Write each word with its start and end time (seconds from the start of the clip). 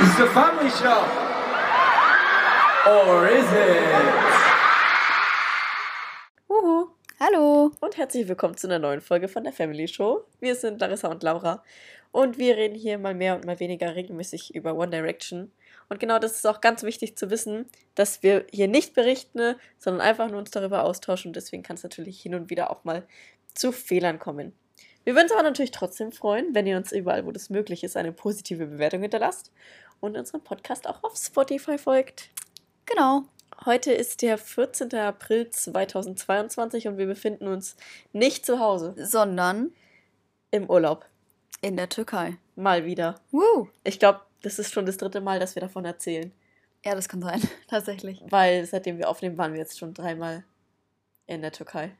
It's 0.00 0.16
the 0.16 0.26
family 0.26 0.70
show. 0.70 1.04
Or 2.86 3.26
is 3.26 3.50
it? 3.50 3.82
Uhu. 6.48 6.90
Hallo. 7.18 7.72
Und 7.80 7.96
herzlich 7.96 8.28
willkommen 8.28 8.56
zu 8.56 8.68
einer 8.68 8.78
neuen 8.78 9.00
Folge 9.00 9.26
von 9.26 9.42
der 9.42 9.52
Family 9.52 9.88
Show. 9.88 10.24
Wir 10.38 10.54
sind 10.54 10.80
Larissa 10.80 11.08
und 11.08 11.24
Laura 11.24 11.64
und 12.12 12.38
wir 12.38 12.56
reden 12.56 12.76
hier 12.76 12.96
mal 12.96 13.12
mehr 13.12 13.34
und 13.34 13.44
mal 13.44 13.58
weniger 13.58 13.96
regelmäßig 13.96 14.54
über 14.54 14.76
One 14.76 14.90
Direction. 14.90 15.50
Und 15.88 15.98
genau 15.98 16.20
das 16.20 16.36
ist 16.36 16.46
auch 16.46 16.60
ganz 16.60 16.84
wichtig 16.84 17.16
zu 17.16 17.28
wissen, 17.28 17.66
dass 17.96 18.22
wir 18.22 18.46
hier 18.52 18.68
nicht 18.68 18.94
berichten, 18.94 19.56
sondern 19.78 20.06
einfach 20.06 20.30
nur 20.30 20.38
uns 20.38 20.52
darüber 20.52 20.84
austauschen. 20.84 21.30
Und 21.30 21.36
deswegen 21.36 21.64
kann 21.64 21.74
es 21.74 21.82
natürlich 21.82 22.22
hin 22.22 22.36
und 22.36 22.50
wieder 22.50 22.70
auch 22.70 22.84
mal 22.84 23.04
zu 23.52 23.72
Fehlern 23.72 24.20
kommen. 24.20 24.52
Wir 25.08 25.14
würden 25.14 25.24
uns 25.24 25.32
aber 25.32 25.42
natürlich 25.42 25.70
trotzdem 25.70 26.12
freuen, 26.12 26.54
wenn 26.54 26.66
ihr 26.66 26.76
uns 26.76 26.92
überall, 26.92 27.24
wo 27.24 27.32
das 27.32 27.48
möglich 27.48 27.82
ist, 27.82 27.96
eine 27.96 28.12
positive 28.12 28.66
Bewertung 28.66 29.00
hinterlasst 29.00 29.50
und 30.00 30.16
unseren 30.16 30.42
Podcast 30.42 30.86
auch 30.86 31.02
auf 31.02 31.16
Spotify 31.16 31.78
folgt. 31.78 32.30
Genau. 32.86 33.24
Heute 33.64 33.92
ist 33.92 34.22
der 34.22 34.38
14. 34.38 34.94
April 34.94 35.50
2022 35.50 36.86
und 36.88 36.96
wir 36.96 37.06
befinden 37.06 37.48
uns 37.48 37.76
nicht 38.12 38.46
zu 38.46 38.60
Hause, 38.60 38.94
Sondern 38.96 39.72
im 40.50 40.70
Urlaub. 40.70 41.06
in 41.60 41.76
der 41.76 41.88
Türkei. 41.88 42.36
Mal 42.54 42.84
wieder. 42.84 43.20
Woo. 43.32 43.68
Ich 43.84 43.98
glaube, 43.98 44.20
das 44.42 44.58
ist 44.60 44.72
schon 44.72 44.86
das 44.86 44.96
dritte 44.96 45.20
Mal, 45.20 45.40
dass 45.40 45.56
wir 45.56 45.60
davon 45.60 45.84
erzählen. 45.84 46.32
Ja, 46.84 46.94
das 46.94 47.08
kann 47.08 47.20
sein. 47.20 47.42
Tatsächlich. 47.68 48.22
Weil 48.28 48.64
seitdem 48.64 48.98
wir 48.98 49.08
aufnehmen, 49.08 49.36
waren 49.38 49.52
wir 49.52 49.60
jetzt 49.60 49.78
schon 49.78 49.92
dreimal 49.94 50.44
in 51.26 51.42
der 51.42 51.50
Türkei. 51.52 51.90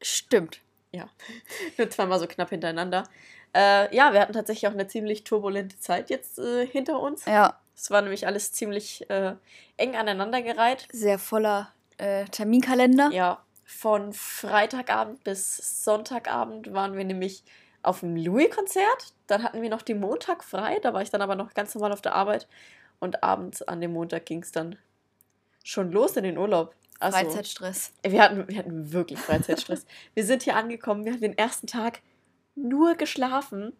Stimmt. 0.00 0.60
Ja. 0.92 1.10
Nur 1.78 1.90
zweimal 1.90 2.20
so 2.20 2.26
knapp 2.28 2.50
hintereinander. 2.50 3.08
Äh, 3.54 3.94
ja, 3.94 4.12
wir 4.12 4.20
hatten 4.20 4.32
tatsächlich 4.32 4.68
auch 4.68 4.74
eine 4.74 4.86
ziemlich 4.86 5.24
turbulente 5.24 5.78
Zeit 5.78 6.10
jetzt 6.10 6.38
äh, 6.38 6.66
hinter 6.66 7.00
uns. 7.00 7.24
Ja, 7.26 7.58
Es 7.76 7.90
war 7.90 8.02
nämlich 8.02 8.26
alles 8.26 8.52
ziemlich 8.52 9.08
äh, 9.10 9.34
eng 9.76 9.96
aneinandergereiht. 9.96 10.88
sehr 10.92 11.18
voller 11.18 11.72
äh, 11.98 12.24
Terminkalender. 12.26 13.10
Ja, 13.12 13.42
von 13.64 14.12
Freitagabend 14.12 15.24
bis 15.24 15.84
Sonntagabend 15.84 16.72
waren 16.72 16.96
wir 16.96 17.04
nämlich 17.04 17.42
auf 17.82 18.00
dem 18.00 18.16
Louis-Konzert. 18.16 19.12
Dann 19.26 19.42
hatten 19.42 19.60
wir 19.62 19.70
noch 19.70 19.82
den 19.82 20.00
Montag 20.00 20.44
frei. 20.44 20.78
Da 20.82 20.92
war 20.94 21.02
ich 21.02 21.10
dann 21.10 21.22
aber 21.22 21.34
noch 21.34 21.54
ganz 21.54 21.74
normal 21.74 21.92
auf 21.92 22.02
der 22.02 22.14
Arbeit. 22.14 22.46
Und 23.00 23.22
abends 23.22 23.62
an 23.62 23.80
dem 23.80 23.92
Montag 23.92 24.26
ging 24.26 24.42
es 24.42 24.52
dann 24.52 24.76
schon 25.64 25.90
los 25.90 26.16
in 26.16 26.24
den 26.24 26.38
Urlaub. 26.38 26.74
Also, 27.00 27.18
Freizeitstress. 27.18 27.92
Wir 28.02 28.22
hatten, 28.22 28.48
wir 28.48 28.56
hatten 28.56 28.92
wirklich 28.92 29.18
Freizeitstress. 29.18 29.84
wir 30.14 30.24
sind 30.24 30.44
hier 30.44 30.56
angekommen. 30.56 31.04
Wir 31.04 31.12
haben 31.12 31.20
den 31.20 31.36
ersten 31.36 31.66
Tag 31.66 32.00
nur 32.56 32.94
geschlafen. 32.96 33.72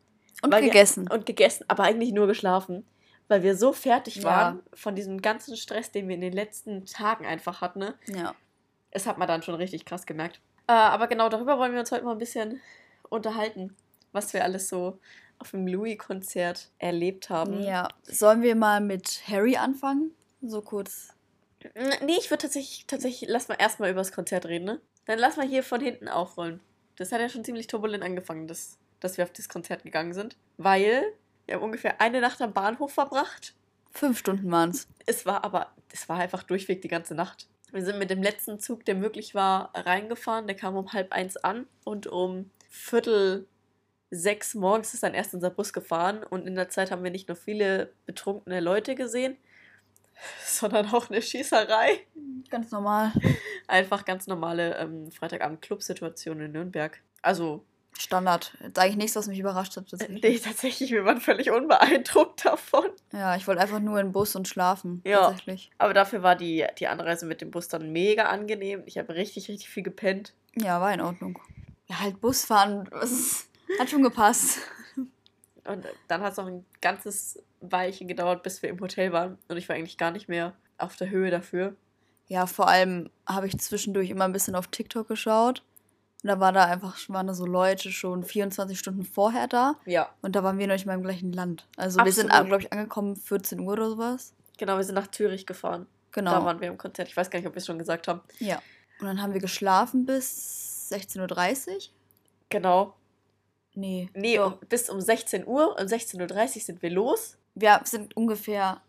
Und 0.42 0.52
weil 0.52 0.62
wir- 0.62 0.68
gegessen. 0.70 1.08
Und 1.10 1.26
gegessen, 1.26 1.64
aber 1.68 1.82
eigentlich 1.84 2.12
nur 2.12 2.26
geschlafen. 2.26 2.86
Weil 3.28 3.42
wir 3.42 3.56
so 3.56 3.72
fertig 3.72 4.16
Ja. 4.16 4.24
waren 4.24 4.60
von 4.74 4.94
diesem 4.94 5.20
ganzen 5.20 5.56
Stress, 5.56 5.90
den 5.90 6.06
wir 6.08 6.14
in 6.14 6.20
den 6.20 6.32
letzten 6.32 6.86
Tagen 6.86 7.26
einfach 7.26 7.60
hatten. 7.60 7.80
Ne? 7.80 7.94
ja. 8.06 8.34
Das 8.92 9.06
hat 9.06 9.18
man 9.18 9.28
dann 9.28 9.42
schon 9.42 9.56
richtig 9.56 9.84
krass 9.84 10.06
gemerkt. 10.06 10.40
Äh, 10.68 10.72
aber 10.72 11.06
genau 11.06 11.28
darüber 11.28 11.58
wollen 11.58 11.72
wir 11.72 11.80
uns 11.80 11.90
heute 11.92 12.04
mal 12.04 12.12
ein 12.12 12.18
bisschen 12.18 12.60
unterhalten, 13.10 13.76
was 14.12 14.32
wir 14.32 14.42
alles 14.42 14.68
so 14.70 14.98
auf 15.38 15.50
dem 15.50 15.66
Louis-Konzert 15.66 16.70
erlebt 16.78 17.28
haben. 17.28 17.62
Ja. 17.62 17.88
Sollen 18.04 18.40
wir 18.42 18.54
mal 18.54 18.80
mit 18.80 19.22
Harry 19.28 19.56
anfangen? 19.56 20.12
So 20.40 20.62
kurz. 20.62 21.12
Nee, 21.74 22.16
ich 22.18 22.30
würde 22.30 22.42
tatsächlich, 22.42 22.86
tatsächlich, 22.86 23.28
lass 23.28 23.48
mal 23.48 23.56
erstmal 23.56 23.90
über 23.90 24.00
das 24.00 24.12
Konzert 24.12 24.46
reden, 24.46 24.64
ne? 24.64 24.80
Dann 25.04 25.18
lass 25.18 25.36
mal 25.36 25.46
hier 25.46 25.62
von 25.62 25.80
hinten 25.80 26.08
aufrollen. 26.08 26.60
Das 26.96 27.12
hat 27.12 27.20
ja 27.20 27.28
schon 27.28 27.44
ziemlich 27.44 27.66
turbulent 27.66 28.02
angefangen, 28.02 28.46
dass, 28.46 28.78
dass 29.00 29.16
wir 29.16 29.24
auf 29.24 29.32
das 29.32 29.48
Konzert 29.48 29.82
gegangen 29.82 30.14
sind. 30.14 30.36
Weil 30.56 31.12
wir 31.46 31.56
haben 31.56 31.62
ungefähr 31.62 32.00
eine 32.00 32.20
Nacht 32.20 32.40
am 32.40 32.52
Bahnhof 32.52 32.92
verbracht. 32.92 33.54
Fünf 33.90 34.18
Stunden 34.18 34.50
waren's. 34.50 34.88
Es 35.06 35.24
war 35.24 35.44
aber, 35.44 35.72
es 35.92 36.08
war 36.08 36.18
einfach 36.18 36.42
durchweg 36.42 36.82
die 36.82 36.88
ganze 36.88 37.14
Nacht. 37.14 37.48
Wir 37.72 37.84
sind 37.84 37.98
mit 37.98 38.10
dem 38.10 38.22
letzten 38.22 38.58
Zug, 38.60 38.84
der 38.84 38.94
möglich 38.94 39.34
war, 39.34 39.70
reingefahren. 39.74 40.46
Der 40.46 40.56
kam 40.56 40.76
um 40.76 40.92
halb 40.92 41.12
eins 41.12 41.36
an 41.36 41.66
und 41.84 42.06
um 42.06 42.50
Viertel 42.68 43.46
sechs 44.10 44.54
morgens 44.54 44.94
ist 44.94 45.02
dann 45.02 45.14
erst 45.14 45.34
unser 45.34 45.50
Bus 45.50 45.72
gefahren. 45.72 46.22
Und 46.22 46.46
in 46.46 46.54
der 46.54 46.68
Zeit 46.68 46.90
haben 46.90 47.04
wir 47.04 47.10
nicht 47.10 47.28
nur 47.28 47.36
viele 47.36 47.92
betrunkene 48.06 48.60
Leute 48.60 48.94
gesehen, 48.94 49.36
sondern 50.44 50.92
auch 50.92 51.10
eine 51.10 51.22
Schießerei. 51.22 52.00
Ganz 52.50 52.70
normal. 52.70 53.12
Einfach 53.66 54.04
ganz 54.04 54.26
normale 54.26 54.76
ähm, 54.76 55.10
Freitagabend-Club-Situation 55.10 56.40
in 56.40 56.52
Nürnberg. 56.52 57.00
Also, 57.22 57.64
Standard. 57.98 58.54
Ist 58.60 58.78
eigentlich 58.78 58.96
nichts, 58.96 59.16
was 59.16 59.26
mich 59.26 59.38
überrascht 59.38 59.76
hat. 59.76 59.88
Tatsächlich. 59.88 60.22
nee, 60.22 60.38
tatsächlich, 60.38 60.90
wir 60.90 61.04
waren 61.04 61.20
völlig 61.20 61.50
unbeeindruckt 61.50 62.44
davon. 62.44 62.90
Ja, 63.12 63.36
ich 63.36 63.46
wollte 63.46 63.62
einfach 63.62 63.80
nur 63.80 63.98
in 63.98 64.08
den 64.08 64.12
Bus 64.12 64.36
und 64.36 64.46
schlafen. 64.48 65.00
Ja. 65.04 65.28
Tatsächlich. 65.28 65.70
Aber 65.78 65.94
dafür 65.94 66.22
war 66.22 66.36
die, 66.36 66.66
die 66.78 66.88
Anreise 66.88 67.26
mit 67.26 67.40
dem 67.40 67.50
Bus 67.50 67.68
dann 67.68 67.92
mega 67.92 68.24
angenehm. 68.24 68.82
Ich 68.86 68.98
habe 68.98 69.14
richtig, 69.14 69.48
richtig 69.48 69.68
viel 69.68 69.82
gepennt. 69.82 70.34
Ja, 70.54 70.80
war 70.80 70.92
in 70.92 71.00
Ordnung. 71.00 71.38
Ja, 71.88 72.00
halt 72.00 72.20
Busfahren. 72.20 72.88
Das 73.00 73.80
hat 73.80 73.90
schon 73.90 74.02
gepasst. 74.04 74.60
Und 75.64 75.84
dann 76.06 76.20
hat 76.20 76.32
es 76.32 76.38
noch 76.38 76.46
ein 76.46 76.64
ganzes 76.80 77.42
Weilchen 77.72 78.08
gedauert, 78.08 78.42
bis 78.42 78.62
wir 78.62 78.70
im 78.70 78.80
Hotel 78.80 79.12
waren. 79.12 79.38
Und 79.48 79.56
ich 79.56 79.68
war 79.68 79.76
eigentlich 79.76 79.98
gar 79.98 80.10
nicht 80.10 80.28
mehr 80.28 80.54
auf 80.78 80.96
der 80.96 81.10
Höhe 81.10 81.30
dafür. 81.30 81.74
Ja, 82.28 82.46
vor 82.46 82.68
allem 82.68 83.10
habe 83.26 83.46
ich 83.46 83.58
zwischendurch 83.58 84.10
immer 84.10 84.24
ein 84.24 84.32
bisschen 84.32 84.54
auf 84.54 84.66
TikTok 84.68 85.08
geschaut. 85.08 85.62
Und 86.22 86.28
da 86.28 86.40
war 86.40 86.52
da 86.52 86.64
einfach, 86.64 86.96
waren 87.08 87.26
da 87.26 87.34
so 87.34 87.46
Leute 87.46 87.92
schon 87.92 88.24
24 88.24 88.78
Stunden 88.78 89.04
vorher 89.04 89.46
da. 89.46 89.76
Ja. 89.84 90.08
Und 90.22 90.34
da 90.34 90.42
waren 90.42 90.58
wir 90.58 90.66
noch 90.66 90.74
nicht 90.74 90.86
mal 90.86 90.94
im 90.94 91.02
gleichen 91.02 91.32
Land. 91.32 91.66
Also 91.76 92.04
wir 92.04 92.12
sind, 92.12 92.30
Absolut. 92.30 92.48
glaube 92.48 92.62
ich, 92.62 92.72
angekommen 92.72 93.16
14 93.16 93.60
Uhr 93.60 93.74
oder 93.74 93.90
sowas. 93.90 94.34
Genau, 94.58 94.76
wir 94.76 94.84
sind 94.84 94.94
nach 94.94 95.10
Zürich 95.10 95.46
gefahren. 95.46 95.86
Genau. 96.12 96.32
Da 96.32 96.44
waren 96.44 96.60
wir 96.60 96.68
im 96.68 96.78
Konzert. 96.78 97.08
Ich 97.08 97.16
weiß 97.16 97.30
gar 97.30 97.38
nicht, 97.38 97.46
ob 97.46 97.54
wir 97.54 97.58
es 97.58 97.66
schon 97.66 97.78
gesagt 97.78 98.08
haben. 98.08 98.20
ja. 98.38 98.60
Und 98.98 99.06
dann 99.06 99.20
haben 99.20 99.34
wir 99.34 99.42
geschlafen 99.42 100.06
bis 100.06 100.88
16.30 100.90 101.68
Uhr. 101.68 101.78
Genau. 102.48 102.94
Nee. 103.74 104.08
Nee, 104.14 104.38
um, 104.38 104.58
bis 104.70 104.88
um 104.88 105.00
16 105.00 105.46
Uhr. 105.46 105.78
Um 105.78 105.86
16.30 105.86 106.56
Uhr 106.56 106.62
sind 106.62 106.82
wir 106.82 106.90
los. 106.90 107.36
Wir 107.56 107.80
sind 107.84 108.16
ungefähr. 108.16 108.80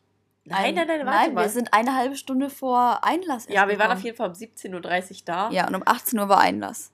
Nein, 0.44 0.64
ein- 0.66 0.76
nein, 0.76 0.88
nein, 0.88 1.06
warte 1.06 1.18
Nein, 1.26 1.34
mal. 1.34 1.44
wir 1.46 1.50
sind 1.50 1.74
eine 1.74 1.96
halbe 1.96 2.16
Stunde 2.16 2.50
vor 2.50 3.04
Einlass. 3.04 3.48
ja, 3.50 3.68
wir 3.68 3.80
waren 3.80 3.92
auf 3.92 4.02
jeden 4.02 4.16
Fall 4.16 4.28
um 4.30 4.34
17.30 4.36 5.12
Uhr 5.12 5.18
da. 5.26 5.50
Ja, 5.50 5.68
und 5.68 5.76
um 5.76 5.84
18 5.86 6.20
Uhr 6.20 6.30
war 6.30 6.40
Einlass. 6.40 6.92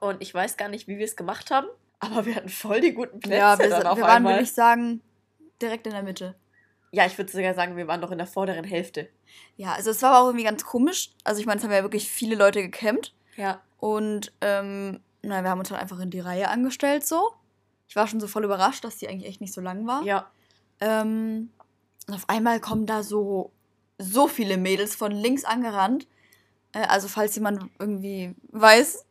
Und 0.00 0.20
ich 0.20 0.34
weiß 0.34 0.56
gar 0.56 0.68
nicht, 0.68 0.88
wie 0.88 0.98
wir 0.98 1.04
es 1.04 1.16
gemacht 1.16 1.50
haben. 1.50 1.68
Aber 2.00 2.24
wir 2.26 2.34
hatten 2.34 2.48
voll 2.48 2.80
die 2.80 2.92
guten 2.92 3.20
Plätze 3.20 3.36
ja, 3.38 3.58
wir, 3.58 3.68
dann 3.68 3.86
auf 3.86 3.98
wir 3.98 4.04
waren, 4.04 4.24
würde 4.24 4.40
ich 4.42 4.52
sagen, 4.52 5.02
direkt 5.60 5.86
in 5.86 5.92
der 5.92 6.02
Mitte. 6.02 6.34
Ja, 6.92 7.06
ich 7.06 7.16
würde 7.18 7.30
sogar 7.30 7.54
sagen, 7.54 7.76
wir 7.76 7.86
waren 7.86 8.00
noch 8.00 8.10
in 8.10 8.18
der 8.18 8.26
vorderen 8.26 8.64
Hälfte. 8.64 9.08
Ja, 9.56 9.74
also 9.74 9.90
es 9.90 10.02
war 10.02 10.10
aber 10.10 10.20
auch 10.24 10.26
irgendwie 10.28 10.44
ganz 10.44 10.64
komisch. 10.64 11.10
Also 11.24 11.40
ich 11.40 11.46
meine, 11.46 11.58
es 11.58 11.64
haben 11.64 11.72
ja 11.72 11.82
wirklich 11.82 12.10
viele 12.10 12.34
Leute 12.34 12.62
gecampt. 12.62 13.12
Ja. 13.36 13.60
Und 13.78 14.32
ähm, 14.40 15.00
na, 15.22 15.42
wir 15.42 15.50
haben 15.50 15.58
uns 15.60 15.70
halt 15.70 15.80
einfach 15.80 16.00
in 16.00 16.10
die 16.10 16.20
Reihe 16.20 16.48
angestellt 16.48 17.06
so. 17.06 17.32
Ich 17.88 17.96
war 17.96 18.06
schon 18.06 18.20
so 18.20 18.26
voll 18.26 18.44
überrascht, 18.44 18.84
dass 18.84 18.96
die 18.96 19.08
eigentlich 19.08 19.28
echt 19.28 19.40
nicht 19.40 19.52
so 19.52 19.60
lang 19.60 19.86
war. 19.86 20.02
Ja. 20.02 20.30
Ähm, 20.80 21.50
und 22.06 22.14
auf 22.14 22.28
einmal 22.28 22.60
kommen 22.60 22.86
da 22.86 23.02
so, 23.02 23.52
so 23.98 24.26
viele 24.28 24.56
Mädels 24.56 24.94
von 24.94 25.12
links 25.12 25.44
angerannt. 25.44 26.06
Äh, 26.72 26.86
also 26.86 27.08
falls 27.08 27.34
jemand 27.34 27.62
irgendwie 27.78 28.34
weiß. 28.50 29.04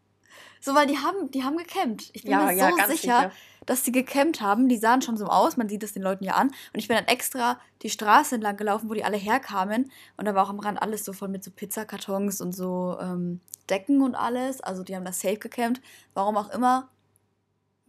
So, 0.62 0.76
weil 0.76 0.88
die 0.88 0.98
haben, 0.98 1.32
die 1.32 1.44
haben 1.44 1.56
gecampt. 1.58 2.10
Ich 2.14 2.24
bin 2.24 2.32
Ja, 2.32 2.46
mir 2.46 2.54
ja, 2.54 2.70
so 2.72 2.76
sicher, 2.76 2.88
sicher. 2.88 3.32
dass 3.66 3.84
die 3.84 3.94
gecampt 3.94 4.42
haben. 4.42 4.68
Die 4.68 4.78
sahen 4.78 5.02
schon 5.02 5.16
so 5.16 5.28
aus, 5.28 5.56
man 5.56 5.70
sieht 5.70 5.84
es 5.84 5.94
den 5.94 6.04
Leuten 6.04 6.26
ja 6.26 6.34
an. 6.34 6.48
Und 6.48 6.80
ich 6.80 6.88
bin 6.90 6.98
dann 6.98 7.06
extra 7.08 7.60
die 7.82 7.90
Straße 7.90 8.36
entlang 8.36 8.58
gelaufen, 8.58 8.90
wo 8.90 8.94
die 8.94 9.06
alle 9.06 9.16
herkamen. 9.18 9.90
Und 10.18 10.26
da 10.26 10.36
war 10.36 10.44
auch 10.46 10.50
am 10.50 10.60
Rand 10.60 10.82
alles 10.82 11.06
so 11.06 11.14
voll 11.14 11.30
mit 11.30 11.44
so 11.46 11.52
Pizzakartons 11.52 12.42
und 12.42 12.52
so 12.54 12.98
ähm, 13.00 13.40
Decken 13.70 14.02
und 14.02 14.16
alles. 14.16 14.60
Also 14.60 14.84
die 14.84 14.96
haben 14.98 15.06
das 15.06 15.22
safe 15.22 15.38
gecampt. 15.38 15.82
Warum 16.14 16.36
auch 16.36 16.50
immer 16.50 16.90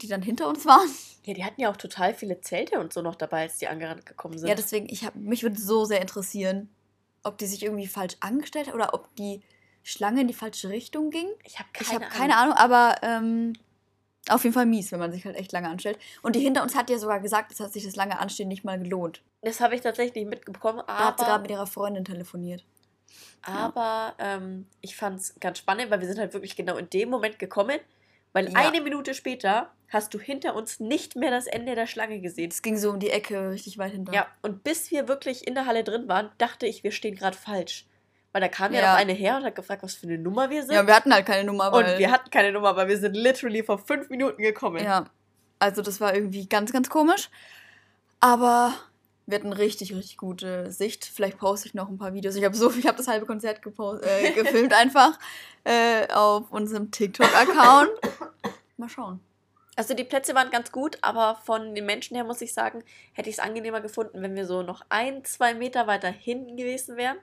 die 0.03 0.09
dann 0.09 0.23
hinter 0.23 0.49
uns 0.49 0.65
waren. 0.67 0.89
Ja, 1.27 1.35
die 1.35 1.45
hatten 1.45 1.61
ja 1.61 1.71
auch 1.71 1.77
total 1.77 2.15
viele 2.15 2.41
Zelte 2.41 2.81
und 2.81 2.95
so 2.95 3.03
noch 3.03 3.15
dabei, 3.15 3.43
als 3.43 3.59
die 3.59 3.69
angerannt 3.69 4.07
gekommen 4.07 4.39
sind. 4.39 4.49
Ja, 4.49 4.55
deswegen, 4.55 4.89
ich 4.89 5.05
hab, 5.05 5.15
mich 5.15 5.43
würde 5.43 5.61
so 5.61 5.85
sehr 5.85 6.01
interessieren, 6.01 6.71
ob 7.25 7.37
die 7.37 7.47
sich 7.47 7.63
irgendwie 7.63 7.87
falsch 7.87 8.17
angestellt 8.21 8.69
hat 8.69 8.75
oder 8.75 8.95
ob 8.95 9.15
die 9.17 9.43
Schlange 9.83 10.23
in 10.23 10.29
die 10.29 10.35
falsche 10.35 10.71
Richtung 10.71 11.11
ging. 11.11 11.29
ich 11.45 11.59
habe 11.59 11.69
Ich 11.79 11.89
keine, 11.89 12.07
habe 12.07 12.15
keine 12.17 12.37
Ahnung, 12.39 12.55
aber 12.55 12.95
ähm, 13.03 13.53
auf 14.31 14.45
jeden 14.45 14.55
Fall 14.55 14.65
mies, 14.65 14.93
wenn 14.93 14.99
man 14.99 15.13
sich 15.13 15.27
halt 15.27 15.37
echt 15.37 15.53
lange 15.53 15.69
anstellt. 15.69 15.99
Und 16.23 16.37
die 16.37 16.41
hinter 16.41 16.63
uns 16.63 16.75
hat 16.75 16.89
ja 16.89 16.99
sogar 16.99 17.21
gesagt, 17.21 17.53
es 17.53 17.61
hat 17.61 17.75
sich 17.75 17.85
das 17.85 17.97
lange 17.97 18.19
Anstehen 18.19 18.49
nicht 18.49 18.65
mal 18.65 18.79
gelohnt. 18.79 19.21
Das 19.43 19.61
habe 19.61 19.75
ich 19.75 19.83
tatsächlich 19.83 20.15
nicht 20.25 20.31
mitbekommen, 20.31 20.83
Da 20.87 20.99
hat 21.09 21.19
sie 21.19 21.25
gerade 21.25 21.35
aber, 21.35 21.43
mit 21.43 21.51
ihrer 21.51 21.67
Freundin 21.67 22.07
telefoniert. 22.07 22.65
aber 23.43 24.15
ähm, 24.19 24.67
ich 24.81 24.97
fand 24.97 25.21
es 25.21 25.35
ganz 25.39 25.59
spannend, 25.59 25.91
weil 25.91 26.01
wir 26.01 26.09
sind 26.09 26.19
halt 26.19 26.33
wirklich 26.33 26.57
genau 26.57 26.77
in 26.77 26.89
dem 26.91 27.11
Moment 27.11 27.39
gekommen, 27.39 27.79
weil 28.33 28.51
Ja. 28.51 28.59
eine 28.59 28.81
Minute 28.81 29.15
später 29.15 29.71
hast 29.89 30.15
du 30.15 30.19
hinter 30.21 30.55
uns 30.55 30.79
nicht 30.81 31.17
mehr 31.17 31.31
das 31.31 31.47
Ende 31.47 31.75
der 31.75 31.87
Schlange 31.87 32.21
gesehen. 32.21 32.51
Es 32.51 32.63
ging 32.63 32.77
so 32.77 32.91
um 32.91 33.01
die 33.01 33.11
Ecke, 33.11 33.51
richtig 33.51 33.77
weit 33.79 33.93
hinter. 33.93 34.13
Ja, 34.13 34.27
und 34.43 34.63
bis 34.63 34.91
wir 34.91 35.09
wirklich 35.09 35.47
in 35.49 35.55
der 35.55 35.67
Halle 35.67 35.83
drin 35.83 36.07
waren, 36.09 36.31
dachte 36.39 36.67
ich, 36.67 36.85
wir 36.85 36.93
stehen 36.93 37.17
gerade 37.17 37.37
falsch. 37.37 37.87
Weil 38.33 38.41
da 38.43 38.49
kam 38.49 38.73
ja, 38.73 38.81
Ja. 38.81 38.93
noch 38.93 39.01
eine 39.01 39.13
her 39.13 39.37
und 39.39 39.45
hat 39.45 39.57
gefragt, 39.57 39.83
was 39.83 39.95
für 39.95 40.07
eine 40.07 40.17
Nummer 40.17 40.51
wir 40.51 40.63
sind. 40.63 40.75
Ja, 40.75 40.87
wir 40.87 40.95
hatten 40.95 41.13
halt 41.13 41.27
keine 41.27 41.43
Nummer, 41.45 41.73
und 41.73 41.83
weil... 41.85 41.99
wir 41.99 42.13
hatten 42.13 42.31
keine 42.31 42.53
Nummer, 42.53 42.77
weil 42.77 42.87
wir 42.87 42.97
sind 42.99 43.17
literally 43.17 43.65
vor 43.65 43.79
fünf 43.79 44.09
Minuten 44.09 44.41
gekommen. 44.41 44.85
Ja, 44.85 45.07
also 45.59 45.83
das 45.83 46.01
war 46.01 46.15
irgendwie 46.15 46.47
ganz, 46.49 46.73
ganz 46.73 46.89
komisch. 46.89 47.29
Aber 48.21 48.73
Wir 49.31 49.39
hatten 49.39 49.53
richtig, 49.53 49.95
richtig 49.95 50.17
gute 50.17 50.71
Sicht. 50.73 51.05
Vielleicht 51.05 51.39
poste 51.39 51.69
ich 51.69 51.75
noch 51.75 51.89
ein 51.89 51.99
paar 51.99 52.15
Videos. 52.15 52.35
Ich 52.35 52.45
habe 52.45 52.57
so, 52.57 52.71
ich 52.73 52.87
habe 52.87 52.97
das 52.97 53.09
halbe 53.09 53.27
Konzert 53.27 53.63
gepost, 53.63 54.05
äh, 54.05 54.33
gefilmt 54.35 54.73
einfach 54.73 55.19
äh, 55.65 56.13
auf 56.13 56.51
unserem 56.51 56.91
TikTok-Account. 56.91 57.91
Mal 58.77 58.89
schauen. 58.89 59.21
Also 59.77 59.95
die 59.95 60.05
Plätze 60.05 60.35
waren 60.35 60.51
ganz 60.51 60.73
gut, 60.73 60.99
aber 61.01 61.37
von 61.37 61.75
den 61.75 61.87
Menschen 61.87 62.15
her 62.15 62.25
muss 62.25 62.43
ich 62.43 62.53
sagen, 62.53 62.83
hätte 63.13 63.31
ich 63.31 63.37
es 63.37 63.41
angenehmer 63.41 63.81
gefunden, 63.81 64.21
wenn 64.21 64.35
wir 64.35 64.47
so 64.47 64.63
noch 64.63 64.85
ein, 64.89 65.25
zwei 65.25 65.55
Meter 65.55 65.87
weiter 65.87 66.11
hinten 66.11 66.57
gewesen 66.57 66.97
wären. 66.97 67.17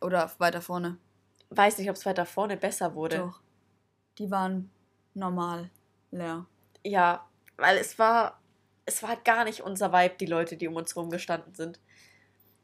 Oder 0.00 0.30
weiter 0.38 0.60
vorne. 0.60 0.98
Weiß 1.50 1.78
nicht, 1.78 1.88
ob 1.88 1.96
es 1.96 2.04
weiter 2.04 2.26
vorne 2.26 2.56
besser 2.56 2.94
wurde. 2.94 3.18
Doch. 3.18 3.40
Die 4.18 4.30
waren 4.30 4.70
normal 5.14 5.70
leer. 6.10 6.44
Ja, 6.82 7.26
weil 7.56 7.78
es 7.78 7.98
war, 7.98 8.40
es 8.86 9.02
war 9.02 9.10
halt 9.10 9.24
gar 9.24 9.44
nicht 9.44 9.62
unser 9.62 9.92
Vibe, 9.92 10.14
die 10.20 10.26
Leute, 10.26 10.56
die 10.56 10.68
um 10.68 10.76
uns 10.76 10.94
herum 10.94 11.10
gestanden 11.10 11.54
sind. 11.54 11.80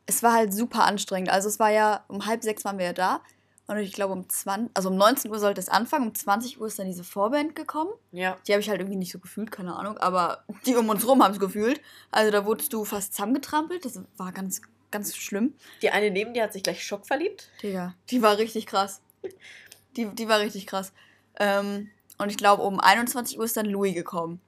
Es 0.06 0.22
war 0.22 0.34
halt 0.34 0.52
super 0.52 0.84
anstrengend. 0.84 1.31
Also 1.31 1.49
es 1.49 1.58
war 1.58 1.70
ja, 1.70 2.05
um 2.08 2.26
halb 2.26 2.43
sechs 2.43 2.64
waren 2.64 2.78
wir 2.78 2.87
ja 2.87 2.93
da. 2.93 3.20
Und 3.67 3.78
ich 3.78 3.93
glaube 3.93 4.14
um 4.14 4.28
20, 4.28 4.70
also 4.75 4.88
um 4.88 4.96
19 4.96 5.31
Uhr 5.31 5.38
sollte 5.38 5.61
es 5.61 5.69
anfangen. 5.69 6.08
Um 6.08 6.14
20 6.14 6.61
Uhr 6.61 6.67
ist 6.67 6.78
dann 6.78 6.88
diese 6.88 7.05
Vorband 7.05 7.55
gekommen. 7.55 7.93
Ja. 8.11 8.37
Die 8.46 8.52
habe 8.52 8.61
ich 8.61 8.69
halt 8.69 8.81
irgendwie 8.81 8.99
nicht 8.99 9.12
so 9.12 9.20
gefühlt, 9.20 9.52
keine 9.52 9.76
Ahnung. 9.76 9.96
Aber 9.99 10.44
die 10.67 10.75
um 10.75 10.88
uns 10.88 11.06
rum 11.06 11.22
haben 11.22 11.32
es 11.32 11.38
gefühlt. 11.38 11.81
Also 12.11 12.32
da 12.32 12.44
wurdest 12.44 12.72
du 12.72 12.84
fast 12.84 13.14
zusammengetrampelt. 13.14 13.84
Das 13.84 14.00
war 14.17 14.32
ganz, 14.32 14.61
ganz 14.90 15.17
schlimm. 15.17 15.55
Die 15.82 15.90
eine 15.90 16.11
neben 16.11 16.34
dir 16.34 16.43
hat 16.43 16.52
sich 16.52 16.64
gleich 16.64 16.84
Schock 16.84 17.06
verliebt. 17.06 17.49
Digga, 17.62 17.94
die 18.11 18.22
war 18.22 18.38
richtig 18.38 18.67
krass. 18.67 19.00
Die, 19.96 20.06
die 20.06 20.28
war 20.28 20.40
richtig 20.40 20.67
krass. 20.67 20.93
Ähm, 21.38 21.90
und 22.19 22.31
ich 22.31 22.37
glaube, 22.37 22.64
um 22.64 22.81
21 22.81 23.38
Uhr 23.38 23.44
ist 23.44 23.56
dann 23.56 23.67
Louis 23.67 23.94
gekommen. 23.94 24.40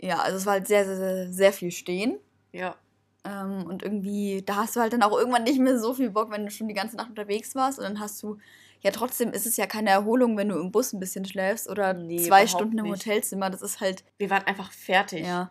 Ja, 0.00 0.18
also 0.20 0.36
es 0.38 0.46
war 0.46 0.54
halt 0.54 0.66
sehr, 0.66 0.84
sehr, 0.84 0.96
sehr, 0.96 1.32
sehr 1.32 1.52
viel 1.52 1.70
stehen. 1.70 2.18
Ja. 2.52 2.76
Ähm, 3.24 3.64
und 3.66 3.82
irgendwie, 3.82 4.42
da 4.44 4.56
hast 4.56 4.76
du 4.76 4.80
halt 4.80 4.92
dann 4.92 5.02
auch 5.02 5.16
irgendwann 5.16 5.44
nicht 5.44 5.58
mehr 5.58 5.78
so 5.78 5.94
viel 5.94 6.10
Bock, 6.10 6.30
wenn 6.30 6.44
du 6.44 6.50
schon 6.50 6.68
die 6.68 6.74
ganze 6.74 6.96
Nacht 6.96 7.08
unterwegs 7.10 7.54
warst. 7.54 7.78
Und 7.78 7.84
dann 7.84 8.00
hast 8.00 8.22
du, 8.22 8.38
ja, 8.80 8.90
trotzdem 8.90 9.30
ist 9.32 9.46
es 9.46 9.56
ja 9.56 9.66
keine 9.66 9.90
Erholung, 9.90 10.36
wenn 10.36 10.48
du 10.50 10.58
im 10.58 10.70
Bus 10.72 10.92
ein 10.92 11.00
bisschen 11.00 11.24
schläfst 11.24 11.68
oder 11.70 11.94
Nee, 11.94 12.18
zwei 12.18 12.46
Stunden 12.46 12.78
im 12.78 12.84
nicht. 12.84 13.06
Hotelzimmer. 13.06 13.48
Das 13.50 13.62
ist 13.62 13.80
halt, 13.80 14.04
Wir 14.18 14.30
waren 14.30 14.44
einfach 14.46 14.70
fertig. 14.72 15.24
ja. 15.26 15.50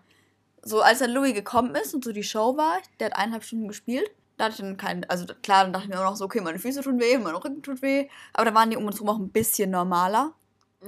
So, 0.66 0.82
als 0.82 1.00
dann 1.00 1.12
Louis 1.12 1.34
gekommen 1.34 1.76
ist 1.76 1.94
und 1.94 2.06
so 2.06 2.14
die 2.14 2.24
Show 2.24 2.56
war, 2.56 2.78
der 3.00 3.08
hat 3.08 3.18
eineinhalb 3.18 3.44
Stunden 3.44 3.68
gespielt. 3.68 4.10
Da 4.38 4.46
hatte 4.46 4.54
ich 4.54 4.62
dann 4.62 4.78
keinen, 4.78 5.04
also 5.10 5.26
klar, 5.42 5.64
dann 5.64 5.74
dachte 5.74 5.88
ich 5.88 5.94
mir 5.94 6.00
auch 6.00 6.10
noch 6.12 6.16
so, 6.16 6.24
okay, 6.24 6.40
meine 6.40 6.58
Füße 6.58 6.82
tun 6.82 7.00
weh, 7.02 7.18
mein 7.18 7.36
Rücken 7.36 7.62
tut 7.62 7.82
weh. 7.82 8.08
Aber 8.32 8.46
da 8.46 8.54
waren 8.56 8.70
die 8.70 8.78
um 8.78 8.86
uns 8.86 9.02
rum 9.02 9.10
auch 9.10 9.20
ein 9.20 9.30
bisschen 9.30 9.72
normaler. 9.72 10.34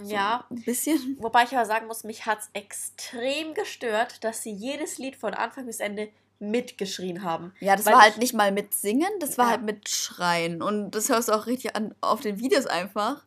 So 0.03 0.11
Ja. 0.13 0.45
Ein 0.49 0.61
bisschen. 0.63 1.17
Wobei 1.19 1.43
ich 1.43 1.55
aber 1.55 1.65
sagen 1.65 1.87
muss, 1.87 2.03
mich 2.03 2.25
hat 2.25 2.39
es 2.39 2.49
extrem 2.53 3.53
gestört, 3.53 4.23
dass 4.23 4.43
sie 4.43 4.51
jedes 4.51 4.97
Lied 4.97 5.15
von 5.15 5.33
Anfang 5.33 5.65
bis 5.65 5.79
Ende 5.79 6.09
mitgeschrien 6.39 7.23
haben. 7.23 7.53
Ja, 7.61 7.75
das 7.75 7.85
Weil 7.85 7.93
war 7.93 8.01
halt 8.01 8.13
ich- 8.15 8.19
nicht 8.19 8.33
mal 8.33 8.51
mit 8.51 8.73
Singen, 8.73 9.09
das 9.19 9.37
war 9.37 9.45
Ja. 9.45 9.51
halt 9.51 9.63
mit 9.63 9.87
Schreien. 9.89 10.61
Und 10.61 10.91
das 10.91 11.09
hörst 11.09 11.29
du 11.29 11.33
auch 11.33 11.45
richtig 11.47 11.75
an, 11.75 11.95
auf 12.01 12.19
den 12.21 12.39
Videos 12.39 12.65
einfach. 12.65 13.23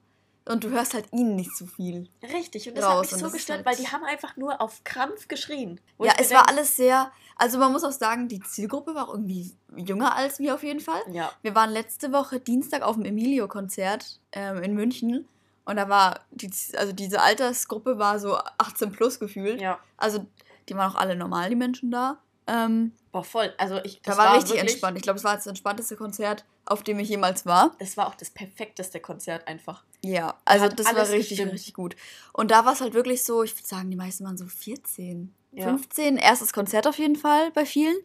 Und 0.46 0.64
du 0.64 0.70
hörst 0.70 0.94
halt 0.94 1.06
ihnen 1.12 1.36
nicht 1.36 1.54
so 1.54 1.66
viel. 1.66 2.08
Richtig, 2.22 2.68
und 2.68 2.76
das 2.78 2.84
Raus, 2.86 3.06
hat 3.08 3.12
mich 3.12 3.20
so 3.22 3.30
gestört, 3.30 3.58
halt- 3.58 3.66
weil 3.66 3.76
die 3.76 3.88
haben 3.92 4.02
einfach 4.04 4.36
nur 4.38 4.60
auf 4.62 4.82
Krampf 4.82 5.28
geschrien. 5.28 5.78
Ja, 5.98 6.14
es 6.18 6.30
war 6.32 6.48
alles 6.48 6.74
sehr. 6.76 7.12
Also 7.36 7.58
man 7.58 7.70
muss 7.70 7.84
auch 7.84 7.92
sagen, 7.92 8.28
die 8.28 8.40
Zielgruppe 8.40 8.94
war 8.94 9.08
auch 9.08 9.12
irgendwie 9.12 9.52
jünger 9.76 10.16
als 10.16 10.38
wir 10.38 10.54
auf 10.54 10.62
jeden 10.62 10.80
Fall. 10.80 11.00
Ja, 11.12 11.30
Wir 11.42 11.54
waren 11.54 11.70
letzte 11.70 12.12
Woche 12.12 12.40
Dienstag 12.40 12.80
auf 12.82 12.96
dem 12.96 13.04
Emilio-Konzert 13.04 14.20
ähm, 14.32 14.62
in 14.62 14.74
München. 14.74 15.28
Und 15.68 15.76
da 15.76 15.90
war, 15.90 16.20
die, 16.30 16.50
also 16.78 16.94
diese 16.94 17.20
Altersgruppe 17.20 17.98
war 17.98 18.18
so 18.18 18.38
18 18.56 18.90
plus 18.90 19.18
gefühlt. 19.20 19.60
ja. 19.60 19.78
Also 19.98 20.26
die 20.66 20.74
waren 20.74 20.90
auch 20.90 20.96
alle 20.96 21.14
normal, 21.14 21.50
die 21.50 21.56
Menschen 21.56 21.90
da. 21.90 22.18
Ähm, 22.46 22.92
Boah, 23.12 23.22
voll. 23.22 23.52
Also 23.58 23.76
ich, 23.84 24.00
da 24.00 24.12
das 24.12 24.18
war, 24.18 24.32
richtig 24.34 24.54
wirklich, 24.54 24.72
entspannt. 24.72 24.96
Ich 24.96 25.02
glaube, 25.02 25.18
es 25.18 25.24
war 25.24 25.36
das 25.36 25.46
entspannteste 25.46 25.96
Konzert, 25.96 26.46
auf 26.64 26.82
dem 26.82 26.98
ich 26.98 27.10
jemals 27.10 27.44
war. 27.44 27.76
Das 27.80 27.98
war 27.98 28.06
auch 28.06 28.14
das 28.14 28.30
perfekteste 28.30 28.98
Konzert 29.00 29.46
einfach. 29.46 29.84
Ja, 30.02 30.38
also 30.46 30.64
hat 30.64 30.78
das 30.78 30.86
war 30.86 31.06
richtig, 31.10 31.28
gestimmt. 31.36 31.52
richtig 31.52 31.74
gut. 31.74 31.96
Und 32.32 32.50
da 32.50 32.64
war 32.64 32.72
es 32.72 32.80
halt 32.80 32.94
wirklich 32.94 33.22
so, 33.24 33.42
ich 33.42 33.54
würde 33.54 33.68
sagen, 33.68 33.90
die 33.90 33.96
meisten 33.96 34.24
waren 34.24 34.38
so 34.38 34.46
14, 34.46 35.34
Ja. 35.52 35.64
15. 35.64 36.16
Erstes 36.16 36.54
Konzert 36.54 36.86
auf 36.86 36.98
jeden 36.98 37.16
Fall 37.16 37.50
bei 37.50 37.66
vielen. 37.66 37.96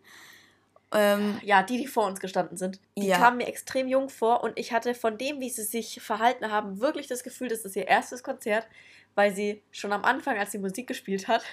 Ähm, 0.93 1.39
Ja, 1.43 1.63
die, 1.63 1.77
die 1.77 1.87
vor 1.87 2.05
uns 2.05 2.19
gestanden 2.19 2.57
sind, 2.57 2.79
die 2.97 3.07
Ja. 3.07 3.17
kamen 3.17 3.37
mir 3.37 3.47
extrem 3.47 3.87
jung 3.87 4.09
vor 4.09 4.43
und 4.43 4.57
ich 4.59 4.71
hatte 4.71 4.93
von 4.93 5.17
dem, 5.17 5.39
wie 5.39 5.49
sie 5.49 5.63
sich 5.63 6.01
verhalten 6.01 6.51
haben, 6.51 6.79
wirklich 6.79 7.07
das 7.07 7.23
Gefühl, 7.23 7.47
das 7.47 7.65
ist 7.65 7.75
ihr 7.75 7.87
erstes 7.87 8.23
Konzert, 8.23 8.67
weil 9.15 9.33
sie 9.33 9.61
schon 9.71 9.91
am 9.93 10.03
Anfang, 10.03 10.37
als 10.37 10.51
sie 10.51 10.59
Musik 10.59 10.87
gespielt 10.87 11.27
hat, 11.27 11.43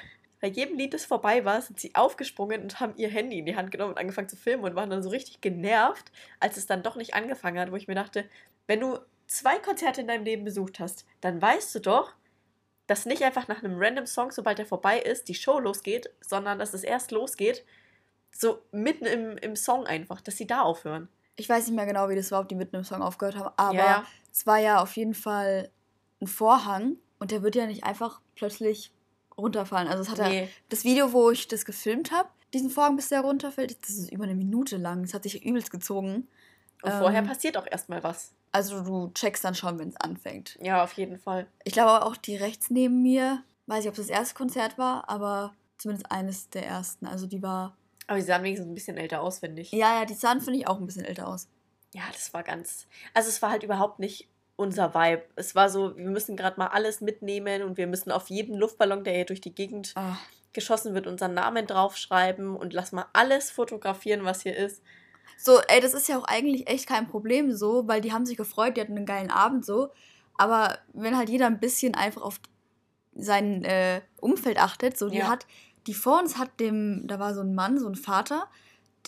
bei 0.41 0.49
jedem 0.49 0.79
Lied, 0.79 0.95
das 0.95 1.05
vorbei 1.05 1.45
war, 1.45 1.61
sind 1.61 1.79
sie 1.79 1.95
aufgesprungen 1.95 2.63
und 2.63 2.81
haben 2.81 2.95
ihr 2.97 3.11
Handy 3.11 3.39
in 3.39 3.45
die 3.47 3.57
Hand 3.57 3.71
genommen 3.71 3.93
und 3.93 3.99
angefangen 3.99 4.29
zu 4.29 4.37
filmen 4.37 4.65
und 4.65 4.75
waren 4.75 4.89
dann 4.89 5.03
so 5.03 5.11
richtig 5.11 5.41
genervt, 5.43 6.11
als 6.41 6.57
es 6.57 6.67
dann 6.67 6.83
doch 6.83 6.97
nicht 6.97 7.13
angefangen 7.15 7.59
hat, 7.59 7.71
wo 7.71 7.77
ich 7.77 7.89
mir 7.89 7.95
dachte, 7.95 8.25
wenn 8.67 8.81
du 8.81 8.99
zwei 9.27 9.59
Konzerte 9.59 10.01
in 10.01 10.07
deinem 10.09 10.25
Leben 10.25 10.45
besucht 10.45 10.81
hast, 10.81 11.05
dann 11.21 11.41
weißt 11.43 11.75
du 11.75 11.81
doch, 11.81 12.15
dass 12.87 13.05
nicht 13.07 13.23
einfach 13.23 13.49
nach 13.49 13.63
einem 13.63 13.77
random 13.79 14.07
Song, 14.07 14.33
sobald 14.33 14.59
der 14.59 14.67
vorbei 14.67 14.99
ist, 14.99 15.29
die 15.29 15.35
Show 15.35 15.61
losgeht, 15.61 16.11
sondern 16.21 16.59
dass 16.59 16.75
es 16.75 16.83
erst 16.85 17.13
losgeht, 17.13 17.65
so 18.33 18.63
mitten 18.73 19.05
im, 19.07 19.37
im 19.39 19.57
Song 19.57 19.87
einfach, 19.87 20.21
dass 20.21 20.37
sie 20.37 20.47
da 20.47 20.63
aufhören. 20.63 21.09
ich 21.37 21.49
weiß 21.49 21.67
nicht 21.67 21.77
mehr 21.77 21.87
genau, 21.87 22.09
wie 22.09 22.17
das 22.17 22.31
war, 22.31 22.41
ob 22.41 22.49
die 22.49 22.55
mitten 22.55 22.77
im 22.77 22.85
Song 22.85 23.03
aufgehört 23.03 23.37
haben, 23.37 23.51
aber 23.57 23.75
Ja, 23.75 23.85
ja. 23.87 24.05
es 24.33 24.47
war 24.47 24.59
ja 24.59 24.81
auf 24.83 24.95
jeden 24.97 25.15
Fall 25.15 25.71
ein 26.21 26.27
Vorhang 26.27 26.97
und 27.19 27.31
der 27.31 27.43
wird 27.43 27.55
ja 27.57 27.67
nicht 27.67 27.85
einfach 27.85 28.21
plötzlich 28.37 28.93
runterfallen. 29.39 29.89
Also 29.89 30.03
es 30.03 30.11
hat 30.11 30.19
ja 30.19 30.29
Nee. 30.29 30.49
das 30.69 30.85
Video, 30.85 31.13
wo 31.13 31.31
ich 31.31 31.49
das 31.49 31.65
gefilmt 31.65 32.13
habe, 32.13 32.29
diesen 32.53 32.69
Vorhang, 32.69 32.97
bis 32.97 33.09
der 33.09 33.21
runterfällt, 33.23 33.77
das 33.83 33.91
ist 33.91 34.11
über 34.13 34.25
eine 34.25 34.35
Minute 34.35 34.77
lang. 34.77 35.03
Das 35.03 35.15
hat 35.15 35.23
sich 35.23 35.45
übelst 35.45 35.71
gezogen. 35.71 36.29
Und 36.83 36.93
vorher 36.93 37.21
Ähm, 37.21 37.27
passiert 37.27 37.57
auch 37.57 37.67
erstmal 37.71 38.03
was. 38.03 38.33
Also 38.53 38.83
du 38.83 39.11
checkst 39.15 39.45
dann 39.45 39.55
schon, 39.55 39.79
wenn 39.79 39.89
es 39.91 39.97
anfängt. 39.97 40.59
Ja, 40.61 40.83
auf 40.83 40.93
jeden 40.95 41.19
Fall. 41.19 41.47
Ich 41.65 41.73
glaube 41.73 42.05
auch 42.05 42.17
die 42.17 42.37
rechts 42.37 42.69
neben 42.71 43.03
mir, 43.03 43.43
weiß 43.67 43.85
ich, 43.85 43.89
ob 43.91 43.97
es 43.97 44.09
das 44.09 44.15
erste 44.17 44.35
Konzert 44.35 44.77
war, 44.79 45.09
aber 45.09 45.55
zumindest 45.79 46.11
eines 46.11 46.51
der 46.51 46.67
ersten. 46.67 47.07
Also 47.07 47.27
die 47.27 47.41
war. 47.43 47.77
Aber 48.11 48.21
sie 48.21 48.27
sahen 48.27 48.43
wenigstens 48.43 48.69
ein 48.69 48.75
bisschen 48.75 48.97
älter 48.97 49.21
aus, 49.21 49.39
finde 49.39 49.63
ich. 49.63 49.71
Ja, 49.71 50.01
ja, 50.01 50.05
die 50.05 50.15
sahen, 50.15 50.41
finde 50.41 50.59
ich, 50.59 50.67
auch 50.67 50.81
ein 50.81 50.87
bisschen 50.87 51.05
älter 51.05 51.29
aus. 51.29 51.47
Ja, 51.95 52.03
das 52.13 52.35
war 52.35 52.43
ganz. 52.43 52.89
Also, 53.15 53.29
es 53.29 53.41
war 53.41 53.51
halt 53.51 53.63
überhaupt 53.63 54.01
nicht 54.01 54.29
unser 54.57 54.95
Vibe. 54.95 55.23
Es 55.37 55.55
war 55.55 55.71
so, 55.71 55.97
wir 55.97 56.11
müssen 56.11 56.37
gerade 56.37 56.59
mal 56.59 56.67
alles 56.67 57.01
mitnehmen 57.01 57.63
und 57.63 57.77
wir 57.77 57.87
müssen 57.87 58.11
auf 58.11 58.29
jeden 58.29 58.57
Luftballon, 58.57 59.05
der 59.05 59.15
hier 59.15 59.27
durch 59.27 59.41
die 59.41 59.55
Gegend 59.55 59.93
Ah, 59.95 60.17
geschossen 60.53 60.93
wird, 60.93 61.07
unseren 61.07 61.35
Namen 61.35 61.69
draufschreiben 61.69 62.57
und 62.57 62.73
lass 62.73 62.91
mal 62.91 63.07
alles 63.13 63.53
fotografieren, 63.53 64.25
was 64.25 64.43
hier 64.43 64.57
ist. 64.57 64.83
So, 65.39 65.61
ey, 65.69 65.81
das 65.81 65.95
ist 65.95 66.09
ja 66.09 66.19
auch 66.19 66.25
eigentlich 66.25 66.69
echt 66.69 66.89
kein 66.89 67.07
Problem 67.07 67.53
so, 67.53 67.87
weil 67.87 68.01
die 68.01 68.13
haben 68.13 68.27
sich 68.27 68.37
gefreut, 68.37 68.77
die 68.77 68.81
hatten 68.81 68.97
einen 68.97 69.07
geilen 69.07 69.31
Abend 69.31 69.65
so. 69.65 69.91
Aber 70.37 70.79
wenn 70.93 71.17
halt 71.17 71.29
jeder 71.31 71.47
ein 71.47 71.61
bisschen 71.61 71.95
einfach 71.95 72.23
auf 72.23 72.41
sein 73.15 73.65
äh, 73.65 74.01
Umfeld 74.21 74.59
achtet, 74.59 74.99
so, 74.99 75.09
die 75.09 75.19
Ja. 75.19 75.29
hat, 75.29 75.47
die 75.87 75.95
vor 75.95 76.19
uns 76.19 76.39
hat 76.39 76.61
dem, 76.61 77.07
da 77.07 77.19
war 77.19 77.35
so 77.35 77.41
ein 77.41 77.55
Mann, 77.55 77.79
so 77.79 77.89
ein 77.89 77.95
Vater, 77.95 78.49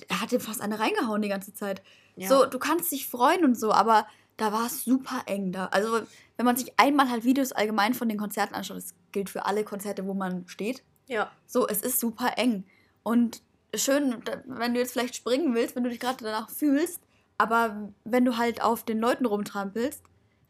der 0.09 0.21
hat 0.21 0.33
dem 0.33 0.41
fast 0.41 0.61
eine 0.61 0.79
reingehauen 0.79 1.23
die 1.23 1.29
ganze 1.29 1.55
Zeit. 1.55 1.83
Ja. 2.17 2.29
So, 2.29 2.47
du 2.47 2.59
kannst 2.59 2.91
dich 2.93 3.09
freuen 3.09 3.45
und 3.45 3.59
so, 3.59 3.73
aber 3.73 4.07
da 4.37 4.53
war 4.53 4.67
es 4.67 4.85
super 4.85 5.23
eng 5.27 5.53
da. 5.53 5.67
Also, 5.67 6.01
wenn 6.37 6.47
man 6.47 6.57
sich 6.57 6.73
einmal 6.79 7.11
halt 7.11 7.25
Videos 7.25 7.53
allgemein 7.53 7.95
von 7.95 8.09
den 8.09 8.19
Konzerten 8.19 8.55
anschaut, 8.55 8.79
das 8.79 8.95
gilt 9.13 9.31
für 9.31 9.45
alle 9.45 9.65
Konzerte, 9.65 10.07
wo 10.07 10.15
man 10.15 10.47
steht, 10.49 10.83
ja. 11.07 11.31
so, 11.47 11.69
es 11.69 11.83
ist 11.83 12.01
super 12.01 12.39
eng. 12.39 12.65
Und 13.03 13.43
schön, 13.75 14.23
wenn 14.47 14.75
du 14.75 14.81
jetzt 14.81 14.93
vielleicht 14.93 15.17
springen 15.17 15.55
willst, 15.55 15.77
wenn 15.77 15.85
du 15.85 15.91
dich 15.91 16.01
gerade 16.01 16.25
danach 16.25 16.51
fühlst, 16.51 17.01
aber 17.39 17.93
wenn 18.05 18.25
du 18.25 18.37
halt 18.37 18.63
auf 18.63 18.85
den 18.85 18.99
Leuten 18.99 19.27
rumtrampelst, 19.27 20.03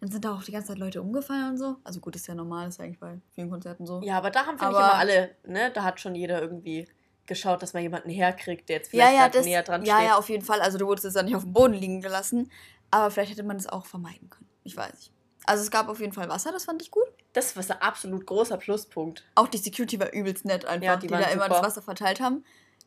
dann 0.03 0.11
sind 0.11 0.25
da 0.25 0.35
auch 0.35 0.43
die 0.43 0.51
ganze 0.51 0.67
Zeit 0.69 0.79
Leute 0.79 1.01
umgefallen 1.01 1.51
und 1.51 1.59
so. 1.59 1.77
Also 1.85 2.01
gut, 2.01 2.17
ist 2.17 2.27
ja 2.27 2.35
normal, 2.35 2.67
ist 2.67 2.81
ja 2.81 2.85
eigentlich 2.85 2.99
bei 2.99 3.21
vielen 3.37 3.49
Konzerten 3.49 3.87
so. 3.87 4.01
Ja, 4.03 4.19
aber 4.19 4.33
da 4.33 4.41
haben, 4.47 4.59
finde 4.59 4.73
ich, 4.73 4.79
immer 4.79 4.95
alle, 4.95 5.31
ne? 5.47 5.71
Da 5.73 5.85
hat 5.85 6.01
schon 6.01 6.17
jeder 6.17 6.43
irgendwie 6.43 6.89
geschaut, 7.27 7.63
dass 7.63 7.73
man 7.73 7.85
jemanden 7.85 8.11
herkriegt, 8.11 8.69
der 8.69 8.79
jetzt 8.79 8.93
ja, 8.93 9.05
vielleicht 9.05 9.15
ja, 9.15 9.23
grad 9.23 9.35
das, 9.37 9.45
näher 9.47 9.63
dran 9.63 9.85
ja, 9.85 9.95
steht. 9.99 10.09
ja, 10.09 10.17
auf 10.17 10.29
jeden 10.29 10.45
Fall. 10.45 10.61
Also 10.61 10.77
du 10.77 10.89
wurdest 10.89 11.05
jetzt 11.05 11.15
da 11.15 11.23
nicht 11.23 11.37
auf 11.37 11.45
dem 11.45 11.53
Boden 11.53 11.75
liegen 11.75 12.01
gelassen, 12.01 12.51
aber 12.91 13.13
vielleicht 13.13 13.31
hätte 13.31 13.45
man 13.45 13.59
das 13.59 13.69
auch 13.69 13.87
vermeiden 13.87 14.29
können. 14.29 14.49
Ich 14.65 14.77
weiß 14.77 14.93
nicht. 14.93 15.13
Also 15.47 15.63
es 15.63 15.71
gab 15.71 15.89
auf 15.89 16.01
jeden 16.01 16.13
Fall 16.13 16.29
Wasser, 16.29 16.51
das 16.51 16.65
fand 16.65 16.83
ich 16.83 16.91
gut. 16.91 17.07
Das 17.33 17.55
war 17.55 17.63
ein 17.63 17.81
absolut 17.81 18.27
großer 18.27 18.57
Pluspunkt. 18.57 19.23
Auch 19.37 19.47
die 19.47 19.59
Security 19.59 20.01
war 20.01 20.13
übelst 20.13 20.45
nett 20.45 20.65
einfach, 20.65 20.85
Ja, 20.85 20.97
die, 20.97 21.07
die 21.07 21.13
da 21.15 21.21
waren 21.21 21.31
immer 21.33 21.45
super. 21.45 21.49
das 21.61 21.63
Wasser 21.63 21.83
verteilt 21.83 22.21
haben. 22.21 22.45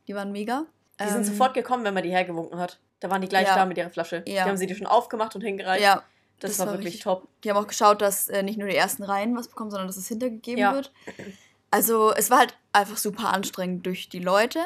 Die 0.09 0.15
waren 0.15 0.33
mega. 0.33 0.65
Die 0.99 1.07
sind 1.07 1.19
Ähm, 1.19 1.23
sofort 1.23 1.53
gekommen, 1.53 1.85
wenn 1.85 1.93
man 1.93 2.03
die 2.03 2.11
hergewunken 2.11 2.59
hat. 2.59 2.81
Da 2.99 3.09
waren 3.09 3.21
die 3.21 3.29
gleich 3.29 3.47
Ja. 3.47 3.55
da 3.55 3.65
mit 3.65 3.77
ihrer 3.77 3.89
Flasche. 3.89 4.17
Ja. 4.27 4.43
Die 4.43 4.49
haben 4.49 4.57
sie 4.57 4.67
die 4.67 4.75
schon 4.75 4.87
aufgemacht 4.87 5.33
und 5.35 5.41
hingereicht. 5.43 5.81
Ja, 5.81 6.03
das, 6.47 6.57
das 6.57 6.59
war, 6.59 6.67
war 6.67 6.73
wirklich 6.79 6.93
richtig 6.93 7.03
top. 7.03 7.27
Die 7.43 7.49
haben 7.49 7.57
auch 7.57 7.67
geschaut, 7.67 8.01
dass 8.01 8.27
äh, 8.27 8.43
nicht 8.43 8.57
nur 8.57 8.67
die 8.67 8.75
ersten 8.75 9.03
Reihen 9.03 9.35
was 9.37 9.47
bekommen, 9.47 9.71
sondern 9.71 9.87
dass 9.87 9.97
es 9.97 10.07
hintergegeben 10.07 10.59
Ja. 10.59 10.73
wird. 10.73 10.91
Also 11.71 12.11
es 12.13 12.29
war 12.29 12.39
halt 12.39 12.57
einfach 12.71 12.97
super 12.97 13.33
anstrengend 13.33 13.85
durch 13.85 14.09
die 14.09 14.19
Leute. 14.19 14.59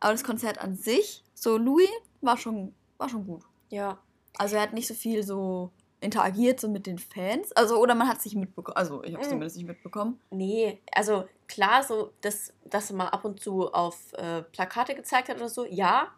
Aber 0.00 0.12
das 0.12 0.24
Konzert 0.24 0.58
an 0.58 0.76
sich, 0.76 1.22
so 1.34 1.56
Louis, 1.56 1.88
war 2.20 2.36
schon, 2.36 2.74
war 2.98 3.08
schon 3.08 3.26
gut. 3.26 3.42
Ja. 3.70 3.98
Also 4.36 4.56
er 4.56 4.62
hat 4.62 4.72
nicht 4.74 4.86
so 4.88 4.94
viel 4.94 5.22
so 5.22 5.70
interagiert 6.00 6.60
so 6.60 6.68
mit 6.68 6.86
den 6.86 6.98
Fans. 6.98 7.50
Also, 7.52 7.78
oder 7.78 7.94
man 7.94 8.08
hat 8.08 8.18
es 8.18 8.26
nicht 8.26 8.36
mitbekommen. 8.36 8.76
Also 8.76 9.02
ich 9.04 9.12
habe 9.14 9.22
es 9.22 9.28
Mhm. 9.28 9.32
zumindest 9.32 9.56
nicht 9.56 9.66
mitbekommen. 9.66 10.20
Nee, 10.30 10.82
also 10.92 11.26
klar, 11.48 11.82
so, 11.82 12.12
dass, 12.20 12.52
dass 12.66 12.90
er 12.90 12.96
mal 12.96 13.08
ab 13.08 13.24
und 13.24 13.40
zu 13.40 13.72
auf 13.72 14.12
äh, 14.14 14.42
Plakate 14.42 14.94
gezeigt 14.94 15.28
hat 15.30 15.36
oder 15.36 15.48
so, 15.48 15.64
ja. 15.64 16.08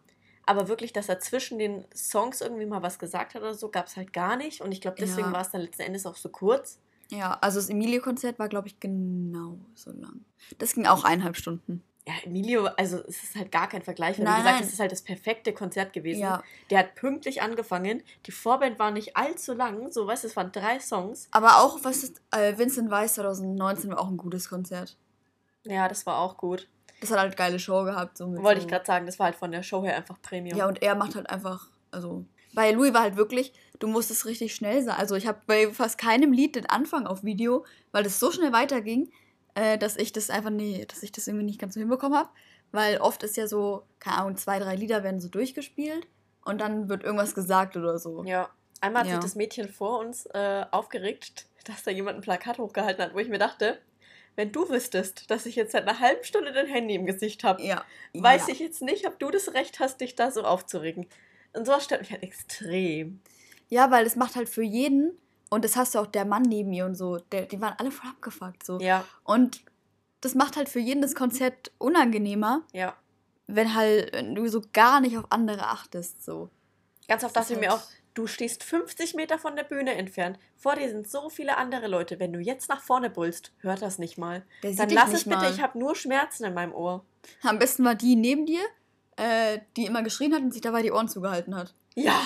Aber 0.47 0.69
wirklich, 0.69 0.93
dass 0.93 1.09
er 1.09 1.19
zwischen 1.19 1.59
den 1.59 1.85
Songs 1.95 2.41
irgendwie 2.41 2.67
mal 2.67 2.83
was 2.83 2.99
gesagt 2.99 3.35
hat 3.35 3.43
oder 3.43 3.55
so, 3.55 3.69
gab 3.69 3.87
es 3.89 3.97
halt 3.97 4.13
gar 4.13 4.37
nicht. 4.37 4.61
Und 4.61 4.73
ich 4.73 4.81
glaube, 4.81 4.97
deswegen 5.01 5.29
Ja. 5.29 5.33
war 5.33 5.41
es 5.41 5.51
dann 5.51 5.61
letzten 5.61 5.83
Endes 5.83 6.07
auch 6.07 6.17
so 6.17 6.29
kurz. 6.29 6.79
Ja, 7.11 7.37
also 7.41 7.59
das 7.61 7.69
Emilio-Konzert 7.69 8.39
war, 8.39 8.49
glaube 8.49 8.69
ich, 8.69 8.81
genau 8.81 9.59
so 9.75 9.91
lang. 9.91 10.25
Das 10.59 10.75
ging 10.75 10.87
auch 10.87 11.05
eineinhalb 11.05 11.37
Stunden. 11.37 11.83
Ja, 12.09 12.15
Emilio, 12.25 12.67
also 12.77 12.99
es 13.09 13.25
ist 13.25 13.35
halt 13.35 13.51
gar 13.51 13.69
kein 13.69 13.83
Vergleich. 13.83 14.19
Nein, 14.19 14.27
wie 14.35 14.39
gesagt, 14.39 14.55
nein. 14.59 14.65
es 14.65 14.73
ist 14.73 14.79
halt 14.79 14.93
das 14.93 15.03
perfekte 15.03 15.53
Konzert 15.53 15.93
gewesen. 15.93 16.21
Ja. 16.21 16.45
Der 16.71 16.79
hat 16.79 16.95
pünktlich 16.95 17.43
angefangen. 17.43 18.05
Die 18.27 18.31
Vorband 18.31 18.79
war 18.79 18.93
nicht 18.93 19.17
allzu 19.17 19.55
lang. 19.55 19.91
So, 19.91 20.07
weißt 20.07 20.23
du, 20.23 20.29
es 20.29 20.37
waren 20.37 20.53
drei 20.53 20.79
Songs. 20.79 21.27
Aber 21.33 21.59
auch, 21.59 21.83
was 21.83 22.05
ist, 22.05 22.23
äh, 22.31 22.57
Vincent 22.57 22.91
Weiss 22.93 23.15
2019 23.15 23.91
war 23.91 23.99
auch 23.99 24.07
ein 24.09 24.17
gutes 24.17 24.49
Konzert. 24.49 24.97
Ja, 25.65 25.89
das 25.89 26.07
war 26.07 26.19
auch 26.19 26.37
gut. 26.37 26.69
Das 27.01 27.11
hat 27.11 27.19
halt 27.19 27.37
geile 27.37 27.59
Show 27.59 27.85
gehabt. 27.85 28.17
So 28.19 28.27
Wollte 28.37 28.61
so, 28.61 28.67
ich 28.67 28.71
gerade 28.73 28.87
sagen, 28.87 29.07
das 29.07 29.19
war 29.19 29.27
halt 29.27 29.37
von 29.37 29.53
der 29.53 29.63
Show 29.63 29.85
her 29.85 29.97
einfach 29.97 30.21
Premium. 30.23 30.57
Ja, 30.59 30.67
und 30.67 30.83
er 30.83 30.95
macht 30.95 31.15
halt 31.15 31.29
einfach, 31.29 31.69
also. 31.91 32.25
Bei 32.55 32.71
Louis 32.73 32.95
war 32.95 33.03
halt 33.03 33.17
wirklich, 33.17 33.53
du 33.79 33.87
musstest 33.87 34.25
richtig 34.25 34.55
schnell 34.55 34.83
sein. 34.83 34.97
Also 34.99 35.15
ich 35.15 35.27
habe 35.27 35.41
bei 35.47 35.71
fast 35.71 35.99
keinem 35.99 36.33
Lied 36.33 36.57
den 36.57 36.67
Anfang 36.67 37.07
auf 37.07 37.23
Video, 37.23 37.67
weil 37.93 38.03
das 38.03 38.19
so 38.19 38.33
schnell 38.33 38.53
weiterging, 38.53 39.11
äh, 39.55 39.77
dass 39.77 39.97
ich 39.97 40.13
das 40.13 40.31
einfach 40.31 40.51
nie, 40.51 40.87
dass 40.87 41.03
ich 41.03 41.13
das 41.13 41.27
irgendwie 41.27 41.45
nicht 41.45 41.61
ganz 41.61 41.75
so 41.75 41.81
hinbekommen 41.81 42.17
habe. 42.19 42.31
Weil 42.73 42.99
oft 42.99 43.23
ist 43.23 43.37
ja 43.37 43.47
so, 43.47 43.83
keine 44.01 44.19
Ahnung, 44.19 44.37
zwei, 44.37 44.59
drei 44.59 44.75
Lieder 44.75 45.03
werden 45.03 45.21
so 45.21 45.29
durchgespielt 45.29 46.07
und 46.45 46.61
dann 46.61 46.89
wird 46.89 47.05
irgendwas 47.05 47.35
gesagt 47.35 47.77
oder 47.77 47.99
so. 47.99 48.25
Ja. 48.25 48.49
Einmal 48.81 49.03
hat 49.03 49.09
Ja. 49.09 49.15
sich 49.17 49.23
das 49.25 49.35
Mädchen 49.37 49.69
vor 49.69 50.01
uns 50.01 50.27
äh, 50.27 50.65
aufgeregt, 50.71 51.47
dass 51.65 51.83
da 51.83 51.91
jemand 51.91 52.19
ein 52.19 52.21
Plakat 52.23 52.59
hochgehalten 52.59 53.05
hat, 53.05 53.15
wo 53.15 53.19
ich 53.19 53.29
mir 53.29 53.39
dachte, 53.39 53.79
wenn 54.37 54.53
du 54.53 54.69
wüsstest, 54.69 55.31
dass 55.31 55.47
ich 55.47 55.57
jetzt 55.57 55.73
seit 55.73 55.89
einer 55.89 55.99
halben 55.99 56.23
Stunde 56.25 56.53
dein 56.53 56.67
Handy 56.67 56.95
im 56.95 57.07
Gesicht 57.07 57.43
habe, 57.45 57.63
Ja. 57.63 57.85
weiß 58.15 58.47
ja. 58.49 58.53
ich 58.55 58.61
jetzt 58.61 58.83
nicht, 58.83 59.07
ob 59.07 59.19
du 59.19 59.31
das 59.31 59.55
Recht 59.55 59.81
hast, 59.81 60.01
dich 60.01 60.15
da 60.15 60.31
so 60.31 60.43
aufzuregen. 60.43 61.07
Und 61.55 61.65
sowas 61.67 61.85
stört 61.85 62.03
mich 62.03 62.11
halt 62.13 62.23
extrem. 62.23 63.21
Ja, 63.69 63.91
weil 63.91 64.05
das 64.05 64.15
macht 64.17 64.37
halt 64.37 64.49
für 64.49 64.63
jeden, 64.63 65.17
und 65.51 65.65
das 65.65 65.75
hast 65.77 65.95
du 65.95 65.99
auch 66.01 66.07
der 66.07 66.25
Mann 66.25 66.43
neben 66.43 66.71
mir 66.71 66.85
und 66.87 66.95
so, 66.95 67.17
der, 67.19 67.47
die 67.47 67.61
waren 67.61 67.75
alle 67.79 67.91
voll 67.91 68.11
abgefuckt 68.11 68.65
so. 68.65 68.79
Ja, 68.81 69.05
Und 69.25 69.63
das 70.21 70.35
macht 70.35 70.57
halt 70.57 70.69
für 70.69 70.81
jeden 70.81 71.03
das 71.03 71.15
Konzert 71.15 71.71
unangenehmer, 71.79 72.63
ja. 72.73 72.95
wenn 73.47 73.75
halt 73.75 74.13
wenn 74.13 74.35
du 74.35 74.49
so 74.49 74.63
gar 74.73 75.01
nicht 75.01 75.17
auf 75.17 75.25
andere 75.31 75.67
achtest. 75.69 76.25
So. 76.25 76.51
Ganz 77.09 77.23
oft 77.25 77.35
Das 77.37 77.45
dachte 77.45 77.55
ich 77.55 77.61
mir 77.61 77.71
halt- 77.71 77.81
auch, 77.81 77.87
du 78.17 78.27
stehst 78.27 78.65
50 78.65 79.15
Meter 79.15 79.39
von 79.39 79.55
der 79.55 79.63
Bühne 79.63 79.95
entfernt. 79.95 80.39
Vor 80.57 80.75
dir 80.75 80.89
sind 80.89 81.09
so 81.09 81.29
viele 81.29 81.57
andere 81.57 81.87
Leute. 81.87 82.19
Wenn 82.19 82.33
du 82.33 82.41
jetzt 82.41 82.69
nach 82.69 82.81
vorne 82.81 83.11
brüllst, 83.11 83.53
hört 83.59 83.83
das 83.83 83.99
nicht 83.99 84.19
mal. 84.19 84.43
Der 84.63 84.75
Dann 84.75 84.91
lass 84.91 85.13
es 85.13 85.25
bitte, 85.25 85.37
mal. 85.37 85.51
ich 85.53 85.61
habe 85.61 85.79
nur 85.79 85.95
Schmerzen 85.95 86.45
in 86.45 86.55
meinem 86.55 86.75
Ohr. 86.75 87.05
Am 87.43 87.59
besten 87.59 87.85
war 87.85 87.95
die 87.95 88.17
neben 88.17 88.47
dir, 88.47 88.63
äh, 89.17 89.61
die 89.77 89.87
immer 89.87 90.03
geschrien 90.03 90.35
hat 90.35 90.43
und 90.43 90.53
sich 90.53 90.63
dabei 90.63 90.83
die 90.83 90.93
Ohren 90.93 91.09
zugehalten 91.09 91.55
hat. 91.55 91.75
Ja, 91.95 92.21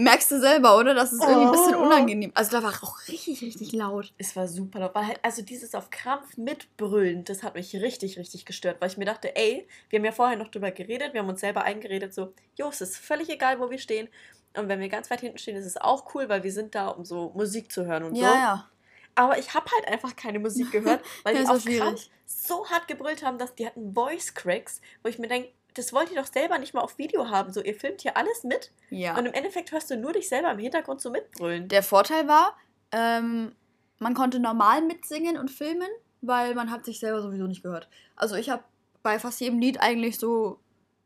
Merkst 0.00 0.30
du 0.30 0.38
selber, 0.38 0.78
oder? 0.78 0.94
Das 0.94 1.12
ist 1.12 1.20
irgendwie 1.22 1.46
ein 1.46 1.50
bisschen 1.50 1.74
Oh. 1.74 1.82
unangenehm. 1.82 2.30
Also 2.34 2.52
da 2.52 2.62
war 2.62 2.70
auch 2.70 3.08
richtig, 3.08 3.42
richtig 3.42 3.72
laut. 3.72 4.12
es 4.16 4.36
war 4.36 4.46
super 4.46 4.78
laut. 4.78 4.94
Weil 4.94 5.08
halt, 5.08 5.18
also 5.24 5.42
dieses 5.42 5.74
auf 5.74 5.90
Krampf 5.90 6.36
mitbrüllen, 6.36 7.24
das 7.24 7.42
hat 7.42 7.54
mich 7.56 7.74
richtig, 7.74 8.16
richtig 8.16 8.44
gestört. 8.44 8.76
Weil 8.80 8.90
ich 8.90 8.96
mir 8.96 9.06
dachte, 9.06 9.34
ey, 9.34 9.66
wir 9.90 9.98
haben 9.98 10.04
ja 10.04 10.12
vorher 10.12 10.36
noch 10.36 10.48
drüber 10.48 10.70
geredet, 10.70 11.14
wir 11.14 11.20
haben 11.20 11.28
uns 11.28 11.40
selber 11.40 11.62
eingeredet, 11.62 12.14
so, 12.14 12.32
jo, 12.56 12.68
es 12.68 12.80
ist 12.80 12.96
völlig 12.96 13.28
egal, 13.28 13.58
wo 13.58 13.70
wir 13.70 13.78
stehen. 13.78 14.08
Und 14.56 14.68
wenn 14.68 14.78
wir 14.80 14.88
ganz 14.88 15.10
weit 15.10 15.20
hinten 15.20 15.38
stehen, 15.38 15.56
ist 15.56 15.66
es 15.66 15.76
auch 15.76 16.14
cool, 16.14 16.28
weil 16.28 16.42
wir 16.44 16.52
sind 16.52 16.74
da, 16.76 16.88
um 16.88 17.04
so 17.04 17.32
Musik 17.34 17.72
zu 17.72 17.84
hören 17.84 18.04
und 18.04 18.14
so. 18.14 18.22
Ja, 18.22 18.34
ja. 18.34 18.68
Aber 19.16 19.36
ich 19.36 19.52
habe 19.52 19.66
halt 19.74 19.88
einfach 19.88 20.14
keine 20.14 20.38
Musik 20.38 20.70
gehört, 20.70 21.00
weil 21.24 21.34
Ja, 21.34 21.40
die 21.42 21.48
auf 21.48 21.64
Krampf 21.64 21.64
schwierig. 21.64 22.10
so 22.24 22.64
hart 22.68 22.86
gebrüllt 22.86 23.24
haben, 23.24 23.36
dass 23.38 23.52
die 23.56 23.66
hatten 23.66 23.92
Voice 23.94 24.32
Cracks, 24.32 24.80
wo 25.02 25.08
ich 25.08 25.18
mir 25.18 25.26
denke, 25.26 25.50
das 25.78 25.92
wollt 25.92 26.10
ihr 26.10 26.16
doch 26.20 26.30
selber 26.32 26.58
nicht 26.58 26.74
mal 26.74 26.80
auf 26.80 26.98
Video 26.98 27.28
haben. 27.30 27.52
So, 27.52 27.62
ihr 27.62 27.74
filmt 27.74 28.02
hier 28.02 28.16
alles 28.16 28.44
mit 28.44 28.70
Ja. 28.90 29.16
und 29.16 29.26
im 29.26 29.32
Endeffekt 29.32 29.72
hörst 29.72 29.90
du 29.90 29.96
nur 29.96 30.12
dich 30.12 30.28
selber 30.28 30.50
im 30.50 30.58
Hintergrund 30.58 31.00
so 31.00 31.10
mitbrüllen. 31.10 31.68
Der 31.68 31.82
Vorteil 31.82 32.26
war, 32.28 32.56
ähm, 32.92 33.52
man 33.98 34.14
konnte 34.14 34.38
normal 34.40 34.82
mitsingen 34.82 35.36
und 35.38 35.50
filmen, 35.50 35.88
weil 36.20 36.54
man 36.54 36.70
hat 36.70 36.84
sich 36.84 36.98
selber 37.00 37.22
sowieso 37.22 37.46
nicht 37.46 37.62
gehört. 37.62 37.88
Also 38.16 38.34
ich 38.34 38.50
habe 38.50 38.62
bei 39.02 39.18
fast 39.18 39.40
jedem 39.40 39.58
Lied 39.60 39.80
eigentlich 39.80 40.18
so 40.18 40.58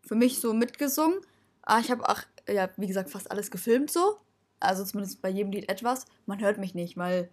für 0.06 0.14
mich 0.14 0.40
so 0.40 0.52
mitgesungen. 0.54 1.20
Aber 1.62 1.80
ich 1.80 1.90
habe 1.90 2.08
auch, 2.08 2.20
ja, 2.48 2.68
wie 2.76 2.86
gesagt, 2.88 3.10
fast 3.10 3.30
alles 3.30 3.50
gefilmt 3.50 3.90
so. 3.90 4.16
Also 4.60 4.84
zumindest 4.84 5.22
bei 5.22 5.28
jedem 5.28 5.52
Lied 5.52 5.68
etwas. 5.68 6.06
Man 6.26 6.40
hört 6.40 6.58
mich 6.58 6.74
nicht, 6.74 6.96
weil 6.96 7.30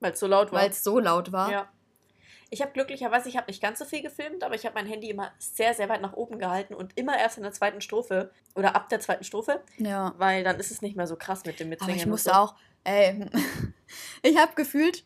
Weil 0.00 0.12
es 0.12 0.20
so 0.20 0.26
laut 0.26 0.52
war. 0.52 0.60
weil 0.62 0.70
es 0.70 0.82
so 0.84 0.98
laut 0.98 1.32
war. 1.32 1.50
Ja. 1.50 1.68
Ich 2.54 2.62
habe 2.62 2.70
glücklicherweise, 2.70 3.28
ich 3.28 3.36
habe 3.36 3.48
nicht 3.48 3.60
ganz 3.60 3.80
so 3.80 3.84
viel 3.84 4.00
gefilmt, 4.00 4.44
aber 4.44 4.54
ich 4.54 4.64
habe 4.64 4.76
mein 4.76 4.86
Handy 4.86 5.10
immer 5.10 5.32
sehr, 5.40 5.74
sehr 5.74 5.88
weit 5.88 6.00
nach 6.00 6.12
oben 6.12 6.38
gehalten 6.38 6.74
und 6.74 6.96
immer 6.96 7.18
erst 7.18 7.36
in 7.36 7.42
der 7.42 7.50
zweiten 7.50 7.80
Strophe 7.80 8.30
oder 8.54 8.76
ab 8.76 8.88
der 8.90 9.00
zweiten 9.00 9.24
Strophe, 9.24 9.60
ja. 9.78 10.14
weil 10.18 10.44
dann 10.44 10.60
ist 10.60 10.70
es 10.70 10.80
nicht 10.80 10.94
mehr 10.94 11.08
so 11.08 11.16
krass 11.16 11.44
mit 11.44 11.58
dem 11.58 11.66
Aber 11.66 11.70
Mitsingen. 11.70 11.96
ich 11.96 12.04
und 12.04 12.10
musste 12.10 12.30
so. 12.30 12.36
auch, 12.36 12.54
ey, 12.84 13.26
ich 14.22 14.38
habe 14.38 14.52
gefühlt 14.54 15.02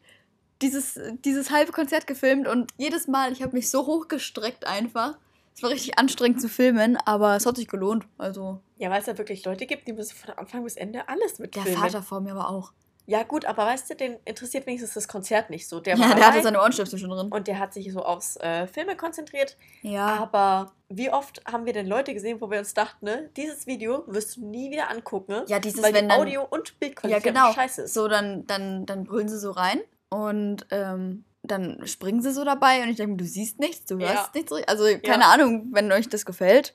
dieses, 0.61 1.01
dieses 1.25 1.51
halbe 1.51 1.73
Konzert 1.73 2.07
gefilmt 2.07 2.47
und 2.47 2.71
jedes 2.77 3.09
Mal, 3.09 3.33
ich 3.33 3.41
habe 3.43 3.57
mich 3.57 3.71
so 3.71 3.87
hochgestreckt 3.87 4.67
einfach. 4.67 5.17
Es 5.55 5.63
war 5.63 5.71
richtig 5.71 5.99
anstrengend 5.99 6.43
zu 6.43 6.51
filmen, 6.51 6.99
aber 7.07 7.35
es 7.35 7.47
hat 7.47 7.57
sich 7.57 7.67
gelohnt. 7.67 8.07
Also 8.19 8.61
Ja, 8.77 8.91
weil 8.91 9.01
es 9.01 9.07
ja 9.07 9.17
wirklich 9.17 9.43
Leute 9.47 9.65
gibt, 9.65 9.89
die 9.89 9.95
müssen 9.95 10.15
von 10.17 10.35
Anfang 10.35 10.65
bis 10.65 10.77
Ende 10.77 11.09
alles 11.09 11.37
der 11.37 11.47
mitfilmen. 11.47 11.81
Vater 11.81 12.03
vor 12.03 12.21
mir 12.21 12.37
war 12.37 12.51
auch. 12.51 12.75
Ja, 13.11 13.23
gut, 13.23 13.47
aber 13.47 13.65
weißt 13.65 13.89
du, 13.89 13.95
den 13.97 14.19
interessiert 14.27 14.67
wenigstens 14.67 14.93
das 14.93 15.09
Konzert 15.09 15.49
nicht 15.49 15.67
so. 15.67 15.81
Der 15.81 15.97
ja, 15.97 16.15
der 16.15 16.27
hatte 16.27 16.43
seine 16.43 16.61
Ohrenstöpsel 16.61 16.99
schon 16.99 17.09
drin. 17.09 17.29
und 17.31 17.49
der 17.49 17.59
hat 17.59 17.73
sich 17.73 17.91
so 17.91 18.01
aufs 18.05 18.37
äh, 18.37 18.67
Filme 18.67 18.97
konzentriert. 18.97 19.57
Ja, 19.81 20.09
Aber 20.17 20.73
wie 20.91 21.11
oft 21.11 21.41
haben 21.51 21.65
wir 21.65 21.73
denn 21.73 21.87
Leute 21.87 22.13
gesehen, 22.13 22.39
wo 22.43 22.51
wir 22.51 22.59
uns 22.59 22.75
dachten, 22.75 23.07
ne, 23.07 23.31
dieses 23.35 23.67
Video 23.67 24.05
wirst 24.09 24.37
du 24.37 24.45
nie 24.45 24.71
wieder 24.71 24.91
angucken, 24.91 25.33
ne? 25.33 25.45
ja 25.49 25.59
dieses, 25.59 25.83
weil 25.83 25.95
wenn 25.95 26.05
die 26.05 26.09
dann, 26.11 26.21
Audio- 26.21 26.47
und 26.51 26.69
ja 26.69 26.75
Bildqualität 26.81 27.25
genau, 27.25 27.47
einfach 27.49 27.63
scheiße 27.63 27.83
ist. 27.83 27.95
so 27.95 28.09
dann, 28.09 28.47
dann, 28.47 28.85
dann 28.85 29.05
brüllen 29.05 29.29
sie 29.31 29.39
so 29.39 29.53
rein 29.53 29.81
und 30.11 30.67
ähm, 30.71 31.25
dann 31.43 31.87
springen 31.87 32.21
sie 32.21 32.33
so 32.33 32.45
dabei 32.45 32.83
und 32.83 32.91
ich 32.91 32.97
denke, 32.99 33.17
du 33.17 33.25
siehst 33.25 33.59
nichts, 33.59 33.87
du 33.87 33.99
hörst 33.99 34.13
Ja. 34.13 34.31
nichts. 34.35 34.53
Also 34.67 34.85
keine 35.03 35.25
Ahnung, 35.29 35.69
wenn 35.73 35.91
euch 35.93 36.11
das 36.11 36.27
gefällt. 36.27 36.75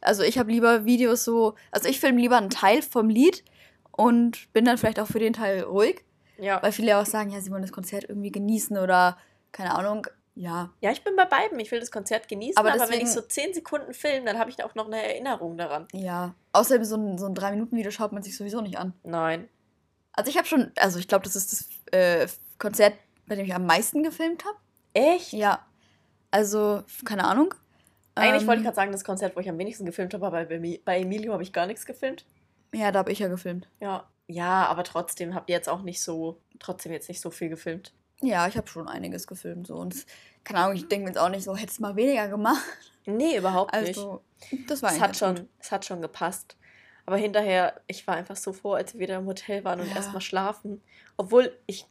Also 0.00 0.22
ich 0.22 0.38
habe 0.38 0.52
lieber 0.52 0.84
Videos 0.84 1.24
so, 1.24 1.54
also 1.72 1.88
ich 1.88 1.98
filme 1.98 2.20
lieber 2.20 2.36
einen 2.36 2.50
Teil 2.50 2.82
vom 2.82 3.08
Lied 3.08 3.42
und 3.92 4.52
bin 4.52 4.64
dann 4.64 4.78
vielleicht 4.78 4.98
auch 5.00 5.06
für 5.06 5.18
den 5.18 5.32
Teil 5.32 5.62
ruhig, 5.62 6.04
Ja. 6.38 6.62
weil 6.62 6.72
viele 6.72 6.98
auch 6.98 7.06
sagen, 7.06 7.30
ja, 7.30 7.40
sie 7.40 7.50
wollen 7.50 7.62
das 7.62 7.72
Konzert 7.72 8.04
irgendwie 8.08 8.32
genießen 8.32 8.76
oder 8.78 9.16
keine 9.52 9.74
Ahnung. 9.74 10.06
Ja, 10.34 10.70
ja, 10.80 10.90
ich 10.90 11.04
bin 11.04 11.14
bei 11.14 11.26
beiden. 11.26 11.60
Ich 11.60 11.70
will 11.70 11.78
das 11.80 11.90
Konzert 11.90 12.26
genießen, 12.26 12.56
Aber 12.56 12.70
aber, 12.70 12.80
wenn 12.80 12.88
deswegen- 12.88 13.06
ich 13.06 13.12
so 13.12 13.20
10 13.20 13.52
Sekunden 13.52 13.92
filme, 13.92 14.24
dann 14.24 14.38
habe 14.38 14.48
ich 14.48 14.64
auch 14.64 14.74
noch 14.74 14.86
eine 14.86 15.02
Erinnerung 15.02 15.58
daran. 15.58 15.86
ja. 15.92 16.34
Außerdem 16.54 16.84
so 16.84 16.96
ein, 16.96 17.18
so 17.18 17.26
ein 17.26 17.34
3-Minuten-Video 17.34 17.90
schaut 17.90 18.12
man 18.12 18.22
sich 18.22 18.36
sowieso 18.36 18.60
nicht 18.62 18.78
an. 18.78 18.92
Nein. 19.04 19.48
Also 20.12 20.30
ich 20.30 20.36
habe 20.36 20.46
schon, 20.46 20.70
also 20.76 20.98
ich 20.98 21.08
glaube, 21.08 21.24
das 21.24 21.34
ist 21.36 21.52
das 21.52 21.92
äh, 21.92 22.26
Konzert, 22.58 22.94
bei 23.26 23.36
dem 23.36 23.44
ich 23.46 23.54
am 23.54 23.64
meisten 23.66 24.02
gefilmt 24.02 24.44
habe. 24.44 24.56
Echt? 24.94 25.32
Ja. 25.32 25.64
Also, 26.30 26.82
keine 27.04 27.24
Ahnung. 27.24 27.54
Eigentlich 28.14 28.42
Ähm, 28.42 28.48
wollte 28.48 28.60
ich 28.60 28.64
gerade 28.66 28.74
sagen, 28.76 28.92
das 28.92 29.04
Konzert, 29.04 29.34
wo 29.36 29.40
ich 29.40 29.48
am 29.48 29.56
wenigsten 29.58 29.86
gefilmt 29.86 30.12
habe, 30.14 30.26
aber 30.26 30.44
bei, 30.44 30.80
bei 30.84 31.00
Emilio 31.00 31.32
habe 31.32 31.42
ich 31.42 31.52
gar 31.52 31.66
nichts 31.66 31.86
gefilmt. 31.86 32.24
Ja, 32.74 32.90
da 32.92 33.00
habe 33.00 33.12
ich 33.12 33.18
ja 33.18 33.28
gefilmt. 33.28 33.68
Ja. 33.80 34.08
Ja, 34.28 34.66
aber 34.66 34.84
trotzdem 34.84 35.34
habt 35.34 35.50
ihr 35.50 35.56
jetzt 35.56 35.68
auch 35.68 35.82
nicht 35.82 36.02
so, 36.02 36.40
trotzdem 36.58 36.92
jetzt 36.92 37.08
nicht 37.08 37.20
so 37.20 37.30
viel 37.30 37.48
gefilmt. 37.48 37.92
Ja, 38.22 38.46
ich 38.46 38.56
habe 38.56 38.68
schon 38.68 38.88
einiges 38.88 39.26
gefilmt. 39.26 39.66
So. 39.66 39.74
Und 39.76 40.06
keine 40.44 40.60
Ahnung, 40.60 40.76
ich 40.76 40.88
denke 40.88 41.04
mir 41.04 41.10
jetzt 41.10 41.18
auch 41.18 41.28
nicht 41.28 41.44
so, 41.44 41.54
hättest 41.56 41.80
mal 41.80 41.96
weniger 41.96 42.28
gemacht. 42.28 42.62
Nee, 43.04 43.36
überhaupt 43.36 43.74
nicht. 43.74 43.98
Also, 43.98 44.22
das 44.68 44.80
war 44.82 44.92
Es 44.92 45.00
hat, 45.00 45.16
schon, 45.16 45.34
gut. 45.34 45.48
es 45.58 45.72
hat 45.72 45.84
schon 45.84 46.00
gepasst. 46.00 46.56
Aber 47.04 47.16
hinterher, 47.16 47.80
ich 47.88 48.06
war 48.06 48.14
einfach 48.14 48.36
so 48.36 48.52
froh, 48.52 48.74
als 48.74 48.94
wir 48.94 49.00
wieder 49.00 49.16
im 49.16 49.26
Hotel 49.26 49.64
waren 49.64 49.80
und 49.80 49.88
Ja. 49.88 49.96
erstmal 49.96 50.20
schlafen. 50.20 50.80
Obwohl 51.16 51.52
ich, 51.66 51.86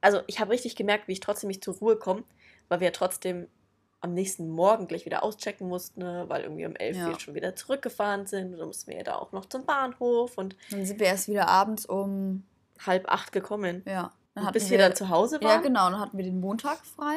also 0.00 0.20
ich 0.26 0.40
habe 0.40 0.50
richtig 0.50 0.74
gemerkt, 0.74 1.06
wie 1.08 1.12
ich 1.12 1.20
trotzdem 1.20 1.48
nicht 1.48 1.62
zur 1.64 1.74
Ruhe 1.76 1.96
komme, 1.96 2.24
weil 2.68 2.80
wir 2.80 2.86
ja 2.88 2.92
trotzdem 2.92 3.46
am 4.06 4.14
nächsten 4.14 4.48
Morgen 4.48 4.86
gleich 4.88 5.04
wieder 5.04 5.22
auschecken 5.22 5.68
mussten, 5.68 6.00
ne, 6.00 6.24
weil 6.28 6.42
irgendwie 6.42 6.64
um 6.66 6.74
11 6.74 6.96
Ja. 6.96 7.08
wir 7.08 7.20
schon 7.20 7.34
wieder 7.34 7.54
zurückgefahren 7.54 8.26
sind. 8.26 8.52
Und 8.54 8.58
dann 8.58 8.66
mussten 8.68 8.90
wir 8.90 8.96
ja 8.98 9.04
da 9.04 9.16
auch 9.16 9.32
noch 9.32 9.44
zum 9.46 9.64
Bahnhof 9.66 10.38
und 10.38 10.56
Dann 10.70 10.84
sind 10.86 10.98
wir 10.98 11.06
erst 11.06 11.28
wieder 11.28 11.48
abends 11.48 11.84
um, 11.86 12.44
halb 12.84 13.08
acht 13.10 13.32
gekommen. 13.32 13.82
ja. 13.86 14.12
Dann 14.34 14.52
bis 14.52 14.68
wir 14.68 14.76
dann 14.76 14.94
zu 14.94 15.08
Hause 15.08 15.38
Ja, 15.40 15.48
waren. 15.48 15.62
genau. 15.62 15.88
Dann 15.90 15.98
hatten 15.98 16.18
wir 16.18 16.24
den 16.24 16.40
Montag 16.40 16.84
frei, 16.84 17.16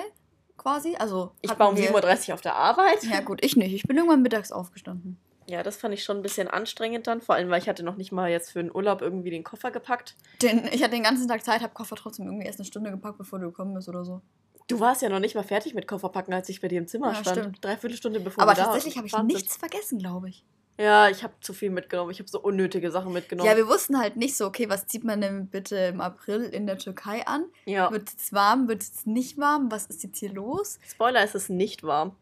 quasi. 0.57 0.95
Also, 0.97 1.31
Ich 1.41 1.49
war 1.59 1.67
um 1.69 1.75
wir- 1.75 1.89
7.30 1.89 2.29
Uhr 2.29 2.33
auf 2.35 2.41
der 2.41 2.55
Arbeit. 2.55 3.03
Ja, 3.03 3.19
gut, 3.19 3.43
ich 3.43 3.57
nicht. 3.57 3.73
Ich 3.73 3.83
bin 3.83 3.97
irgendwann 3.97 4.21
mittags 4.21 4.53
aufgestanden. 4.53 5.17
Ja, 5.45 5.61
das 5.63 5.75
fand 5.77 5.93
ich 5.95 6.03
schon 6.05 6.17
ein 6.17 6.21
bisschen 6.23 6.47
anstrengend 6.47 7.07
dann, 7.07 7.19
vor 7.21 7.35
allem, 7.35 7.49
weil 7.49 7.59
ich 7.59 7.67
hatte 7.67 7.83
noch 7.83 7.95
nicht 7.97 8.11
mal 8.13 8.29
jetzt 8.29 8.51
für 8.51 8.61
den 8.63 8.73
Urlaub 8.73 9.01
irgendwie 9.01 9.31
den 9.31 9.43
Koffer 9.43 9.69
gepackt. 9.71 10.15
Denn 10.43 10.63
ich 10.71 10.81
hatte 10.81 10.91
den 10.91 11.03
ganzen 11.03 11.27
Tag 11.27 11.43
Zeit, 11.43 11.61
habe 11.61 11.73
Koffer 11.73 11.95
trotzdem 11.97 12.25
irgendwie 12.27 12.45
erst 12.45 12.59
eine 12.59 12.65
Stunde 12.67 12.89
gepackt, 12.91 13.17
bevor 13.17 13.39
du 13.39 13.47
gekommen 13.47 13.73
bist 13.73 13.89
oder 13.89 14.05
so. 14.05 14.21
Du 14.69 14.79
warst 14.79 15.01
ja 15.01 15.09
noch 15.09 15.19
nicht 15.19 15.35
mal 15.35 15.43
fertig 15.43 15.73
mit 15.73 15.87
Kofferpacken, 15.87 16.33
als 16.33 16.47
ich 16.47 16.61
bei 16.61 16.67
dir 16.67 16.77
im 16.77 16.87
Zimmer 16.87 17.07
Ja, 17.13 17.15
stand. 17.15 17.37
stimmt. 17.39 17.65
Dreiviertel 17.65 17.97
Stunde 17.97 18.19
bevor 18.19 18.43
Aber 18.43 18.53
tatsächlich 18.53 18.97
habe 18.97 19.07
ich 19.07 19.17
nichts 19.23 19.57
vergessen, 19.57 19.97
glaube 19.99 20.29
ich. 20.29 20.45
Ja, 20.77 21.09
ich 21.09 21.23
habe 21.23 21.33
zu 21.41 21.53
viel 21.53 21.71
mitgenommen. 21.71 22.11
Ich 22.11 22.19
habe 22.19 22.29
so 22.29 22.39
unnötige 22.39 22.89
Sachen 22.91 23.11
mitgenommen. 23.11 23.49
Ja, 23.49 23.57
wir 23.57 23.67
wussten 23.67 23.99
halt 23.99 24.15
nicht 24.15 24.37
so, 24.37 24.45
okay, 24.45 24.69
was 24.69 24.87
zieht 24.87 25.03
man 25.03 25.19
denn 25.19 25.47
bitte 25.47 25.75
im 25.75 25.99
April 25.99 26.43
in 26.43 26.67
der 26.67 26.77
Türkei 26.77 27.25
an? 27.27 27.45
Ja. 27.65 27.91
Wird 27.91 28.09
es 28.15 28.31
warm, 28.31 28.69
wird 28.69 28.83
es 28.83 29.05
nicht 29.05 29.37
warm? 29.39 29.71
Was 29.71 29.87
ist 29.87 30.03
jetzt 30.03 30.19
hier 30.19 30.31
los? 30.31 30.79
Spoiler, 30.87 31.21
es 31.21 31.35
ist 31.35 31.49
nicht 31.49 31.83
warm. 31.83 32.15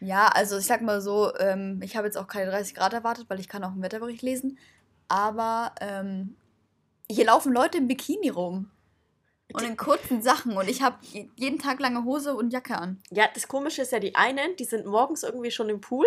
Ja, 0.00 0.26
also 0.26 0.58
ich 0.58 0.66
sag 0.66 0.82
mal 0.82 1.00
so, 1.00 1.32
ähm, 1.38 1.80
ich 1.82 1.96
habe 1.96 2.06
jetzt 2.08 2.18
auch 2.18 2.26
keine 2.26 2.50
30 2.50 2.74
Grad 2.74 2.92
erwartet, 2.92 3.26
weil 3.28 3.38
ich 3.38 3.48
kann 3.48 3.62
auch 3.62 3.70
einen 3.70 3.82
Wetterbericht 3.82 4.22
lesen. 4.22 4.58
Aber 5.06 5.72
ähm, 5.80 6.34
hier 7.08 7.26
laufen 7.26 7.52
Leute 7.52 7.78
im 7.78 7.86
Bikini 7.86 8.28
rum. 8.28 8.71
Und 9.54 9.62
in 9.62 9.76
kurzen 9.76 10.22
Sachen. 10.22 10.56
Und 10.56 10.68
ich 10.68 10.82
habe 10.82 10.96
jeden 11.36 11.58
Tag 11.58 11.80
lange 11.80 12.04
Hose 12.04 12.34
und 12.34 12.52
Jacke 12.52 12.76
an. 12.76 13.00
Ja, 13.10 13.28
das 13.32 13.48
Komische 13.48 13.82
ist 13.82 13.92
ja, 13.92 13.98
die 13.98 14.14
einen, 14.14 14.56
die 14.56 14.64
sind 14.64 14.86
morgens 14.86 15.22
irgendwie 15.22 15.50
schon 15.50 15.68
im 15.68 15.80
Pool 15.80 16.06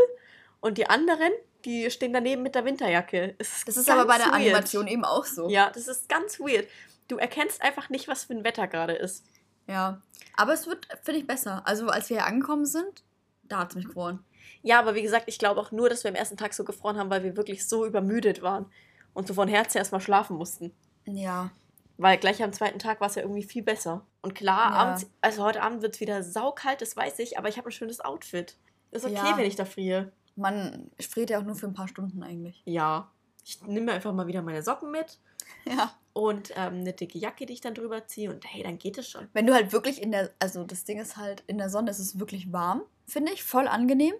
und 0.61 0.77
die 0.77 0.87
anderen, 0.89 1.31
die 1.65 1.89
stehen 1.91 2.13
daneben 2.13 2.43
mit 2.43 2.55
der 2.55 2.65
Winterjacke. 2.65 3.35
Es 3.37 3.63
Das 3.65 3.77
ist 3.77 3.89
aber 3.89 4.05
bei 4.05 4.17
der 4.17 4.27
weird. 4.27 4.35
Animation 4.35 4.87
eben 4.87 5.05
auch 5.05 5.25
so. 5.25 5.49
Ja, 5.49 5.69
das 5.69 5.87
ist 5.87 6.09
ganz 6.09 6.39
weird. 6.39 6.67
Du 7.07 7.17
erkennst 7.17 7.61
einfach 7.61 7.89
nicht, 7.89 8.07
was 8.07 8.23
für 8.23 8.33
ein 8.33 8.43
Wetter 8.43 8.67
gerade 8.67 8.93
ist. 8.93 9.25
Ja. 9.67 10.01
Aber 10.37 10.53
es 10.53 10.67
wird, 10.67 10.87
finde 11.03 11.19
ich, 11.19 11.27
besser. 11.27 11.61
Also 11.65 11.87
als 11.87 12.09
wir 12.09 12.17
hier 12.17 12.25
angekommen 12.25 12.65
sind, 12.65 13.03
da 13.43 13.59
hat 13.59 13.69
es 13.71 13.75
mich 13.75 13.85
gefroren. 13.85 14.23
Ja, 14.61 14.79
aber 14.79 14.95
wie 14.95 15.01
gesagt, 15.01 15.25
ich 15.27 15.37
glaube 15.37 15.59
auch 15.61 15.71
nur, 15.71 15.89
dass 15.89 16.03
wir 16.03 16.09
am 16.09 16.15
ersten 16.15 16.37
Tag 16.37 16.53
so 16.53 16.63
gefroren 16.63 16.97
haben, 16.97 17.09
weil 17.09 17.23
wir 17.23 17.37
wirklich 17.37 17.67
so 17.67 17.85
übermüdet 17.85 18.41
waren 18.41 18.65
und 19.13 19.27
so 19.27 19.33
von 19.33 19.47
Herzen 19.47 19.77
erstmal 19.77 20.01
schlafen 20.01 20.37
mussten. 20.37 20.73
Ja. 21.05 21.51
Weil 21.97 22.17
gleich 22.17 22.43
am 22.43 22.51
zweiten 22.53 22.79
Tag 22.79 22.99
war 22.99 23.07
es 23.07 23.15
ja 23.15 23.21
irgendwie 23.21 23.43
viel 23.43 23.63
besser. 23.63 24.05
Und 24.21 24.35
klar, 24.35 24.71
Ja. 24.71 24.75
abends, 24.77 25.07
also 25.21 25.43
heute 25.43 25.61
Abend 25.61 25.81
wird 25.81 25.95
es 25.95 26.01
wieder 26.01 26.23
saukalt, 26.23 26.81
das 26.81 26.95
weiß 26.97 27.19
ich, 27.19 27.37
aber 27.37 27.47
ich 27.49 27.57
habe 27.57 27.69
ein 27.69 27.71
schönes 27.71 28.01
Outfit. 28.01 28.57
Ist 28.91 29.05
okay, 29.05 29.13
Ja. 29.15 29.37
wenn 29.37 29.45
ich 29.45 29.55
da 29.55 29.65
friere. 29.65 30.11
Man 30.35 30.91
friert 30.99 31.29
ja 31.29 31.39
auch 31.39 31.43
nur 31.43 31.55
für 31.55 31.67
ein 31.67 31.73
paar 31.73 31.87
Stunden 31.87 32.21
eigentlich. 32.23 32.61
Ja. 32.65 33.09
Ich 33.45 33.61
nehme 33.61 33.85
mir 33.87 33.93
einfach 33.93 34.11
mal 34.13 34.27
wieder 34.27 34.41
meine 34.41 34.61
Socken 34.63 34.91
mit 34.91 35.19
Ja. 35.65 35.93
und 36.13 36.51
ähm, 36.55 36.79
eine 36.79 36.91
dicke 36.93 37.17
Jacke, 37.17 37.45
die 37.45 37.53
ich 37.53 37.61
dann 37.61 37.73
drüber 37.75 38.05
ziehe 38.07 38.29
und 38.29 38.43
hey, 38.45 38.63
dann 38.63 38.77
geht 38.77 38.97
es 38.97 39.07
schon. 39.09 39.27
Wenn 39.33 39.47
du 39.47 39.53
halt 39.53 39.71
wirklich 39.71 40.01
in 40.01 40.11
der, 40.11 40.31
also 40.39 40.63
das 40.65 40.83
Ding 40.83 40.99
ist 40.99 41.15
halt, 41.17 41.43
in 41.47 41.57
der 41.57 41.69
Sonne 41.69 41.91
ist 41.91 41.99
es 41.99 42.19
wirklich 42.19 42.51
warm, 42.51 42.81
finde 43.07 43.31
ich, 43.31 43.43
voll 43.43 43.67
angenehm. 43.67 44.13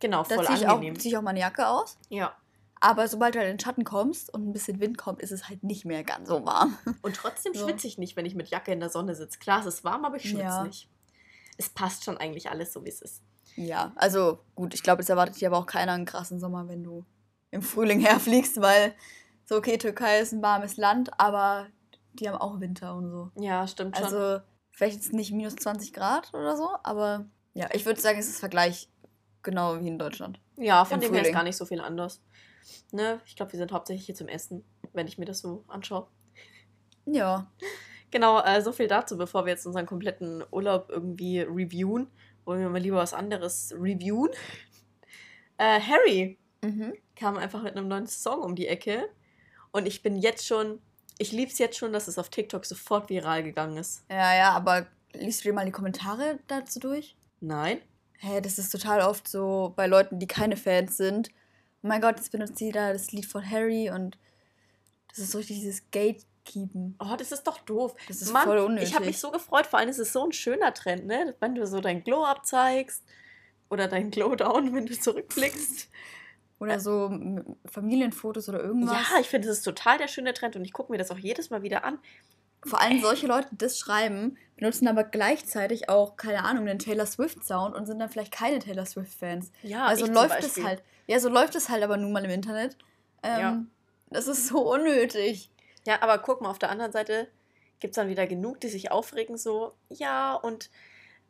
Genau, 0.00 0.24
Da 0.24 0.34
voll 0.36 0.46
ziehe 0.46 0.58
ich, 0.58 0.66
auch, 0.68 0.74
angenehm. 0.74 0.98
zieh 0.98 1.08
ich 1.08 1.16
auch 1.16 1.22
meine 1.22 1.40
Jacke 1.40 1.68
aus. 1.68 1.98
Ja. 2.08 2.34
Aber 2.86 3.08
sobald 3.08 3.34
du 3.34 3.38
halt 3.40 3.50
in 3.50 3.56
den 3.56 3.60
Schatten 3.60 3.82
kommst 3.84 4.32
und 4.32 4.48
ein 4.48 4.52
bisschen 4.52 4.78
Wind 4.80 4.96
kommt, 4.96 5.20
ist 5.20 5.32
es 5.32 5.48
halt 5.48 5.64
nicht 5.64 5.84
mehr 5.84 6.04
ganz 6.04 6.28
so 6.28 6.44
warm. 6.46 6.78
Und 7.02 7.16
trotzdem 7.16 7.52
So. 7.52 7.66
schwitze 7.66 7.86
ich 7.88 7.98
nicht, 7.98 8.14
wenn 8.16 8.26
ich 8.26 8.34
mit 8.36 8.48
Jacke 8.48 8.70
in 8.72 8.78
der 8.78 8.90
Sonne 8.90 9.14
sitze. 9.16 9.38
Klar, 9.40 9.60
es 9.60 9.66
ist 9.66 9.82
warm, 9.84 10.04
aber 10.04 10.16
ich 10.16 10.22
schwitze 10.30 10.38
Ja. 10.44 10.62
nicht. 10.64 10.88
Es 11.56 11.68
passt 11.68 12.04
schon 12.04 12.16
eigentlich 12.16 12.48
alles 12.48 12.72
so, 12.72 12.84
wie 12.84 12.88
es 12.90 13.02
ist. 13.02 13.22
Ja, 13.56 13.92
also 13.96 14.38
gut, 14.54 14.72
ich 14.74 14.82
glaube, 14.84 15.02
es 15.02 15.08
erwartet 15.08 15.40
dir 15.40 15.48
aber 15.48 15.58
auch 15.58 15.66
keiner 15.66 15.92
einen 15.92 16.04
krassen 16.04 16.38
Sommer, 16.38 16.68
wenn 16.68 16.84
du 16.84 17.04
im 17.50 17.62
Frühling 17.62 17.98
herfliegst, 18.06 18.60
weil 18.60 18.94
so, 19.46 19.56
okay, 19.56 19.78
Türkei 19.78 20.20
ist 20.20 20.32
ein 20.32 20.42
warmes 20.42 20.76
Land, 20.76 21.18
aber 21.18 21.66
die 22.12 22.28
haben 22.28 22.36
auch 22.38 22.60
Winter 22.60 22.94
und 22.94 23.10
so. 23.10 23.30
Ja, 23.36 23.66
stimmt 23.66 23.96
schon. 23.96 24.04
Also 24.04 24.40
vielleicht 24.70 24.94
jetzt 24.96 25.12
nicht 25.12 25.32
minus 25.32 25.56
20 25.56 25.92
Grad 25.92 26.32
oder 26.34 26.56
so, 26.56 26.68
aber 26.84 27.26
ja, 27.54 27.68
ich 27.72 27.84
würde 27.84 28.00
sagen, 28.00 28.18
es 28.18 28.28
ist 28.28 28.38
Vergleich 28.38 28.88
genau 29.42 29.80
wie 29.80 29.88
in 29.88 29.98
Deutschland. 29.98 30.38
ja, 30.56 30.84
von 30.84 30.96
im 30.96 31.00
dem 31.00 31.14
her 31.14 31.22
ist 31.26 31.32
gar 31.32 31.42
nicht 31.42 31.56
so 31.56 31.64
viel 31.64 31.80
anders. 31.80 32.20
Ne? 32.92 33.20
Ich 33.26 33.36
glaube, 33.36 33.52
wir 33.52 33.58
sind 33.58 33.72
hauptsächlich 33.72 34.06
hier 34.06 34.14
zum 34.14 34.28
Essen, 34.28 34.64
wenn 34.92 35.06
ich 35.06 35.18
mir 35.18 35.24
das 35.24 35.40
so 35.40 35.64
anschaue. 35.68 36.06
Ja, 37.04 37.50
Genau, 38.10 38.42
äh, 38.42 38.62
so 38.62 38.72
viel 38.72 38.88
dazu, 38.88 39.16
bevor 39.16 39.44
wir 39.44 39.52
jetzt 39.52 39.66
unseren 39.66 39.86
kompletten 39.86 40.44
Urlaub 40.50 40.88
irgendwie 40.88 41.40
reviewen. 41.40 42.06
Wollen 42.44 42.60
wir 42.60 42.68
mal 42.68 42.80
lieber 42.80 42.98
was 42.98 43.14
anderes 43.14 43.74
reviewen? 43.76 44.30
Äh, 45.58 45.80
Harry 45.80 46.38
mhm. 46.62 46.94
kam 47.14 47.36
einfach 47.36 47.62
mit 47.62 47.76
einem 47.76 47.88
neuen 47.88 48.06
Song 48.06 48.40
um 48.40 48.54
die 48.54 48.68
Ecke. 48.68 49.08
Und 49.70 49.86
ich 49.86 50.02
bin 50.02 50.16
jetzt 50.16 50.46
schon, 50.46 50.80
ich 51.18 51.32
liebe 51.32 51.50
es 51.50 51.58
jetzt 51.58 51.78
schon, 51.78 51.92
dass 51.92 52.08
es 52.08 52.18
auf 52.18 52.28
TikTok 52.28 52.64
sofort 52.64 53.10
viral 53.10 53.42
gegangen 53.42 53.76
ist. 53.76 54.04
ja, 54.10 54.34
ja, 54.36 54.52
aber 54.52 54.86
liest 55.12 55.40
du 55.40 55.48
dir 55.48 55.54
mal 55.54 55.66
die 55.66 55.72
Kommentare 55.72 56.38
dazu 56.46 56.78
durch? 56.78 57.16
Nein? 57.40 57.80
Hä, 58.18 58.40
das 58.40 58.58
ist 58.58 58.70
total 58.70 59.00
oft 59.00 59.28
so 59.28 59.72
bei 59.76 59.86
Leuten, 59.86 60.18
die 60.18 60.26
keine 60.26 60.56
Fans 60.56 60.96
sind. 60.96 61.30
Oh 61.86 61.88
mein 61.88 62.00
Gott, 62.00 62.16
jetzt 62.16 62.32
benutzt 62.32 62.60
jeder 62.60 62.92
das 62.92 63.12
Lied 63.12 63.26
von 63.26 63.48
Harry 63.48 63.90
und 63.90 64.18
das 65.08 65.18
ist 65.20 65.30
so 65.30 65.38
richtig 65.38 65.58
dieses 65.58 65.88
Gatekeepen. 65.92 66.96
Oh, 66.98 67.14
das 67.16 67.30
ist 67.30 67.44
doch 67.44 67.58
doof. 67.58 67.94
Das 68.08 68.22
ist 68.22 68.32
Mann, 68.32 68.42
voll 68.42 68.58
unnötig. 68.58 68.88
ich 68.88 68.94
habe 68.96 69.06
mich 69.06 69.20
so 69.20 69.30
gefreut, 69.30 69.66
vor 69.66 69.78
allem 69.78 69.88
ist 69.88 70.00
es 70.00 70.12
so 70.12 70.24
ein 70.24 70.32
schöner 70.32 70.74
Trend, 70.74 71.06
ne? 71.06 71.36
Wenn 71.38 71.54
du 71.54 71.64
so 71.64 71.80
dein 71.80 72.02
Glow-Up 72.02 72.44
zeigst 72.44 73.04
oder 73.70 73.86
dein 73.86 74.10
Glow-Down, 74.10 74.74
wenn 74.74 74.86
du 74.86 74.98
zurückblickst. 74.98 75.88
Oder 76.58 76.80
so 76.80 77.16
Familienfotos 77.66 78.48
oder 78.48 78.64
irgendwas. 78.64 79.08
Ja, 79.08 79.20
ich 79.20 79.28
finde, 79.28 79.46
das 79.46 79.58
ist 79.58 79.62
total 79.62 79.98
der 79.98 80.08
schöne 80.08 80.34
Trend 80.34 80.56
und 80.56 80.64
ich 80.64 80.72
gucke 80.72 80.90
mir 80.90 80.98
das 80.98 81.12
auch 81.12 81.18
jedes 81.18 81.50
Mal 81.50 81.62
wieder 81.62 81.84
an. 81.84 82.00
Vor 82.66 82.80
allem 82.80 83.00
solche 83.00 83.26
Leute, 83.26 83.48
die 83.52 83.58
das 83.58 83.78
schreiben, 83.78 84.36
benutzen 84.56 84.88
aber 84.88 85.04
gleichzeitig 85.04 85.88
auch, 85.88 86.16
keine 86.16 86.44
Ahnung, 86.44 86.66
den 86.66 86.78
Taylor 86.78 87.06
Swift-Sound 87.06 87.74
und 87.74 87.86
sind 87.86 87.98
dann 87.98 88.08
vielleicht 88.08 88.32
keine 88.32 88.58
Taylor 88.58 88.86
Swift-Fans. 88.86 89.52
Ja, 89.62 89.86
also 89.86 90.06
läuft 90.06 90.42
es 90.42 90.62
halt. 90.62 90.82
Ja, 91.06 91.20
so 91.20 91.28
läuft 91.28 91.54
es 91.54 91.68
halt 91.68 91.82
aber 91.82 91.96
nun 91.96 92.12
mal 92.12 92.24
im 92.24 92.30
Internet. 92.30 92.76
Ähm, 93.22 93.40
Ja. 93.40 93.62
Das 94.10 94.28
ist 94.28 94.46
so 94.46 94.72
unnötig. 94.72 95.50
Ja, 95.86 96.00
aber 96.02 96.18
guck 96.18 96.40
mal, 96.40 96.50
auf 96.50 96.58
der 96.58 96.70
anderen 96.70 96.92
Seite 96.92 97.28
gibt 97.80 97.92
es 97.92 97.96
dann 97.96 98.08
wieder 98.08 98.26
genug, 98.26 98.60
die 98.60 98.68
sich 98.68 98.90
aufregen, 98.90 99.36
so, 99.36 99.74
ja, 99.88 100.34
und 100.34 100.70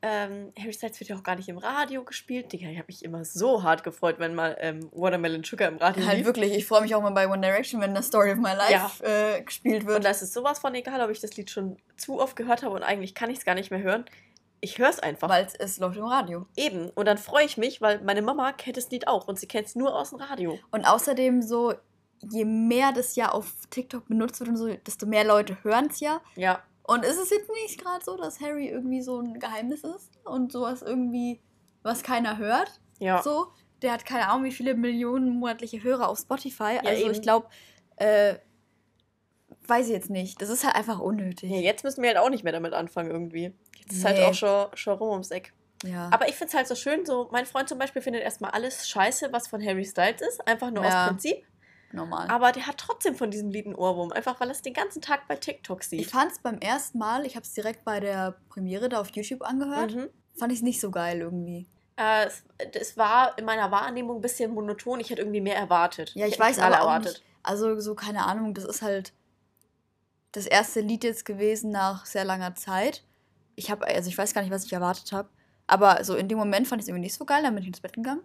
ähm, 0.07 0.53
Harry 0.59 0.73
Styles 0.73 1.01
wird 1.01 1.11
ja 1.11 1.17
auch 1.17 1.23
gar 1.25 1.35
nicht 1.35 1.49
im 1.49 1.59
Radio 1.59 2.05
gespielt. 2.05 2.53
Digga, 2.53 2.69
ich 2.69 2.79
habe 2.79 2.87
mich 2.87 3.05
immer 3.05 3.25
so 3.25 3.63
hart 3.65 3.83
gefreut, 3.83 4.17
wenn 4.19 4.35
mal 4.35 4.57
ähm, 4.61 4.89
Watermelon 4.93 5.43
Sugar 5.43 5.69
im 5.69 5.79
Radio 5.79 6.07
Halt 6.07 6.19
lief. 6.19 6.27
wirklich, 6.27 6.55
ich 6.55 6.65
freue 6.67 6.83
mich 6.83 6.95
auch 6.95 7.03
mal 7.03 7.11
bei 7.11 7.29
One 7.29 7.41
Direction, 7.41 7.81
wenn 7.81 7.95
das 7.95 8.07
Story 8.07 8.31
of 8.31 8.39
My 8.39 8.55
Life 8.55 9.05
äh, 9.05 9.43
gespielt 9.43 9.85
wird. 9.87 9.97
Und 9.97 10.05
da 10.05 10.11
ist 10.11 10.23
es 10.23 10.33
sowas 10.33 10.61
von 10.61 10.75
egal, 10.75 11.01
ob 11.01 11.11
ich 11.11 11.21
das 11.21 11.37
Lied 11.37 11.51
schon 11.51 11.77
zu 11.97 12.21
oft 12.21 12.37
gehört 12.37 12.63
habe 12.63 12.75
und 12.75 12.83
eigentlich 12.83 13.15
kann 13.15 13.31
ich 13.31 13.39
es 13.39 13.45
gar 13.45 13.55
nicht 13.55 13.71
mehr 13.71 13.81
hören. 13.81 14.05
Ich 14.61 14.79
höre 14.79 14.89
es 14.89 15.01
einfach. 15.01 15.29
Weil 15.29 15.47
es 15.59 15.79
läuft 15.79 15.97
im 15.97 16.05
Radio. 16.05 16.47
Eben. 16.57 16.91
Und 16.91 17.07
dann 17.07 17.19
freue 17.19 17.45
ich 17.45 17.57
mich, 17.57 17.81
weil 17.81 18.01
meine 18.03 18.23
Mama 18.23 18.53
kennt 18.53 18.77
das 18.77 18.91
Lied 18.91 19.07
auch 19.09 19.29
und 19.29 19.39
sie 19.39 19.47
kennt 19.47 19.67
es 19.67 19.75
nur 19.75 19.95
aus 19.95 20.11
dem 20.11 20.21
Radio. 20.21 20.59
Und 20.71 20.85
außerdem 20.85 21.43
so, 21.43 21.75
je 22.23 22.45
mehr 22.45 22.93
das 22.93 23.17
ja 23.17 23.31
auf 23.31 23.53
TikTok 23.71 24.09
benutzt 24.09 24.41
wird 24.41 24.51
und 24.51 24.57
so, 24.57 24.69
desto 24.87 25.07
mehr 25.07 25.25
Leute 25.25 25.57
hören 25.63 25.89
es 25.91 26.01
ja. 26.01 26.21
Ja. 26.37 26.63
Und 26.87 27.05
ist 27.05 27.19
es 27.19 27.31
jetzt 27.31 27.51
nicht 27.65 27.81
gerade 27.83 28.05
so, 28.05 28.17
dass 28.17 28.41
Harry 28.41 28.69
irgendwie 28.69 29.03
so 29.03 29.21
ein 29.21 29.39
Geheimnis 29.41 29.83
ist 29.85 30.11
und 30.25 30.53
sowas 30.53 30.83
irgendwie, 30.83 31.41
was 31.83 32.03
keiner 32.03 32.39
hört? 32.39 32.81
Ja. 32.99 33.23
So, 33.23 33.49
der 33.83 33.93
hat 33.93 34.07
keine 34.07 34.29
Ahnung, 34.29 34.45
wie 34.45 34.53
viele 34.53 34.75
Millionen 34.75 35.31
monatliche 35.39 35.83
Hörer 35.83 36.09
auf 36.09 36.19
Spotify. 36.19 36.79
also 36.85 37.03
eben. 37.03 37.11
ich 37.11 37.23
glaube, 37.23 37.49
äh, 37.97 38.37
weiß 39.69 39.87
ich 39.87 39.93
jetzt 39.93 40.11
nicht. 40.11 40.41
Das 40.41 40.49
ist 40.49 40.65
halt 40.65 40.77
einfach 40.77 41.01
unnötig. 41.01 41.51
ja. 41.51 41.59
Jetzt 41.59 41.83
müssen 41.85 42.03
wir 42.03 42.09
halt 42.11 42.19
auch 42.19 42.31
nicht 42.31 42.45
mehr 42.45 42.53
damit 42.53 42.73
anfangen 42.73 43.11
irgendwie. 43.11 43.53
Jetzt 43.81 43.93
ist 43.93 44.05
halt 44.05 44.19
Nee. 44.19 44.25
auch 44.25 44.35
schon, 44.35 44.67
schon 44.75 44.97
rum 44.99 45.11
ums 45.11 45.31
Eck. 45.31 45.53
Ja. 45.85 46.09
Aber 46.13 46.29
ich 46.29 46.37
finde 46.37 46.49
es 46.51 46.55
halt 46.55 46.69
so 46.69 46.75
schön, 46.75 47.05
so 47.05 47.29
mein 47.33 47.47
Freund 47.47 47.69
zum 47.69 47.79
Beispiel 47.79 48.01
findet 48.01 48.23
erstmal 48.23 48.53
alles 48.53 48.89
scheiße, 48.89 49.33
was 49.33 49.49
von 49.49 49.63
Harry 49.65 49.85
Styles 49.85 50.21
ist, 50.23 50.47
einfach 50.47 50.71
nur 50.71 50.85
Ja. 50.85 51.03
aus 51.05 51.09
Prinzip. 51.11 51.45
Normal. 51.97 52.29
Aber 52.29 52.53
der 52.53 52.67
hat 52.67 52.79
trotzdem 52.79 53.15
von 53.17 53.31
diesem 53.31 53.51
Lied 53.51 53.67
einen 53.67 53.75
Ohrwurm, 53.75 54.13
einfach 54.13 54.39
weil 54.41 54.49
er 54.49 54.53
es 54.53 54.63
den 54.63 54.75
ganzen 54.75 55.03
Tag 55.03 55.27
bei 55.29 55.35
TikTok 55.37 55.81
ich 55.83 55.89
sieht. 55.89 56.11
fand 56.11 56.31
es 56.33 56.39
beim 56.39 56.59
ersten 56.59 56.99
Mal, 56.99 57.27
ich 57.27 57.35
habe 57.37 57.45
es 57.45 57.53
direkt 57.53 57.85
bei 57.85 57.99
der 58.01 58.37
Premiere 58.49 58.89
da 58.89 59.01
auf 59.01 59.09
YouTube 59.11 59.43
angehört, 59.43 59.95
Mhm. 59.95 60.09
fand 60.39 60.53
ich 60.53 60.59
es 60.59 60.63
nicht 60.63 60.81
so 60.81 60.91
geil 60.91 61.21
irgendwie. 61.21 61.67
Äh, 61.97 62.27
es, 62.27 62.45
es 62.75 62.97
war 62.97 63.37
in 63.39 63.45
meiner 63.47 63.71
Wahrnehmung 63.71 64.19
ein 64.19 64.21
bisschen 64.23 64.53
monoton. 64.53 65.01
Ich 65.01 65.09
hätte 65.11 65.23
irgendwie 65.23 65.41
mehr 65.41 65.57
erwartet. 65.57 66.13
Ja, 66.15 66.27
ich, 66.27 66.41
einen 66.41 66.51
weiß 66.51 66.59
aber 66.59 66.83
auch 66.83 66.99
nicht. 66.99 67.23
Also 67.43 67.81
so, 67.81 67.95
keine 67.95 68.25
Ahnung, 68.27 68.53
das 68.55 68.65
ist 68.65 68.83
halt 68.83 69.13
das 70.33 70.47
erste 70.47 70.81
Lied 70.81 71.05
jetzt 71.05 71.25
gewesen 71.25 71.71
nach 71.71 72.05
sehr 72.05 72.25
langer 72.25 72.55
Zeit. 72.55 73.03
Ich 73.55 73.71
habe, 73.71 73.87
also 73.87 74.09
ich 74.11 74.19
weiß 74.19 74.35
gar 74.35 74.43
nicht, 74.43 74.51
was 74.51 74.65
ich 74.67 74.73
erwartet 74.73 75.13
habe. 75.13 75.29
Aber 75.67 76.05
so 76.05 76.15
in 76.17 76.29
dem 76.29 76.37
Moment 76.39 76.69
fand 76.69 76.81
ich 76.81 76.85
es 76.85 76.89
irgendwie 76.89 77.05
nicht 77.07 77.15
so 77.15 77.25
geil, 77.25 77.43
dann 77.43 77.55
bin 77.55 77.63
ich 77.63 77.69
ins 77.69 77.81
Bett 77.81 77.95
gegangen. 77.95 78.21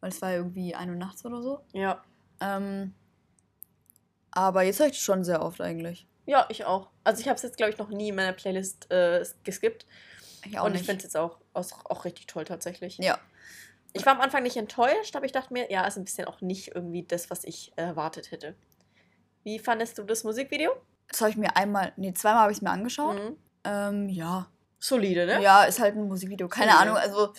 Weil 0.00 0.10
es 0.10 0.20
war 0.20 0.32
irgendwie 0.32 0.74
1 0.74 0.90
Uhr 0.90 0.96
nachts 0.96 1.24
oder 1.24 1.40
so. 1.42 1.60
Ja. 1.72 2.02
Ähm, 2.40 2.94
aber 4.30 4.62
jetzt 4.62 4.78
höre 4.80 4.86
ich 4.86 4.92
die 4.92 4.98
schon 4.98 5.24
sehr 5.24 5.42
oft 5.42 5.60
eigentlich. 5.60 6.06
Ja, 6.26 6.46
ich 6.50 6.64
auch. 6.64 6.90
Also 7.04 7.20
ich 7.20 7.26
habe 7.28 7.36
es 7.36 7.42
jetzt, 7.42 7.56
glaube 7.56 7.72
ich, 7.72 7.78
noch 7.78 7.88
nie 7.88 8.10
in 8.10 8.14
meiner 8.14 8.32
Playlist 8.32 8.90
äh, 8.90 9.24
geskippt. 9.44 9.86
Ich 10.44 10.58
auch 10.58 10.66
und 10.66 10.74
ich 10.74 10.82
finde 10.82 10.98
es 10.98 11.02
jetzt 11.04 11.16
auch, 11.16 11.38
auch, 11.54 11.66
auch 11.86 12.04
richtig 12.04 12.26
toll 12.26 12.44
tatsächlich. 12.44 12.98
ja. 12.98 13.18
Ich 13.94 14.04
war 14.04 14.12
am 14.12 14.20
Anfang 14.20 14.42
nicht 14.42 14.58
enttäuscht, 14.58 15.16
aber 15.16 15.24
ich 15.24 15.32
dachte 15.32 15.50
mir, 15.52 15.72
ja, 15.72 15.86
ist 15.86 15.96
ein 15.96 16.04
bisschen 16.04 16.26
auch 16.26 16.42
nicht 16.42 16.74
irgendwie 16.74 17.04
das, 17.04 17.30
was 17.30 17.42
ich 17.44 17.72
erwartet 17.76 18.30
hätte. 18.30 18.54
Wie 19.44 19.58
fandest 19.58 19.96
du 19.96 20.02
das 20.02 20.24
Musikvideo? 20.24 20.70
Das 21.08 21.22
habe 21.22 21.30
ich 21.30 21.38
mir 21.38 21.56
einmal, 21.56 21.92
nee, 21.96 22.12
zweimal 22.12 22.42
habe 22.42 22.52
ich 22.52 22.58
es 22.58 22.62
mir 22.62 22.70
angeschaut. 22.70 23.16
Mhm. 23.16 23.36
Ähm, 23.64 24.08
ja. 24.10 24.46
Solide, 24.78 25.24
ne? 25.24 25.42
Ja, 25.42 25.64
ist 25.64 25.80
halt 25.80 25.96
ein 25.96 26.06
Musikvideo. 26.06 26.48
Keine 26.48 26.72
Ja. 26.72 26.78
Ahnung, 26.80 26.96
also 26.98 27.32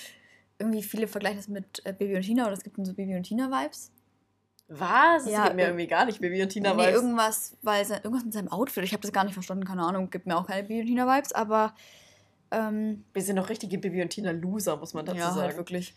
irgendwie 0.58 0.82
viele 0.82 1.08
vergleichen 1.08 1.38
das 1.38 1.48
mit 1.48 1.86
äh, 1.86 1.94
Baby 1.94 2.16
und 2.16 2.24
Tina 2.24 2.46
oder 2.46 2.54
es 2.54 2.64
gibt 2.64 2.80
dann 2.80 2.86
so 2.86 2.96
Baby 2.96 3.16
und 3.16 3.24
Tina-Vibes. 3.24 3.92
Was? 4.72 5.24
Das 5.24 5.32
Ja, 5.34 5.44
gibt 5.46 5.56
mir 5.56 5.64
ir- 5.64 5.68
irgendwie 5.70 5.88
gar 5.88 6.06
nicht 6.06 6.22
Baby 6.22 6.42
und 6.44 6.50
Tina 6.50 6.74
nee, 6.74 6.84
Vibes. 6.84 6.96
irgendwas, 6.96 7.58
weil 7.64 7.84
irgendwas 7.90 8.24
mit 8.24 8.34
seinem 8.34 8.50
Outfit. 8.50 8.84
Ich 8.84 8.94
habe 8.94 9.02
das 9.02 9.12
gar 9.12 9.24
nicht 9.24 9.34
verstanden, 9.34 9.66
keine 9.66 9.82
Ahnung. 9.84 10.10
Gibt 10.12 10.28
mir 10.28 10.38
auch 10.38 10.46
keine 10.46 10.62
Baby 10.64 10.82
und 10.82 10.88
Tina-Vibes, 10.88 11.32
aber 11.34 11.74
ähm, 12.52 13.04
Wir 13.14 13.22
sind 13.24 13.36
noch 13.36 13.50
richtige 13.50 13.78
Baby 13.80 14.02
und 14.02 14.10
Tina 14.10 14.32
Loser, 14.32 14.78
muss 14.78 14.94
man 14.94 15.06
dazu 15.06 15.18
ja, 15.20 15.32
sagen. 15.32 15.42
halt 15.48 15.58
wirklich. 15.58 15.96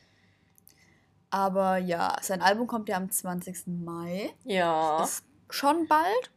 Aber 1.31 1.79
ja, 1.79 2.17
sein 2.21 2.43
Album 2.43 2.67
kommt 2.67 2.89
ja 2.89 2.97
am 2.97 3.11
20. 3.11 3.67
Mai. 3.85 4.35
Ja. 4.45 5.03
Ist 5.03 5.25
schon 5.51 5.87
bald. 5.89 6.31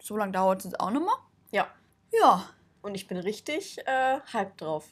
So 0.00 0.16
lange 0.16 0.32
dauert 0.32 0.58
es 0.60 0.64
jetzt 0.66 0.80
auch 0.80 0.90
nochmal. 0.90 1.14
Ja. 1.50 1.68
Ja, 2.12 2.48
Und 2.82 2.94
ich 2.94 3.06
bin 3.08 3.16
richtig 3.18 3.78
äh, 3.86 4.20
hyped 4.32 4.60
drauf. 4.60 4.88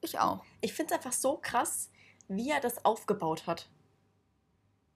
ich 0.00 0.18
auch. 0.18 0.44
Ich 0.60 0.72
finde 0.74 0.92
es 0.94 0.98
einfach 0.98 1.12
so 1.12 1.38
krass, 1.40 1.90
wie 2.28 2.50
er 2.50 2.60
das 2.60 2.84
aufgebaut 2.84 3.46
hat. 3.46 3.68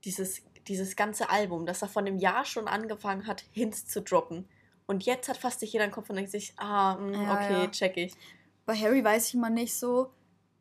Dieses, 0.04 0.42
dieses 0.68 0.96
ganze 0.96 1.30
Album, 1.30 1.66
dass 1.66 1.82
er 1.82 1.88
von 1.88 2.06
einem 2.06 2.18
Jahr 2.18 2.44
schon 2.44 2.68
angefangen 2.68 3.26
hat, 3.26 3.44
Hints 3.52 3.86
zu 3.86 4.02
droppen. 4.02 4.48
Und 4.86 5.04
jetzt 5.04 5.28
hat 5.28 5.36
fast 5.36 5.62
nicht 5.62 5.72
jeder 5.72 5.84
einen 5.84 5.92
Kopf 5.92 6.10
und 6.10 6.16
denkt 6.16 6.30
sich, 6.30 6.52
ah, 6.58 6.96
mh, 6.96 7.22
Ja, 7.22 7.32
okay, 7.34 7.62
ja. 7.64 7.70
check 7.70 7.96
ich. 7.96 8.14
Bei 8.66 8.74
Harry 8.74 9.02
weiß 9.04 9.28
ich 9.28 9.34
immer 9.34 9.50
nicht 9.50 9.74
so, 9.74 10.12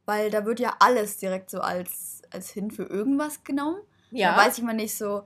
weil 0.05 0.29
da 0.29 0.45
wird 0.45 0.59
ja 0.59 0.75
alles 0.79 1.17
direkt 1.17 1.49
so 1.49 1.59
als, 1.61 2.21
als 2.31 2.49
Hin 2.51 2.71
für 2.71 2.83
irgendwas 2.83 3.43
genommen. 3.43 3.81
Ja, 4.11 4.31
Da 4.35 4.37
weiß 4.45 4.57
ich 4.57 4.63
immer 4.63 4.73
nicht 4.73 4.95
so, 4.97 5.23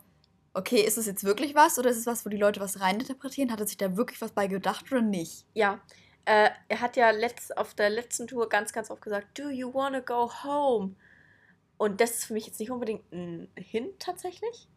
okay, 0.53 0.81
ist 0.81 0.97
es 0.97 1.05
jetzt 1.05 1.23
wirklich 1.23 1.53
was 1.55 1.77
oder 1.77 1.89
ist 1.89 1.97
es 1.97 2.05
was, 2.07 2.25
wo 2.25 2.29
die 2.29 2.37
Leute 2.37 2.59
was 2.59 2.79
reininterpretieren? 2.79 3.51
Hat 3.51 3.59
er 3.59 3.67
sich 3.67 3.77
da 3.77 3.97
wirklich 3.97 4.21
was 4.21 4.31
bei 4.31 4.47
gedacht 4.47 4.91
oder 4.91 5.01
nicht? 5.01 5.45
ja. 5.53 5.79
Äh, 6.25 6.49
er 6.67 6.81
hat 6.81 6.97
ja 6.97 7.09
letzt, 7.11 7.57
auf 7.57 7.73
der 7.73 7.89
letzten 7.89 8.27
Tour 8.27 8.49
ganz, 8.49 8.73
ganz 8.73 8.91
oft 8.91 9.01
gesagt, 9.01 9.39
do 9.39 9.47
you 9.49 9.73
wanna 9.73 10.01
go 10.01 10.29
home? 10.43 10.93
Und 11.77 12.01
das 12.01 12.11
ist 12.11 12.25
für 12.25 12.33
mich 12.33 12.47
jetzt 12.47 12.59
nicht 12.59 12.71
unbedingt 12.71 13.11
ein 13.11 13.49
Hint 13.55 13.99
tatsächlich. 13.99 14.67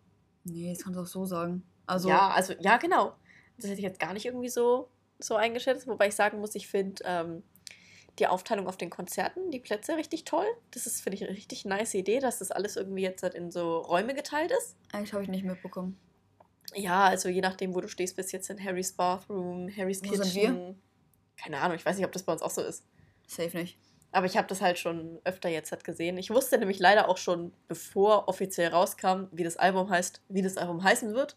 Nee, 0.45 0.71
das 0.73 0.83
kannst 0.85 0.99
du 0.99 1.03
auch 1.03 1.07
so 1.07 1.25
sagen. 1.25 1.63
Also, 1.87 2.09
ja, 2.09 2.29
also, 2.29 2.55
ja, 2.61 2.77
genau. 2.77 3.15
Das 3.57 3.67
hätte 3.67 3.79
ich 3.79 3.85
jetzt 3.85 4.01
gar 4.01 4.13
nicht 4.13 4.27
irgendwie 4.27 4.49
so, 4.49 4.89
so 5.19 5.37
eingeschätzt, 5.37 5.87
wobei 5.87 6.09
ich 6.09 6.15
sagen 6.15 6.41
muss, 6.41 6.55
ich 6.55 6.69
finde 6.69 7.03
ähm, 7.05 7.43
die 8.19 8.27
Aufteilung 8.27 8.67
auf 8.69 8.77
den 8.77 8.91
Konzerten, 8.91 9.51
die 9.51 9.61
Plätze 9.61 9.97
richtig 9.97 10.25
toll. 10.25 10.47
Das 10.71 10.87
ist, 10.87 11.01
finde 11.01 11.17
ich, 11.17 11.25
eine 11.25 11.33
richtig 11.33 11.65
nice 11.65 11.95
Idee, 11.95 12.21
dass 12.21 12.39
das 12.39 12.51
alles 12.51 12.77
irgendwie 12.77 13.03
jetzt 13.03 13.23
halt 13.23 13.35
in 13.35 13.51
so 13.51 13.79
Räume 13.79 14.15
geteilt 14.15 14.53
ist. 14.53 14.77
eigentlich 14.93 15.13
habe 15.13 15.23
ich 15.23 15.29
nicht 15.29 15.45
mitbekommen. 15.45 15.99
Ja, 16.75 17.05
also 17.05 17.29
je 17.29 17.41
nachdem, 17.41 17.75
wo 17.75 17.81
du 17.81 17.89
stehst, 17.89 18.17
bist 18.17 18.33
jetzt 18.33 18.51
in 18.51 18.63
Harrys 18.63 18.93
Bathroom, 18.93 19.69
Harrys 19.75 20.03
Wo 20.03 20.11
Kitchen. 20.11 20.25
sind 20.25 20.35
wir? 20.35 20.75
Keine 21.37 21.59
Ahnung, 21.61 21.77
ich 21.77 21.85
weiß 21.85 21.97
nicht, 21.97 22.07
ob 22.07 22.13
das 22.13 22.23
bei 22.23 22.33
uns 22.33 22.43
auch 22.43 22.51
so 22.51 22.63
ist. 22.63 22.85
Safe 23.27 23.57
nicht. 23.57 23.79
Aber 24.13 24.27
ich 24.27 24.37
habe 24.37 24.49
das 24.49 24.61
halt 24.61 24.79
schon 24.79 25.21
öfter 25.25 25.49
jetzt 25.49 25.71
halt 25.71 25.85
gesehen. 25.85 26.19
Ich 26.19 26.31
wusste 26.31 26.59
nämlich 26.59 26.79
leider 26.81 27.09
auch 27.09 27.17
schon, 27.17 27.53
bevor 27.69 28.27
offiziell 28.29 28.71
rauskam, 28.71 29.27
wie 29.31 29.45
das 29.45 29.57
Album 29.57 29.89
heißt, 29.89 30.21
wie 30.29 30.43
das 30.43 30.57
Album 30.57 30.83
heißen 30.83 31.15
wird, 31.15 31.37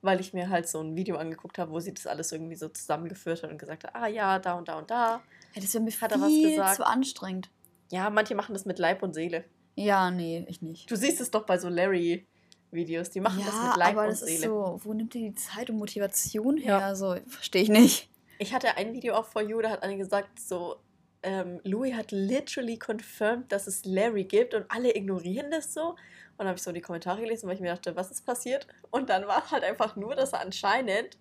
weil 0.00 0.20
ich 0.20 0.32
mir 0.32 0.48
halt 0.48 0.68
so 0.68 0.80
ein 0.80 0.94
Video 0.94 1.16
angeguckt 1.16 1.58
habe, 1.58 1.72
wo 1.72 1.80
sie 1.80 1.92
das 1.92 2.06
alles 2.06 2.30
irgendwie 2.30 2.54
so 2.54 2.68
zusammengeführt 2.68 3.42
hat 3.42 3.50
und 3.50 3.58
gesagt 3.58 3.84
hat, 3.84 3.96
ah 3.96 4.06
ja, 4.06 4.38
da 4.38 4.54
und 4.54 4.68
da 4.68 4.78
und 4.78 4.90
da. 4.90 5.22
Ja, 5.54 5.60
das 5.62 5.74
wäre 5.74 5.82
mir 5.82 5.90
Hat 5.90 6.12
viel 6.28 6.50
gesagt? 6.50 6.76
zu 6.76 6.86
anstrengend. 6.86 7.50
Ja, 7.90 8.10
manche 8.10 8.34
machen 8.36 8.52
das 8.54 8.64
mit 8.64 8.78
Leib 8.78 9.02
und 9.02 9.14
Seele. 9.14 9.44
Ja, 9.74 10.10
nee, 10.12 10.44
ich 10.48 10.62
nicht. 10.62 10.88
Du 10.90 10.96
siehst 10.96 11.20
es 11.20 11.32
doch 11.32 11.46
bei 11.46 11.58
so 11.58 11.68
Larry-Videos, 11.68 13.10
die 13.10 13.20
machen 13.20 13.40
ja, 13.40 13.46
das 13.46 13.62
mit 13.68 13.76
Leib 13.76 13.88
aber 13.96 14.02
und 14.02 14.08
das 14.12 14.22
ist 14.22 14.28
Seele. 14.28 14.46
so, 14.48 14.80
wo 14.84 14.92
nimmt 14.94 15.14
ihr 15.16 15.30
die 15.30 15.34
Zeit 15.34 15.68
und 15.70 15.78
Motivation 15.78 16.56
Ja. 16.58 16.78
her? 16.78 16.96
So, 16.96 17.16
verstehe 17.26 17.62
ich 17.62 17.68
nicht. 17.68 18.08
Ich 18.38 18.54
hatte 18.54 18.76
ein 18.76 18.92
Video 18.92 19.14
auf 19.14 19.28
For 19.32 19.42
You, 19.42 19.60
da 19.62 19.70
hat 19.70 19.82
eine 19.82 19.96
gesagt, 19.96 20.38
so, 20.40 20.76
ähm, 21.24 21.60
Louis 21.64 21.94
hat 21.94 22.12
literally 22.12 22.78
confirmed, 22.78 23.50
dass 23.50 23.66
es 23.66 23.84
Larry 23.84 24.24
gibt 24.24 24.54
und 24.54 24.64
alle 24.70 24.94
ignorieren 24.94 25.50
das 25.50 25.74
so. 25.74 25.90
Und 25.90 25.98
dann 26.38 26.46
habe 26.48 26.56
ich 26.58 26.62
so 26.62 26.70
die 26.72 26.80
Kommentare 26.80 27.20
gelesen, 27.20 27.46
weil 27.48 27.54
ich 27.56 27.60
mir 27.60 27.72
dachte, 27.72 27.96
was 27.96 28.10
ist 28.10 28.24
passiert? 28.26 28.66
Und 28.90 29.08
dann 29.10 29.26
war 29.26 29.50
halt 29.50 29.64
einfach 29.64 29.96
nur, 29.96 30.14
dass 30.14 30.32
er 30.32 30.40
anscheinend, 30.40 31.16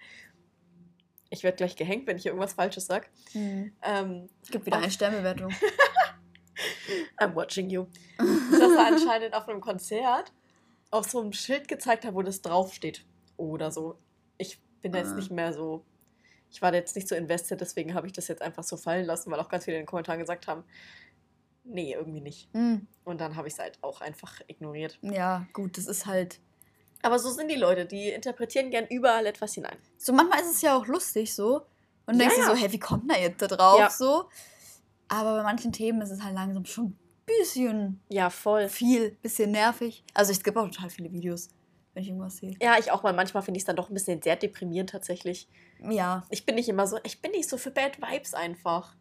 ich 1.30 1.44
werde 1.44 1.58
gleich 1.58 1.76
gehängt, 1.76 2.06
wenn 2.08 2.18
ich 2.18 2.24
hier 2.24 2.32
irgendwas 2.32 2.54
Falsches 2.54 2.86
sage, 2.86 3.08
ähm, 3.34 4.30
Es 4.44 4.50
gibt 4.52 4.66
wieder 4.66 4.78
auf- 4.78 4.84
eine 4.84 4.92
Sternbewertung. 4.92 5.52
I'm 7.20 7.34
watching 7.36 7.70
you, 7.70 7.88
dass 8.18 8.72
er 8.78 8.88
anscheinend 8.88 9.34
auf 9.34 9.48
einem 9.48 9.62
Konzert 9.62 10.32
auf 10.92 11.10
so 11.10 11.20
einem 11.22 11.34
Schild 11.34 11.68
gezeigt 11.68 12.06
hat, 12.06 12.13
wo 12.13 12.22
das 12.22 12.42
draufsteht. 12.42 13.04
Oder 13.38 13.72
so. 13.72 13.98
Ich 14.38 14.60
bin 14.82 14.92
da 14.92 15.00
jetzt 15.00 15.12
Ah. 15.13 15.16
nicht 15.16 15.32
mehr 15.32 15.54
so. 15.54 15.84
Ich 16.54 16.62
war 16.62 16.72
da 16.72 16.78
jetzt 16.78 16.96
nicht 16.96 17.08
so 17.10 17.16
invested, 17.16 17.60
deswegen 17.60 17.94
habe 17.96 18.08
ich 18.08 18.13
das 18.13 18.28
jetzt 18.30 18.42
einfach 18.42 18.63
so 18.63 18.78
fallen 18.78 19.06
lassen, 19.06 19.30
weil 19.32 19.39
auch 19.39 19.50
ganz 19.50 19.66
viele 19.66 19.78
in 19.78 19.82
den 19.82 19.88
Kommentaren 19.88 20.20
gesagt 20.20 20.48
haben, 20.48 20.63
nee, 21.63 21.94
irgendwie 21.94 22.22
nicht. 22.22 22.48
Hm, 22.54 22.88
Und 23.04 23.20
dann 23.20 23.36
habe 23.36 23.48
ich 23.48 23.56
es 23.56 23.60
halt 23.60 23.78
auch 23.82 24.02
einfach 24.02 24.39
ignoriert. 24.48 24.98
ja, 25.02 25.46
gut, 25.54 25.78
das 25.78 25.88
ist 25.88 26.06
halt. 26.06 26.39
Aber 27.02 27.20
so 27.20 27.30
sind 27.32 27.50
die 27.52 27.56
Leute, 27.58 27.86
die 27.86 28.10
interpretieren 28.10 28.70
gern 28.70 28.86
überall 28.88 29.26
etwas 29.26 29.56
hinein. 29.56 29.78
So, 29.98 30.13
manchmal 30.13 30.39
ist 30.42 30.52
es 30.52 30.62
ja 30.62 30.78
auch 30.78 30.86
lustig 30.88 31.34
so. 31.34 31.63
Und 32.06 32.18
denkst 32.20 32.36
ja. 32.38 32.46
du 32.50 32.56
so, 32.56 32.62
hey, 32.62 32.72
wie 32.72 32.80
kommt 32.80 33.10
da 33.12 33.18
jetzt 33.18 33.42
da 33.42 33.48
drauf? 33.48 33.80
Ja. 33.80 33.89
So. 33.89 34.30
Aber 35.10 35.38
bei 35.38 35.44
manchen 35.44 35.72
Themen 35.72 36.02
ist 36.02 36.12
es 36.12 36.22
halt 36.24 36.34
langsam 36.36 36.66
schon 36.66 36.86
ein 36.86 36.98
bisschen 37.26 38.02
Ja, 38.10 38.30
voll. 38.30 38.70
viel, 38.70 39.12
bisschen 39.22 39.52
nervig. 39.52 40.04
Also 40.13 40.32
es 40.32 40.44
gibt 40.44 40.58
auch 40.58 40.70
total 40.70 40.89
viele 40.89 41.12
Videos, 41.12 41.50
wenn 41.93 42.03
ich 42.03 42.10
irgendwas 42.10 42.38
sehe. 42.38 42.56
Ja, 42.62 42.77
ich 42.79 42.91
auch, 42.91 43.03
weil 43.03 43.13
manchmal 43.13 43.43
finde 43.43 43.58
ich 43.58 43.62
es 43.63 43.65
dann 43.65 43.75
doch 43.75 43.89
ein 43.89 43.93
bisschen 43.93 44.21
sehr 44.21 44.36
deprimierend 44.36 44.89
tatsächlich. 44.89 45.47
Ja. 45.79 46.23
Ich 46.29 46.45
bin 46.45 46.56
nicht 46.56 46.69
immer 46.69 46.88
so, 46.88 46.97
ich 47.03 47.21
bin 47.21 47.32
nicht 47.32 47.49
so 47.49 47.58
für 47.58 47.71
Bad 47.71 48.01
Vibes 48.01 48.34
einfach. 48.34 48.95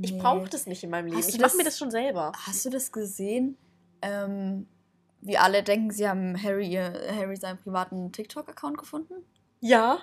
Ich 0.00 0.12
nee. 0.12 0.20
brauche 0.20 0.48
das 0.48 0.66
nicht 0.66 0.84
in 0.84 0.90
meinem 0.90 1.06
Leben. 1.06 1.18
Hast 1.18 1.34
Ich 1.34 1.40
mache 1.40 1.56
mir 1.56 1.64
das 1.64 1.78
schon 1.78 1.90
selber. 1.90 2.32
Hast 2.46 2.64
du 2.64 2.70
das 2.70 2.92
gesehen? 2.92 3.56
Ähm, 4.00 4.66
wie 5.20 5.36
alle 5.36 5.62
denken, 5.62 5.90
sie 5.90 6.08
haben 6.08 6.40
Harry, 6.40 6.72
Harry 6.72 7.36
seinen 7.36 7.58
privaten 7.58 8.12
TikTok-Account 8.12 8.78
gefunden? 8.78 9.14
Ja. 9.60 9.98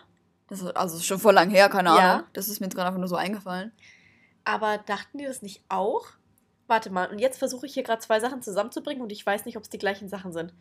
Das 0.47 0.61
ist 0.61 0.75
also 0.75 0.99
schon 0.99 1.19
vor 1.19 1.33
lang 1.33 1.49
her, 1.49 1.69
keine 1.69 1.89
Ja. 1.89 2.13
Ahnung. 2.13 2.27
Das 2.33 2.49
ist 2.49 2.59
mir 2.59 2.67
jetzt 2.67 2.75
gerade 2.75 2.87
einfach 2.87 2.99
nur 2.99 3.07
so 3.07 3.15
eingefallen. 3.15 3.71
Aber 4.43 4.77
dachten 4.77 5.17
die 5.17 5.25
das 5.25 5.41
nicht 5.41 5.63
auch? 5.69 6.05
Warte 6.67 6.89
mal, 6.89 7.09
und 7.09 7.19
jetzt 7.19 7.37
versuche 7.37 7.65
ich 7.65 7.73
hier 7.73 7.83
gerade 7.83 8.01
zwei 8.01 8.19
Sachen 8.19 8.41
zusammenzubringen 8.41 9.01
und 9.01 9.11
ich 9.11 9.25
weiß 9.25 9.45
nicht, 9.45 9.57
ob 9.57 9.63
es 9.63 9.69
die 9.69 9.77
gleichen 9.77 10.09
Sachen 10.09 10.33
sind. 10.33 10.53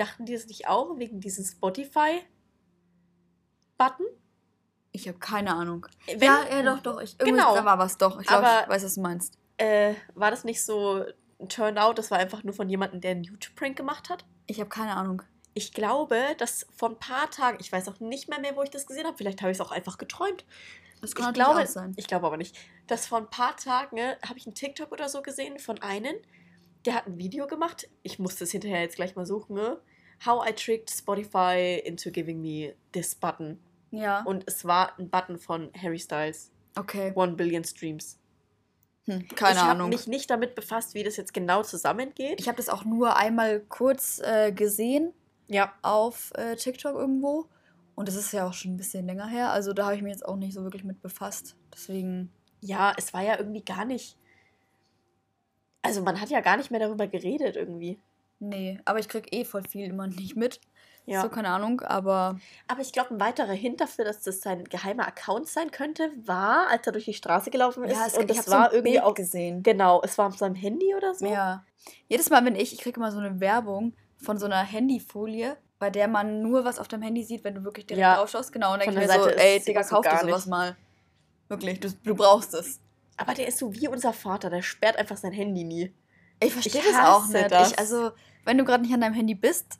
Dachten 0.00 0.24
die 0.24 0.32
das 0.32 0.46
nicht 0.46 0.66
auch 0.66 0.98
wegen 0.98 1.20
diesem 1.20 1.44
Spotify-Button? 1.44 4.06
Ich 4.92 5.06
habe 5.08 5.18
keine 5.18 5.54
Ahnung. 5.54 5.86
Wenn- 6.06 6.20
ja, 6.22 6.44
ja, 6.50 6.62
doch, 6.62 6.80
doch. 6.82 7.00
Ich, 7.00 7.16
Genau. 7.18 7.54
Da 7.54 7.64
war 7.64 7.78
was 7.78 7.96
doch. 7.98 8.20
Ich 8.20 8.26
glaube, 8.26 8.46
Aber- 8.46 8.62
ich 8.64 8.68
weiß, 8.70 8.84
was 8.84 8.94
du 8.94 9.00
meinst. 9.02 9.38
Äh, 9.58 9.94
war 10.14 10.30
das 10.30 10.44
nicht 10.44 10.64
so 10.64 11.04
ein 11.38 11.48
Turnout? 11.48 11.94
Das 11.94 12.10
war 12.10 12.18
einfach 12.18 12.42
nur 12.44 12.54
von 12.54 12.68
jemandem, 12.68 13.00
der 13.00 13.12
einen 13.12 13.24
YouTube-Prank 13.24 13.76
gemacht 13.76 14.08
hat? 14.08 14.24
Ich 14.46 14.58
habe 14.58 14.70
keine 14.70 14.96
Ahnung. 14.96 15.22
Ich 15.52 15.72
glaube, 15.74 16.18
dass 16.38 16.66
vor 16.74 16.90
ein 16.90 16.98
paar 16.98 17.30
Tagen, 17.30 17.58
ich 17.60 17.70
weiß 17.70 17.88
auch 17.88 18.00
nicht 18.00 18.28
mehr, 18.28 18.40
mehr 18.40 18.56
wo 18.56 18.62
ich 18.62 18.70
das 18.70 18.86
gesehen 18.86 19.06
habe, 19.06 19.16
vielleicht 19.18 19.42
habe 19.42 19.50
ich 19.52 19.58
es 19.58 19.60
auch 19.60 19.72
einfach 19.72 19.98
geträumt. 19.98 20.44
Das 21.00 21.10
Ich 21.10 21.16
kann 21.16 21.26
natürlich 21.26 21.46
glaube, 21.46 21.62
auch 21.62 21.66
sein. 21.66 21.92
ich 21.96 22.06
glaube 22.06 22.26
aber 22.26 22.36
nicht, 22.36 22.56
dass 22.86 23.06
vor 23.06 23.18
ein 23.18 23.30
paar 23.30 23.56
Tagen 23.56 23.96
ne, 23.96 24.16
habe 24.26 24.38
ich 24.38 24.46
einen 24.46 24.54
TikTok 24.54 24.92
oder 24.92 25.08
so 25.08 25.22
gesehen 25.22 25.58
von 25.58 25.80
einem, 25.82 26.14
der 26.84 26.94
hat 26.94 27.06
ein 27.06 27.18
Video 27.18 27.46
gemacht. 27.46 27.88
Ich 28.02 28.18
musste 28.18 28.44
es 28.44 28.50
hinterher 28.52 28.82
jetzt 28.82 28.96
gleich 28.96 29.16
mal 29.16 29.26
suchen. 29.26 29.54
Ne? 29.56 29.78
How 30.24 30.46
I 30.46 30.52
tricked 30.52 30.90
Spotify 30.90 31.78
into 31.78 32.10
giving 32.10 32.40
me 32.40 32.74
this 32.92 33.14
button. 33.14 33.58
Ja. 33.90 34.22
Und 34.22 34.44
es 34.46 34.64
war 34.64 34.98
ein 34.98 35.08
Button 35.08 35.38
von 35.38 35.70
Harry 35.80 35.98
Styles. 35.98 36.50
Okay. 36.76 37.12
One 37.14 37.32
Billion 37.32 37.64
Streams. 37.64 38.18
Hm, 39.06 39.26
keine 39.28 39.54
ich 39.54 39.60
habe 39.60 39.70
Ahnung. 39.70 39.88
mich 39.88 40.06
nicht 40.06 40.30
damit 40.30 40.54
befasst, 40.54 40.94
wie 40.94 41.02
das 41.02 41.16
jetzt 41.16 41.32
genau 41.32 41.62
zusammengeht. 41.62 42.38
Ich 42.38 42.48
habe 42.48 42.56
das 42.56 42.68
auch 42.68 42.84
nur 42.84 43.16
einmal 43.16 43.60
kurz 43.60 44.20
äh, 44.20 44.52
gesehen 44.52 45.12
ja, 45.48 45.72
auf 45.82 46.32
äh, 46.36 46.54
TikTok 46.54 46.94
irgendwo. 46.94 47.46
Und 47.96 48.08
das 48.08 48.14
ist 48.14 48.32
ja 48.32 48.46
auch 48.46 48.54
schon 48.54 48.74
ein 48.74 48.76
bisschen 48.76 49.04
länger 49.04 49.26
her. 49.26 49.50
Also 49.50 49.72
da 49.72 49.86
habe 49.86 49.96
ich 49.96 50.02
mich 50.02 50.12
jetzt 50.12 50.24
auch 50.24 50.36
nicht 50.36 50.54
so 50.54 50.62
wirklich 50.62 50.84
mit 50.84 51.02
befasst. 51.02 51.56
Deswegen. 51.74 52.30
ja, 52.60 52.94
es 52.96 53.12
war 53.12 53.22
ja 53.22 53.36
irgendwie 53.36 53.64
gar 53.64 53.84
nicht. 53.84 54.16
Also 55.82 56.02
man 56.02 56.20
hat 56.20 56.30
ja 56.30 56.40
gar 56.40 56.56
nicht 56.56 56.70
mehr 56.70 56.80
darüber 56.80 57.06
geredet 57.06 57.56
irgendwie. 57.56 57.98
Nee, 58.40 58.80
aber 58.84 58.98
ich 58.98 59.08
krieg 59.08 59.32
eh 59.32 59.44
voll 59.44 59.62
viel 59.62 59.86
immer 59.86 60.06
nicht 60.08 60.34
mit. 60.36 60.60
Ja. 61.06 61.22
So, 61.22 61.28
keine 61.28 61.48
Ahnung, 61.48 61.80
aber 61.80 62.38
Aber 62.68 62.80
ich 62.82 62.92
glaube, 62.92 63.14
ein 63.14 63.20
weiterer 63.20 63.52
Hint 63.52 63.80
dafür, 63.80 64.04
dass 64.04 64.20
das 64.22 64.40
sein 64.42 64.64
geheimer 64.64 65.06
Account 65.08 65.48
sein 65.48 65.70
könnte, 65.70 66.10
war, 66.24 66.68
als 66.68 66.86
er 66.86 66.92
durch 66.92 67.06
die 67.06 67.14
Straße 67.14 67.50
gelaufen 67.50 67.84
ist. 67.84 67.96
ja, 67.98 68.06
es, 68.06 68.16
und 68.18 68.30
ich 68.30 68.36
das 68.36 68.48
war 68.50 68.66
so 68.70 68.76
irgendwie 68.76 68.92
Bild 68.92 69.04
auch. 69.04 69.14
gesehen. 69.14 69.62
Genau, 69.62 70.00
es 70.04 70.18
war 70.18 70.26
auf 70.28 70.36
seinem 70.38 70.54
Handy 70.54 70.94
oder 70.94 71.14
so. 71.14 71.26
Ja. 71.26 71.64
Jedes 72.08 72.28
Mal, 72.30 72.44
wenn 72.44 72.54
ich, 72.54 72.72
ich 72.74 72.80
kriege 72.80 73.00
immer 73.00 73.10
so 73.10 73.18
eine 73.18 73.40
Werbung 73.40 73.94
von 74.18 74.38
so 74.38 74.44
einer 74.46 74.62
Handyfolie, 74.62 75.56
bei 75.78 75.90
der 75.90 76.06
man 76.06 76.42
nur 76.42 76.64
was 76.64 76.78
auf 76.78 76.86
deinem 76.86 77.02
Handy 77.02 77.24
sieht, 77.24 77.42
wenn 77.42 77.54
du 77.54 77.64
wirklich 77.64 77.86
direkt 77.86 78.02
Ja. 78.02 78.16
draufschaust. 78.16 78.52
Genau, 78.52 78.74
und 78.74 78.80
dann 78.84 78.94
denke 78.94 79.02
ich 79.02 79.08
mir 79.16 79.22
so, 79.22 79.28
ey, 79.30 79.60
Digga, 79.60 79.82
kauf 79.82 80.06
dir 80.06 80.18
sowas 80.18 80.44
nicht. 80.44 80.50
mal. 80.50 80.76
Wirklich, 81.48 81.80
du, 81.80 81.90
du 81.90 82.14
brauchst 82.14 82.54
es. 82.54 82.78
Aber 83.16 83.34
der 83.34 83.48
ist 83.48 83.58
so 83.58 83.74
wie 83.74 83.88
unser 83.88 84.12
Vater, 84.12 84.50
der 84.50 84.62
sperrt 84.62 84.96
einfach 84.96 85.16
sein 85.16 85.32
Handy 85.32 85.64
nie. 85.64 85.92
Ich 86.42 86.52
verstehe 86.52 86.82
das 86.82 87.06
auch 87.06 87.26
nicht. 87.26 87.50
das. 87.50 87.72
Ich, 87.72 87.78
also, 87.78 88.12
wenn 88.44 88.58
du 88.58 88.64
gerade 88.64 88.82
nicht 88.82 88.92
an 88.94 89.00
deinem 89.00 89.14
Handy 89.14 89.34
bist, 89.34 89.78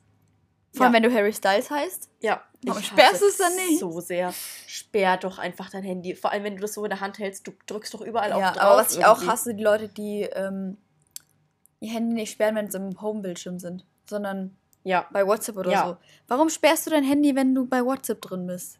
vor 0.74 0.84
allem 0.86 0.94
Ja. 0.94 0.96
wenn 1.02 1.08
du 1.10 1.14
Harry 1.14 1.32
Styles 1.32 1.70
heißt, 1.70 2.10
Ja. 2.20 2.42
Warum 2.62 2.80
ich 2.82 2.88
sperrst 2.88 3.22
es 3.22 3.38
dann 3.38 3.56
nicht? 3.56 3.78
So 3.80 4.00
sehr. 4.00 4.34
Sperr 4.66 5.16
doch 5.16 5.38
einfach 5.38 5.70
dein 5.70 5.82
Handy. 5.82 6.14
Vor 6.14 6.30
allem, 6.30 6.44
wenn 6.44 6.56
du 6.56 6.60
das 6.62 6.74
so 6.74 6.84
in 6.84 6.90
der 6.90 7.00
Hand 7.00 7.18
hältst, 7.18 7.46
du 7.46 7.52
drückst 7.66 7.94
doch 7.94 8.02
überall 8.02 8.32
auf 8.34 8.40
ja, 8.40 8.50
drauf. 8.52 8.60
aber 8.62 8.76
was 8.76 8.94
ich 8.96 9.04
auch 9.06 9.16
irgendwie. 9.16 9.28
hasse, 9.30 9.54
die 9.54 9.62
Leute, 9.62 9.88
die 9.88 10.22
ähm, 10.24 10.76
ihr 11.80 11.90
Handy 11.92 12.14
nicht 12.14 12.32
sperren, 12.32 12.54
wenn 12.56 12.70
sie 12.70 12.76
im 12.76 13.00
Home-Bildschirm 13.00 13.58
sind, 13.58 13.86
sondern 14.06 14.56
Ja, 14.84 15.06
bei 15.10 15.26
WhatsApp 15.26 15.56
oder 15.56 15.70
Ja. 15.72 15.86
so. 15.88 15.96
Warum 16.28 16.50
sperrst 16.50 16.86
du 16.86 16.90
dein 16.90 17.02
Handy, 17.04 17.34
wenn 17.34 17.54
du 17.54 17.66
bei 17.66 17.82
WhatsApp 17.84 18.20
drin 18.20 18.46
bist? 18.46 18.78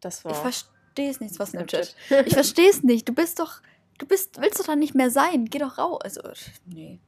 das 0.00 0.24
war. 0.24 0.30
Ich 0.32 0.38
verstehe 0.38 1.10
es 1.10 1.20
nicht, 1.20 1.36
was 1.40 1.50
Snapchat. 1.50 1.94
Snapchat. 2.06 2.26
Ich 2.28 2.32
verstehe 2.34 2.70
es 2.70 2.82
nicht. 2.84 3.08
Du 3.08 3.12
bist 3.12 3.38
doch, 3.40 3.60
du 3.98 4.06
bist, 4.06 4.40
willst 4.40 4.58
doch 4.60 4.64
da 4.66 4.76
nicht 4.76 4.94
mehr 4.94 5.10
sein. 5.10 5.44
Geh 5.46 5.58
doch 5.58 5.76
raus. 5.78 6.00
Also, 6.02 6.22
nee. 6.64 7.00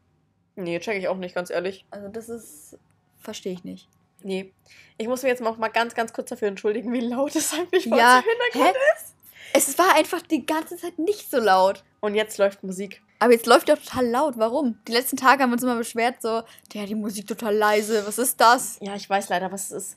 Nee, 0.63 0.79
check 0.81 0.97
ich 0.99 1.09
auch 1.09 1.17
nicht, 1.17 1.35
ganz 1.35 1.51
ehrlich. 1.51 1.85
Also 1.91 2.09
das 2.09 2.29
ist, 2.29 2.79
verstehe 3.19 3.53
ich 3.53 3.65
nicht. 3.65 3.89
Nee. 4.23 4.53
Ich 4.99 5.09
muss 5.09 5.23
mich 5.23 5.31
jetzt 5.31 5.43
noch 5.43 5.57
mal 5.59 5.69
ganz, 5.69 5.95
ganz 5.95 6.13
kurz 6.13 6.29
dafür 6.31 6.49
entschuldigen, 6.49 6.93
wie 6.93 7.01
laut 7.01 7.35
es 7.35 7.53
eigentlich 7.53 7.89
bei 7.91 7.97
Ja, 7.97 8.17
uns 8.19 8.25
im 8.27 8.31
Hintergrund 8.31 8.77
hä? 8.77 9.13
Es 9.55 9.79
war 9.79 9.95
einfach 9.97 10.23
die 10.23 10.47
ganze 10.47 10.77
Zeit 10.77 10.99
nicht 10.99 11.31
so 11.31 11.39
laut. 11.39 11.85
Und 12.01 12.15
jetzt 12.15 12.39
läuft 12.39 12.63
Musik. 12.63 13.03
Aber 13.19 13.33
jetzt 13.33 13.47
läuft 13.47 13.69
die 13.69 13.73
auch 13.73 13.79
total 13.79 14.07
laut. 14.07 14.35
Warum? 14.39 14.79
Die 14.89 14.93
letzten 14.93 15.17
Tage 15.17 15.43
haben 15.43 15.51
wir 15.51 15.55
uns 15.55 15.63
immer 15.63 15.77
beschwert, 15.77 16.23
so, 16.23 16.43
der 16.73 16.87
die 16.87 16.95
Musik 16.95 17.27
total 17.27 17.55
leise. 17.55 18.07
Was 18.07 18.19
ist 18.19 18.41
das? 18.41 18.79
Ja, 18.81 18.95
ich 18.97 19.09
weiß 19.09 19.29
leider, 19.29 19.53
was 19.53 19.71
es 19.71 19.71
ist. 19.71 19.97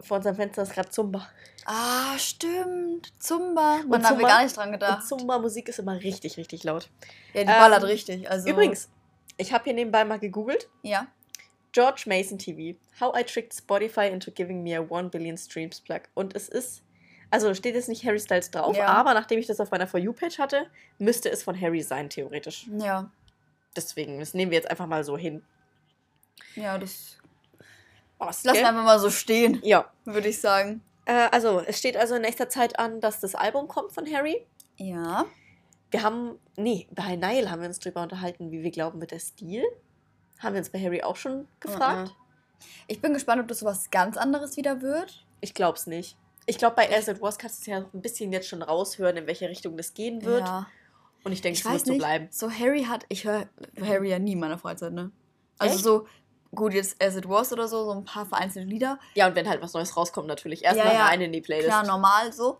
Vor 0.00 0.16
unserem 0.16 0.36
Fenster 0.36 0.62
ist 0.62 0.72
gerade 0.72 0.90
Zumba. 0.90 1.26
Ah, 1.64 2.18
stimmt. 2.18 3.12
Zumba. 3.18 3.80
Man, 3.86 4.04
haben 4.04 4.18
wir 4.18 4.26
gar 4.26 4.42
nicht 4.42 4.56
dran 4.56 4.72
gedacht. 4.72 5.06
Zumba-Musik 5.06 5.68
ist 5.68 5.78
immer 5.78 6.00
richtig, 6.00 6.36
richtig 6.36 6.64
laut. 6.64 6.90
Ja, 7.32 7.44
die 7.44 7.48
Ähm, 7.50 7.58
ballert 7.58 7.84
richtig. 7.84 8.28
Also, 8.30 8.48
Übrigens, 8.48 8.88
ich 9.36 9.52
habe 9.52 9.64
hier 9.64 9.74
nebenbei 9.74 10.04
mal 10.04 10.18
gegoogelt. 10.18 10.68
Ja. 10.82 11.06
George 11.72 12.04
Mason 12.06 12.38
TV. 12.38 12.78
How 13.00 13.12
I 13.18 13.24
tricked 13.24 13.52
Spotify 13.54 14.08
into 14.08 14.30
giving 14.30 14.62
me 14.62 14.76
a 14.76 14.80
1 14.82 15.10
billion 15.10 15.36
streams 15.36 15.80
plug. 15.80 16.02
Und 16.14 16.36
es 16.36 16.48
ist, 16.48 16.82
also 17.30 17.52
steht 17.54 17.74
jetzt 17.74 17.88
nicht 17.88 18.04
Harry 18.04 18.20
Styles 18.20 18.50
drauf, 18.50 18.76
Ja. 18.76 18.86
aber 18.86 19.12
nachdem 19.14 19.40
ich 19.40 19.46
das 19.46 19.58
auf 19.60 19.70
meiner 19.72 19.88
For 19.88 19.98
You-Page 19.98 20.38
hatte, 20.38 20.66
müsste 20.98 21.30
es 21.30 21.42
von 21.42 21.60
Harry 21.60 21.82
sein, 21.82 22.08
theoretisch. 22.10 22.68
Ja. 22.78 23.10
Deswegen, 23.76 24.20
das 24.20 24.34
nehmen 24.34 24.52
wir 24.52 24.58
jetzt 24.58 24.70
einfach 24.70 24.86
mal 24.86 25.02
so 25.02 25.18
hin. 25.18 25.42
Ja, 26.54 26.78
das 26.78 27.18
Was, 28.18 28.44
lassen 28.44 28.58
wir 28.60 28.68
einfach 28.68 28.84
mal 28.84 29.00
so 29.00 29.10
stehen, 29.10 29.58
Ja. 29.64 29.90
würde 30.04 30.28
ich 30.28 30.40
sagen. 30.40 30.80
Äh, 31.06 31.28
also, 31.32 31.60
es 31.60 31.78
steht 31.78 31.96
also 31.96 32.14
in 32.14 32.22
nächster 32.22 32.48
Zeit 32.48 32.78
an, 32.78 33.00
dass 33.00 33.18
das 33.20 33.34
Album 33.34 33.66
kommt 33.66 33.90
von 33.92 34.06
Harry. 34.12 34.46
Ja. 34.76 35.26
Wir 35.94 36.02
haben, 36.02 36.40
nee, 36.56 36.88
bei 36.90 37.14
Nile 37.14 37.52
haben 37.52 37.60
wir 37.60 37.68
uns 37.68 37.78
drüber 37.78 38.02
unterhalten, 38.02 38.50
wie 38.50 38.64
wir 38.64 38.72
glauben, 38.72 38.98
mit 38.98 39.12
der 39.12 39.20
Stil. 39.20 39.62
Haben 40.40 40.54
wir 40.54 40.58
uns 40.58 40.70
bei 40.70 40.82
Harry 40.82 41.04
auch 41.04 41.14
schon 41.14 41.46
gefragt? 41.60 42.16
Ich 42.88 43.00
bin 43.00 43.14
gespannt, 43.14 43.40
ob 43.40 43.46
das 43.46 43.60
sowas 43.60 43.92
ganz 43.92 44.16
anderes 44.16 44.56
wieder 44.56 44.82
wird. 44.82 45.24
Ich 45.40 45.54
glaube 45.54 45.78
es 45.78 45.86
nicht. 45.86 46.16
Ich 46.46 46.58
glaube, 46.58 46.74
bei 46.74 46.92
As 46.92 47.06
It 47.06 47.22
Was 47.22 47.38
kannst 47.38 47.64
du 47.64 47.70
ja 47.70 47.76
ein 47.76 48.02
bisschen 48.02 48.32
jetzt 48.32 48.48
schon 48.48 48.62
raushören, 48.62 49.18
in 49.18 49.28
welche 49.28 49.48
Richtung 49.48 49.76
das 49.76 49.94
gehen 49.94 50.24
wird. 50.24 50.40
Ja. 50.40 50.66
Und 51.22 51.30
ich 51.30 51.42
denke, 51.42 51.60
es 51.60 51.64
wird 51.64 51.86
so 51.86 51.96
bleiben. 51.96 52.26
So 52.32 52.50
Harry 52.50 52.82
hat, 52.82 53.06
ich 53.08 53.24
höre 53.24 53.46
Harry 53.80 54.10
ja 54.10 54.18
nie 54.18 54.32
in 54.32 54.40
meiner 54.40 54.58
Freizeit, 54.58 54.92
ne? 54.94 55.12
Also 55.58 55.76
Echt? 55.76 55.84
so, 55.84 56.08
gut, 56.56 56.74
jetzt 56.74 57.00
As 57.00 57.14
It 57.14 57.28
Was 57.28 57.52
oder 57.52 57.68
so, 57.68 57.84
so 57.84 57.92
ein 57.92 58.04
paar 58.04 58.26
vereinzelte 58.26 58.68
Lieder. 58.68 58.98
Ja, 59.14 59.28
und 59.28 59.36
wenn 59.36 59.48
halt 59.48 59.62
was 59.62 59.74
Neues 59.74 59.96
rauskommt, 59.96 60.26
natürlich. 60.26 60.64
Erstmal 60.64 60.88
Ja, 60.88 60.92
ja. 60.94 61.06
rein 61.06 61.20
in 61.20 61.30
die 61.30 61.40
Playlist. 61.40 61.68
Klar, 61.68 61.86
normal 61.86 62.32
so. 62.32 62.58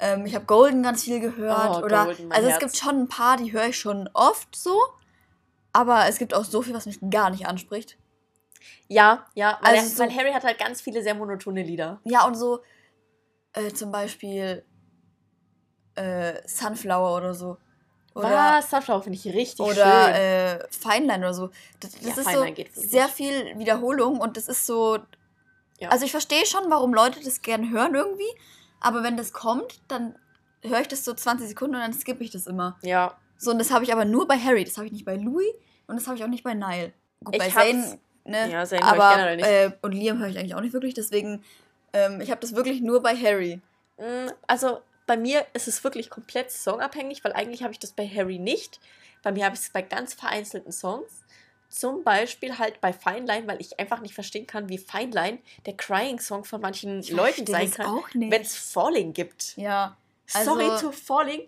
Ähm, 0.00 0.26
ich 0.26 0.34
habe 0.34 0.44
Golden 0.44 0.82
ganz 0.82 1.04
viel 1.04 1.20
gehört. 1.20 1.76
Oh, 1.76 1.84
oder, 1.84 2.04
Golden, 2.06 2.30
also 2.32 2.46
es 2.46 2.52
Herz. 2.54 2.60
gibt 2.60 2.76
schon 2.76 3.00
ein 3.02 3.08
paar, 3.08 3.36
die 3.36 3.52
höre 3.52 3.66
ich 3.68 3.78
schon 3.78 4.08
oft 4.14 4.54
so. 4.54 4.78
Aber 5.72 6.06
es 6.08 6.18
gibt 6.18 6.34
auch 6.34 6.44
so 6.44 6.62
viel, 6.62 6.74
was 6.74 6.86
mich 6.86 6.98
gar 7.10 7.30
nicht 7.30 7.46
anspricht. 7.46 7.96
Ja, 8.88 9.26
ja, 9.34 9.58
weil, 9.60 9.74
Also 9.76 9.84
er, 9.84 9.90
so- 9.90 10.02
weil 10.02 10.16
Harry 10.16 10.32
hat 10.32 10.44
halt 10.44 10.58
ganz 10.58 10.80
viele 10.80 11.02
sehr 11.02 11.14
monotone 11.14 11.62
Lieder. 11.62 12.00
Ja, 12.04 12.26
und 12.26 12.34
so 12.36 12.60
äh, 13.52 13.72
zum 13.72 13.90
Beispiel 13.92 14.64
äh, 15.94 16.34
Sunflower 16.46 17.16
oder 17.16 17.34
so. 17.34 17.58
Oder, 18.14 18.30
Was? 18.58 18.70
Sunflower 18.70 19.02
finde 19.02 19.18
ich 19.18 19.26
richtig 19.26 19.60
oder 19.60 19.74
schön. 20.06 20.14
äh, 20.14 20.58
Feinlein 20.70 21.20
oder 21.20 21.34
so. 21.34 21.50
Das, 21.80 21.92
das 21.92 22.02
Ja, 22.02 22.08
ist 22.08 22.16
so 22.16 22.22
Feinlein 22.24 22.54
geht 22.54 22.68
für 22.70 22.80
mich. 22.80 22.90
sehr 22.90 23.08
viel 23.08 23.58
Wiederholung 23.58 24.20
und 24.20 24.36
das 24.36 24.48
ist 24.48 24.66
so. 24.66 24.98
Ja. 25.78 25.90
Also 25.90 26.04
ich 26.04 26.10
verstehe 26.10 26.44
schon, 26.46 26.68
warum 26.70 26.92
Leute 26.94 27.20
das 27.22 27.42
gerne 27.42 27.70
hören 27.70 27.94
irgendwie. 27.94 28.28
Aber 28.80 29.02
wenn 29.02 29.16
das 29.16 29.32
kommt, 29.32 29.80
dann 29.88 30.14
höre 30.62 30.80
ich 30.80 30.88
das 30.88 31.04
so 31.04 31.14
20 31.14 31.48
Sekunden 31.48 31.74
und 31.76 31.80
dann 31.82 31.92
skippe 31.92 32.22
ich 32.24 32.30
das 32.30 32.46
immer. 32.46 32.76
ja, 32.82 33.16
So, 33.36 33.50
und 33.52 33.58
das 33.58 33.70
habe 33.70 33.84
ich 33.84 33.92
aber 33.92 34.04
nur 34.04 34.26
bei 34.26 34.38
Harry. 34.38 34.64
Das 34.64 34.76
habe 34.76 34.86
ich 34.86 34.92
nicht 34.92 35.04
bei 35.04 35.16
Louis 35.16 35.46
und 35.86 35.96
das 35.96 36.06
habe 36.06 36.16
ich 36.16 36.24
auch 36.24 36.28
nicht 36.28 36.44
bei 36.44 36.54
Nile. 36.54 36.92
Gut, 37.24 37.34
Ich 37.34 37.40
bei 37.40 37.50
Zayn, 37.50 37.98
ne? 38.24 38.50
Ja, 38.50 38.64
Zayn 38.64 38.80
höre 38.82 38.94
ich 38.94 39.00
aber, 39.00 39.10
generell 39.14 39.36
nicht. 39.36 39.46
Äh, 39.46 39.72
und 39.82 39.92
Liam 39.92 40.18
höre 40.18 40.28
ich 40.28 40.38
eigentlich 40.38 40.54
auch 40.54 40.60
nicht 40.60 40.72
wirklich. 40.72 40.94
Deswegen, 40.94 41.44
ähm, 41.92 42.20
ich 42.20 42.30
habe 42.30 42.40
das 42.40 42.54
wirklich 42.54 42.80
nur 42.80 43.02
bei 43.02 43.16
Harry. 43.16 43.60
Mm, 43.98 44.30
Also 44.46 44.80
bei 45.06 45.16
mir 45.16 45.46
ist 45.54 45.68
es 45.68 45.82
wirklich 45.84 46.10
komplett 46.10 46.50
songabhängig, 46.50 47.24
weil 47.24 47.32
eigentlich 47.32 47.62
habe 47.62 47.72
ich 47.72 47.78
das 47.78 47.92
bei 47.92 48.06
Harry 48.06 48.38
nicht. 48.38 48.80
Bei 49.22 49.32
mir 49.32 49.44
habe 49.44 49.54
ich 49.54 49.62
es 49.62 49.70
bei 49.70 49.82
ganz 49.82 50.14
vereinzelten 50.14 50.70
Songs. 50.72 51.24
Zum 51.70 52.02
Beispiel 52.02 52.58
halt 52.58 52.80
bei 52.80 52.92
Fine 52.94 53.26
Line, 53.26 53.46
weil 53.46 53.60
ich 53.60 53.78
einfach 53.78 54.00
nicht 54.00 54.14
verstehen 54.14 54.46
kann, 54.46 54.68
wie 54.70 54.78
Fine 54.78 55.10
Line 55.12 55.38
der 55.66 55.76
Crying-Song 55.76 56.44
von 56.44 56.60
manchen 56.60 57.00
Ich 57.00 57.10
Leuten 57.10 57.46
sein 57.46 57.70
kann, 57.70 58.00
wenn 58.14 58.40
es 58.42 58.56
Falling 58.56 59.12
gibt. 59.12 59.56
Ja. 59.56 59.96
Also- 60.32 60.54
Sorry 60.58 60.80
to 60.80 60.92
Falling. 60.92 61.42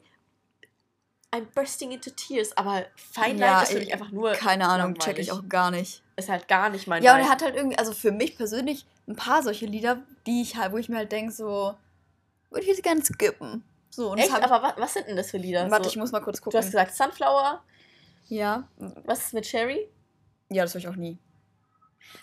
I'm 1.33 1.47
bursting 1.55 1.93
into 1.93 2.11
tears, 2.11 2.57
aber 2.57 2.87
Fine 2.97 3.35
Line 3.35 3.41
Ja, 3.41 3.63
ist 3.63 3.71
für 3.71 3.79
ich- 3.79 3.85
mich 3.85 3.93
einfach 3.95 4.11
nur. 4.11 4.33
Keine 4.33 4.65
Ahnung, 4.67 4.95
langweilig. 4.95 5.05
check 5.05 5.19
ich 5.21 5.31
auch 5.33 5.49
gar 5.49 5.71
nicht. 5.71 6.03
Ist 6.17 6.29
halt 6.29 6.49
gar 6.49 6.69
nicht 6.71 6.87
mein 6.89 7.03
Ja, 7.05 7.15
und 7.15 7.21
er 7.21 7.29
hat 7.29 7.41
halt 7.43 7.55
irgendwie, 7.55 7.79
also 7.79 7.93
für 7.93 8.11
mich 8.11 8.37
persönlich, 8.37 8.85
ein 9.07 9.15
paar 9.17 9.43
solche 9.43 9.67
Lieder, 9.67 10.03
die 10.27 10.43
ich 10.43 10.57
halt, 10.57 10.73
wo 10.73 10.77
ich 10.77 10.89
mir 10.89 10.97
halt 10.97 11.13
denke, 11.13 11.33
so, 11.33 11.75
würde 12.51 12.63
ich 12.63 12.69
jetzt 12.69 12.83
gerne 12.83 13.03
skippen. 13.05 13.63
So, 13.91 14.11
und 14.11 14.19
Echt? 14.19 14.33
Aber 14.33 14.61
wa 14.63 14.75
was 14.77 14.93
sind 14.95 15.07
denn 15.09 15.17
das 15.17 15.31
für 15.31 15.37
Lieder? 15.39 15.71
warte, 15.71 15.85
so, 15.85 15.91
ich 15.91 15.97
muss 15.97 16.11
mal 16.13 16.21
kurz 16.21 16.39
du 16.39 16.45
gucken. 16.45 16.59
hast 16.59 16.67
gesagt 16.67 16.95
Sunflower. 16.95 17.63
ja. 18.29 18.69
Was 19.05 19.27
ist 19.27 19.35
mit 19.35 19.45
Cherry? 19.45 19.89
Ja, 20.51 20.65
das 20.65 20.75
höre 20.75 20.81
ich 20.81 20.89
auch 20.89 20.97
nie. 20.97 21.19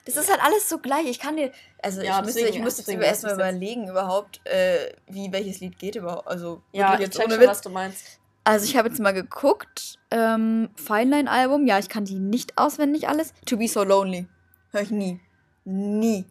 Das 0.06 0.18
ist 0.18 0.30
halt 0.30 0.42
alles 0.44 0.68
so 0.68 0.80
gleich. 0.80 1.06
Ich 1.08 1.20
kann 1.20 1.38
dir, 1.38 1.52
also 1.82 2.02
Ja, 2.02 2.20
ich 2.20 2.26
müsste, 2.26 2.40
deswegen- 2.42 2.58
ich 2.58 2.64
müsste 2.64 2.80
jetzt 2.82 2.88
deswegen 2.88 3.00
über- 3.00 3.08
erstmal 3.08 3.32
jetzt. 3.34 3.40
überlegen 3.40 3.88
überhaupt, 3.90 4.46
äh, 4.46 4.94
wie 5.08 5.32
welches 5.32 5.60
Lied 5.62 5.80
geht 5.80 5.96
überhaupt. 5.96 6.28
Also 6.28 6.62
Ja, 6.74 6.92
wirklich 6.92 7.10
ich 7.16 7.20
ohne 7.24 7.32
schon, 7.34 7.42
Witz. 7.42 7.50
was 7.50 7.62
du 7.62 7.70
meinst. 7.70 8.20
Also 8.44 8.66
ich 8.66 8.76
habe 8.78 8.90
jetzt 8.90 9.00
mal 9.00 9.14
geguckt, 9.14 9.98
ähm, 10.12 10.70
Feinline 10.76 11.30
Album, 11.30 11.66
ja, 11.68 11.80
ich 11.80 11.90
kann 11.90 12.06
die 12.06 12.20
nicht 12.20 12.58
auswendig 12.58 13.08
alles. 13.08 13.34
To 13.46 13.58
Be 13.58 13.68
So 13.68 13.84
Lonely, 13.84 14.28
höre 14.72 14.82
ich 14.82 14.92
nie. 14.92 15.20
Nie. 15.66 16.26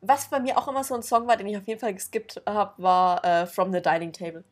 Was 0.00 0.28
bei 0.28 0.40
mir 0.40 0.56
auch 0.58 0.68
immer 0.68 0.84
so 0.84 0.94
ein 0.94 1.02
Song 1.02 1.26
war, 1.26 1.36
den 1.36 1.46
ich 1.46 1.56
auf 1.56 1.66
jeden 1.66 1.80
Fall 1.80 1.94
geskippt 1.94 2.42
habe, 2.46 2.82
war 2.82 3.24
äh, 3.24 3.46
From 3.46 3.72
the 3.72 3.80
Dining 3.82 4.12
Table. 4.12 4.44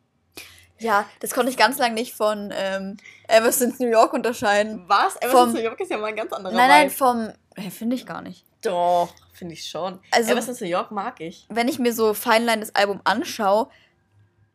Ja, 0.79 1.05
das 1.19 1.31
konnte 1.31 1.49
ich 1.51 1.57
ganz 1.57 1.77
lange 1.77 1.93
nicht 1.93 2.13
von 2.13 2.51
ähm, 2.55 2.97
Ever 3.27 3.51
Since 3.51 3.81
New 3.81 3.89
York 3.89 4.13
unterscheiden. 4.13 4.83
Was? 4.87 5.15
Ever 5.21 5.43
Since 5.45 5.57
New 5.57 5.63
York 5.63 5.79
ist 5.79 5.91
ja 5.91 5.97
mal 5.97 6.07
ein 6.07 6.15
ganz 6.15 6.33
anderer 6.33 6.53
Nein, 6.53 6.69
nein, 6.69 6.89
vom, 6.89 7.29
äh, 7.55 7.69
finde 7.69 7.95
ich 7.95 8.05
gar 8.05 8.21
nicht. 8.21 8.45
Doch, 8.61 9.09
finde 9.33 9.53
ich 9.53 9.65
schon. 9.69 9.99
Also- 10.11 10.31
Ever 10.31 10.41
Since 10.41 10.63
New 10.63 10.69
York 10.69 10.91
mag 10.91 11.19
ich. 11.21 11.45
Wenn 11.49 11.67
ich 11.67 11.79
mir 11.79 11.93
so 11.93 12.13
Feinline 12.13 12.59
das 12.59 12.75
Album 12.75 13.01
anschaue, 13.03 13.69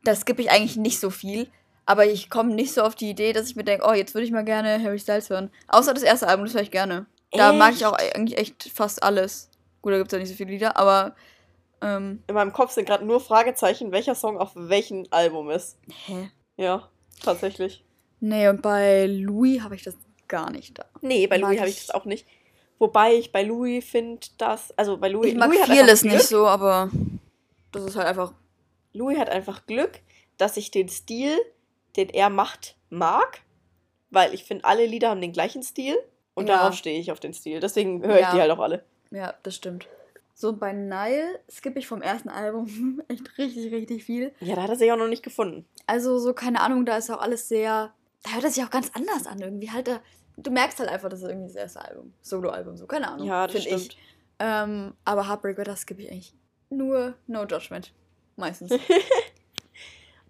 da 0.04 0.14
skippe 0.14 0.42
ich 0.42 0.50
eigentlich 0.50 0.76
nicht 0.76 1.00
so 1.00 1.10
viel. 1.10 1.48
Aber 1.86 2.04
ich 2.04 2.28
komme 2.28 2.54
nicht 2.54 2.74
so 2.74 2.82
auf 2.82 2.94
die 2.94 3.08
Idee, 3.08 3.32
dass 3.32 3.48
ich 3.48 3.56
mir 3.56 3.64
denke, 3.64 3.86
oh, 3.88 3.94
jetzt 3.94 4.12
würde 4.14 4.26
ich 4.26 4.30
mal 4.30 4.44
gerne 4.44 4.82
Harry 4.82 4.98
Styles 4.98 5.30
hören. 5.30 5.50
Außer 5.68 5.94
das 5.94 6.02
erste 6.02 6.28
Album, 6.28 6.44
das 6.44 6.54
höre 6.54 6.60
ich 6.60 6.70
gerne. 6.70 7.06
Da 7.32 7.52
mag 7.54 7.70
ich 7.70 7.76
Echt? 7.82 7.86
auch 7.86 7.94
eigentlich 7.94 8.38
echt 8.38 8.70
fast 8.74 9.02
alles. 9.02 9.48
Gut, 9.80 9.92
da 9.92 9.96
gibt 9.98 10.08
es 10.08 10.12
ja 10.12 10.18
nicht 10.18 10.28
so 10.28 10.34
viele 10.34 10.50
Lieder, 10.50 10.76
aber 10.76 11.14
ähm, 11.82 12.22
In 12.26 12.34
meinem 12.34 12.52
Kopf 12.52 12.72
sind 12.72 12.86
gerade 12.86 13.04
nur 13.04 13.20
Fragezeichen, 13.20 13.92
welcher 13.92 14.14
Song 14.14 14.38
auf 14.38 14.50
welchem 14.54 15.06
Album 15.10 15.50
ist. 15.50 15.78
hä? 16.06 16.30
Ja, 16.56 16.88
tatsächlich. 17.22 17.84
Nee, 18.20 18.48
und 18.48 18.62
bei 18.62 19.06
Louis 19.06 19.62
habe 19.62 19.74
ich 19.76 19.84
das 19.84 19.94
gar 20.26 20.50
nicht 20.50 20.78
da. 20.78 20.84
Nee, 21.00 21.26
bei 21.26 21.38
Mag 21.38 21.50
Louis 21.50 21.60
habe 21.60 21.70
ich 21.70 21.86
das 21.86 21.94
auch 21.94 22.04
nicht. 22.04 22.26
Wobei 22.80 23.14
ich 23.14 23.32
bei 23.32 23.42
Louis 23.42 23.84
finde, 23.84 24.26
dass. 24.38 24.70
Also 24.78 24.96
bei 24.98 25.08
Louis. 25.08 25.28
Ich 25.32 25.34
mag 25.36 25.48
Louis 25.48 26.00
Glück. 26.00 26.12
nicht 26.14 26.26
so, 26.28 26.46
aber 26.46 26.90
das 27.72 27.84
ist 27.84 27.96
halt 27.96 28.06
einfach. 28.08 28.32
Louis 28.92 29.18
hat 29.18 29.28
einfach 29.30 29.66
Glück, 29.66 30.00
dass 30.36 30.56
ich 30.56 30.70
den 30.70 30.88
Stil, 30.88 31.36
den 31.96 32.08
er 32.08 32.30
macht, 32.30 32.76
mag. 32.90 33.40
Weil 34.10 34.32
ich 34.34 34.44
finde, 34.44 34.64
alle 34.64 34.86
Lieder 34.86 35.10
haben 35.10 35.20
den 35.20 35.32
gleichen 35.32 35.62
Stil. 35.62 35.96
Und 36.34 36.48
Ja. 36.48 36.56
darauf 36.58 36.74
stehe 36.74 36.98
ich 36.98 37.10
auf 37.12 37.20
den 37.20 37.34
Stil. 37.34 37.60
Deswegen 37.60 38.02
höre 38.02 38.16
ich 38.16 38.22
Ja. 38.22 38.34
die 38.34 38.40
halt 38.40 38.50
auch 38.50 38.60
alle. 38.60 38.84
Ja, 39.10 39.34
das 39.42 39.56
stimmt. 39.56 39.86
So, 40.40 40.52
bei 40.52 40.72
Nile 40.72 41.40
skippe 41.50 41.80
ich 41.80 41.88
vom 41.88 42.00
ersten 42.00 42.28
Album 42.28 43.02
echt 43.08 43.38
richtig, 43.38 43.72
richtig 43.72 44.04
viel. 44.04 44.32
Ja, 44.38 44.54
da 44.54 44.62
hat 44.62 44.70
er 44.70 44.76
sich 44.76 44.92
auch 44.92 44.96
noch 44.96 45.08
nicht 45.08 45.24
gefunden. 45.24 45.66
Also, 45.88 46.20
so, 46.20 46.32
keine 46.32 46.60
Ahnung, 46.60 46.86
da 46.86 46.96
ist 46.96 47.10
auch 47.10 47.20
alles 47.20 47.48
sehr. 47.48 47.92
Da 48.22 48.30
hört 48.30 48.44
es 48.44 48.54
sich 48.54 48.62
auch 48.62 48.70
ganz 48.70 48.92
anders 48.94 49.26
an 49.26 49.40
irgendwie. 49.40 49.68
Halt, 49.68 49.88
da, 49.88 50.00
du 50.36 50.52
merkst 50.52 50.78
halt 50.78 50.90
einfach, 50.90 51.08
das 51.08 51.22
ist 51.22 51.28
irgendwie 51.28 51.48
das 51.48 51.56
erste 51.56 51.84
Album. 51.84 52.14
Solo-Album, 52.22 52.76
so, 52.76 52.86
keine 52.86 53.08
Ahnung. 53.08 53.26
Ja, 53.26 53.48
das 53.48 53.62
stimmt. 53.62 53.94
Ich. 53.94 53.98
Ähm, 54.38 54.94
aber 55.04 55.26
Heartbreak 55.28 55.58
Weather 55.58 55.74
skippe 55.74 56.02
ich 56.02 56.12
eigentlich 56.12 56.34
nur 56.70 57.14
No 57.26 57.44
Judgment. 57.44 57.92
Meistens. 58.36 58.70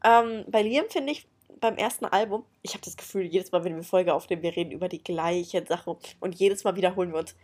Ähm, 0.04 0.44
bei 0.46 0.62
Liam 0.62 0.86
finde 0.88 1.10
ich 1.10 1.26
beim 1.60 1.76
ersten 1.76 2.04
Album, 2.04 2.44
ich 2.62 2.74
habe 2.74 2.84
das 2.84 2.96
Gefühl, 2.96 3.22
jedes 3.22 3.50
Mal, 3.50 3.64
wenn 3.64 3.72
wir 3.72 3.78
eine 3.78 3.82
Folge 3.82 4.14
aufnehmen, 4.14 4.42
wir 4.42 4.54
reden 4.54 4.70
über 4.70 4.88
die 4.88 5.02
gleiche 5.02 5.66
Sache 5.66 5.96
und 6.20 6.34
jedes 6.36 6.62
Mal 6.62 6.76
wiederholen 6.76 7.10
wir 7.12 7.18
uns. 7.18 7.34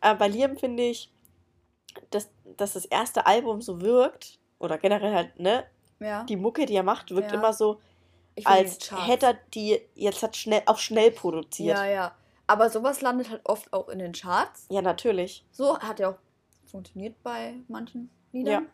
Äh, 0.00 0.14
bei 0.14 0.28
Liam 0.28 0.56
finde 0.56 0.84
ich, 0.84 1.10
dass, 2.10 2.30
dass 2.56 2.74
das 2.74 2.84
erste 2.84 3.26
Album 3.26 3.60
so 3.60 3.80
wirkt, 3.80 4.38
oder 4.58 4.78
generell 4.78 5.14
halt, 5.14 5.38
ne, 5.38 5.64
ja. 6.00 6.24
die 6.24 6.36
Mucke, 6.36 6.66
die 6.66 6.74
er 6.74 6.82
macht, 6.82 7.10
wirkt 7.10 7.32
Ja. 7.32 7.38
immer 7.38 7.52
so, 7.52 7.80
als 8.44 8.90
hätte 9.06 9.26
er 9.26 9.34
die 9.54 9.80
jetzt 9.94 10.22
hat 10.22 10.36
schnell, 10.36 10.62
auch 10.66 10.78
schnell 10.78 11.10
produziert. 11.10 11.78
Ja, 11.78 11.84
ja. 11.84 12.14
Aber 12.46 12.68
sowas 12.68 13.00
landet 13.00 13.30
halt 13.30 13.42
oft 13.44 13.72
auch 13.72 13.88
in 13.88 13.98
den 13.98 14.12
Charts. 14.12 14.66
Ja, 14.70 14.82
natürlich. 14.82 15.44
So 15.50 15.78
hat 15.78 15.98
ja 16.00 16.10
auch 16.10 16.18
funktioniert 16.66 17.22
bei 17.22 17.54
manchen 17.68 18.10
Liedern. 18.32 18.64
Ja. 18.64 18.70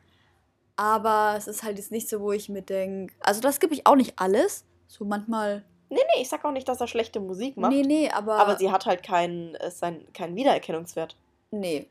Aber 0.77 1.35
es 1.37 1.47
ist 1.47 1.63
halt 1.63 1.77
jetzt 1.77 1.93
nicht 1.93 2.09
so, 2.09 2.21
wo 2.21 2.33
ich 2.33 2.49
mir 2.49 2.63
denke. 2.63 3.15
Also, 3.21 3.41
das 3.43 3.61
gebe 3.61 3.75
ich 3.75 3.87
auch 3.87 3.97
nicht 3.97 4.15
alles. 4.19 4.65
So 4.87 5.05
manchmal. 5.05 5.65
Nee, 5.91 6.01
nee, 6.15 6.23
ich 6.23 6.29
sag 6.29 6.45
auch 6.45 6.53
nicht, 6.53 6.67
dass 6.69 6.81
er 6.81 6.87
schlechte 6.87 7.21
Musik 7.21 7.57
macht. 7.59 7.73
Nee, 7.73 7.83
nee, 7.83 8.11
aber. 8.11 8.39
Aber 8.39 8.57
sie 8.57 8.73
hat 8.73 8.87
halt 8.87 9.03
keinen, 9.03 9.55
äh, 9.57 9.71
sein, 9.71 10.07
keinen 10.15 10.37
Wiedererkennungswert. 10.37 11.17
Nee, 11.51 11.87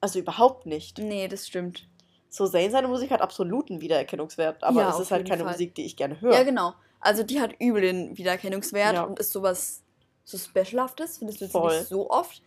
Also 0.00 0.18
überhaupt 0.18 0.66
nicht. 0.66 0.98
nee, 0.98 1.28
das 1.28 1.46
stimmt. 1.46 1.86
So, 2.28 2.46
Zayn, 2.46 2.70
seine 2.70 2.86
Musik 2.88 3.10
hat 3.10 3.20
absoluten 3.22 3.80
Wiedererkennungswert, 3.80 4.62
aber 4.62 4.80
Ja, 4.80 4.90
es 4.90 5.00
ist 5.00 5.10
halt 5.10 5.28
keine 5.28 5.42
Fall. 5.42 5.52
Musik, 5.52 5.74
die 5.74 5.84
ich 5.84 5.96
gerne 5.96 6.20
höre. 6.20 6.32
Ja, 6.32 6.42
genau. 6.44 6.74
Also 7.00 7.22
die 7.22 7.40
hat 7.40 7.52
übel 7.58 7.82
den 7.82 8.16
Wiedererkennungswert 8.16 8.94
Ja. 8.94 9.02
und 9.02 9.18
ist 9.18 9.32
sowas 9.32 9.82
so 10.24 10.38
Specialhaftes. 10.38 11.18
Findest 11.18 11.40
du 11.40 11.44
jetzt 11.46 11.52
Voll. 11.52 11.76
nicht 11.76 11.88
so 11.88 12.08
oft? 12.08 12.40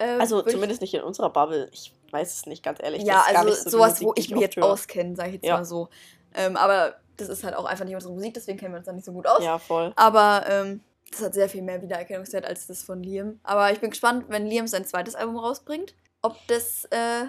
Ähm, 0.00 0.20
Also 0.20 0.42
zumindest 0.42 0.80
nicht 0.80 0.92
in 0.94 1.02
unserer 1.02 1.30
Bubble. 1.30 1.68
Ich 1.72 1.92
weiß 2.10 2.36
es 2.36 2.46
nicht, 2.46 2.64
ganz 2.64 2.80
ehrlich. 2.82 3.04
Ja, 3.04 3.22
also 3.28 3.52
so 3.52 3.70
sowas, 3.70 3.92
Musik, 4.00 4.06
wo 4.08 4.12
ich 4.16 4.30
mich 4.30 4.40
jetzt 4.40 4.56
höre. 4.56 4.64
auskenne, 4.64 5.14
sage 5.14 5.28
ich 5.28 5.34
jetzt 5.36 5.46
Ja. 5.46 5.58
mal 5.58 5.64
so. 5.64 5.88
Ähm, 6.34 6.56
aber 6.56 6.96
das 7.16 7.28
ist 7.28 7.44
halt 7.44 7.54
auch 7.54 7.64
einfach 7.66 7.84
nicht 7.84 7.94
unsere 7.94 8.12
Musik, 8.12 8.34
deswegen 8.34 8.58
kennen 8.58 8.74
wir 8.74 8.78
uns 8.78 8.86
da 8.86 8.92
nicht 8.92 9.04
so 9.04 9.12
gut 9.12 9.26
aus. 9.28 9.44
Ja, 9.44 9.58
voll. 9.58 9.92
Aber 9.96 10.44
ähm, 10.48 10.80
das 11.10 11.22
hat 11.22 11.34
sehr 11.34 11.48
viel 11.48 11.62
mehr 11.62 11.80
Wiedererkennungswert 11.80 12.44
als 12.44 12.66
das 12.66 12.82
von 12.82 13.02
Liam. 13.04 13.38
Aber 13.44 13.70
ich 13.70 13.78
bin 13.80 13.90
gespannt, 13.90 14.24
wenn 14.28 14.46
Liam 14.46 14.66
sein 14.66 14.84
zweites 14.84 15.14
Album 15.14 15.36
rausbringt, 15.36 15.94
ob 16.22 16.36
das 16.46 16.84
äh, 16.86 17.26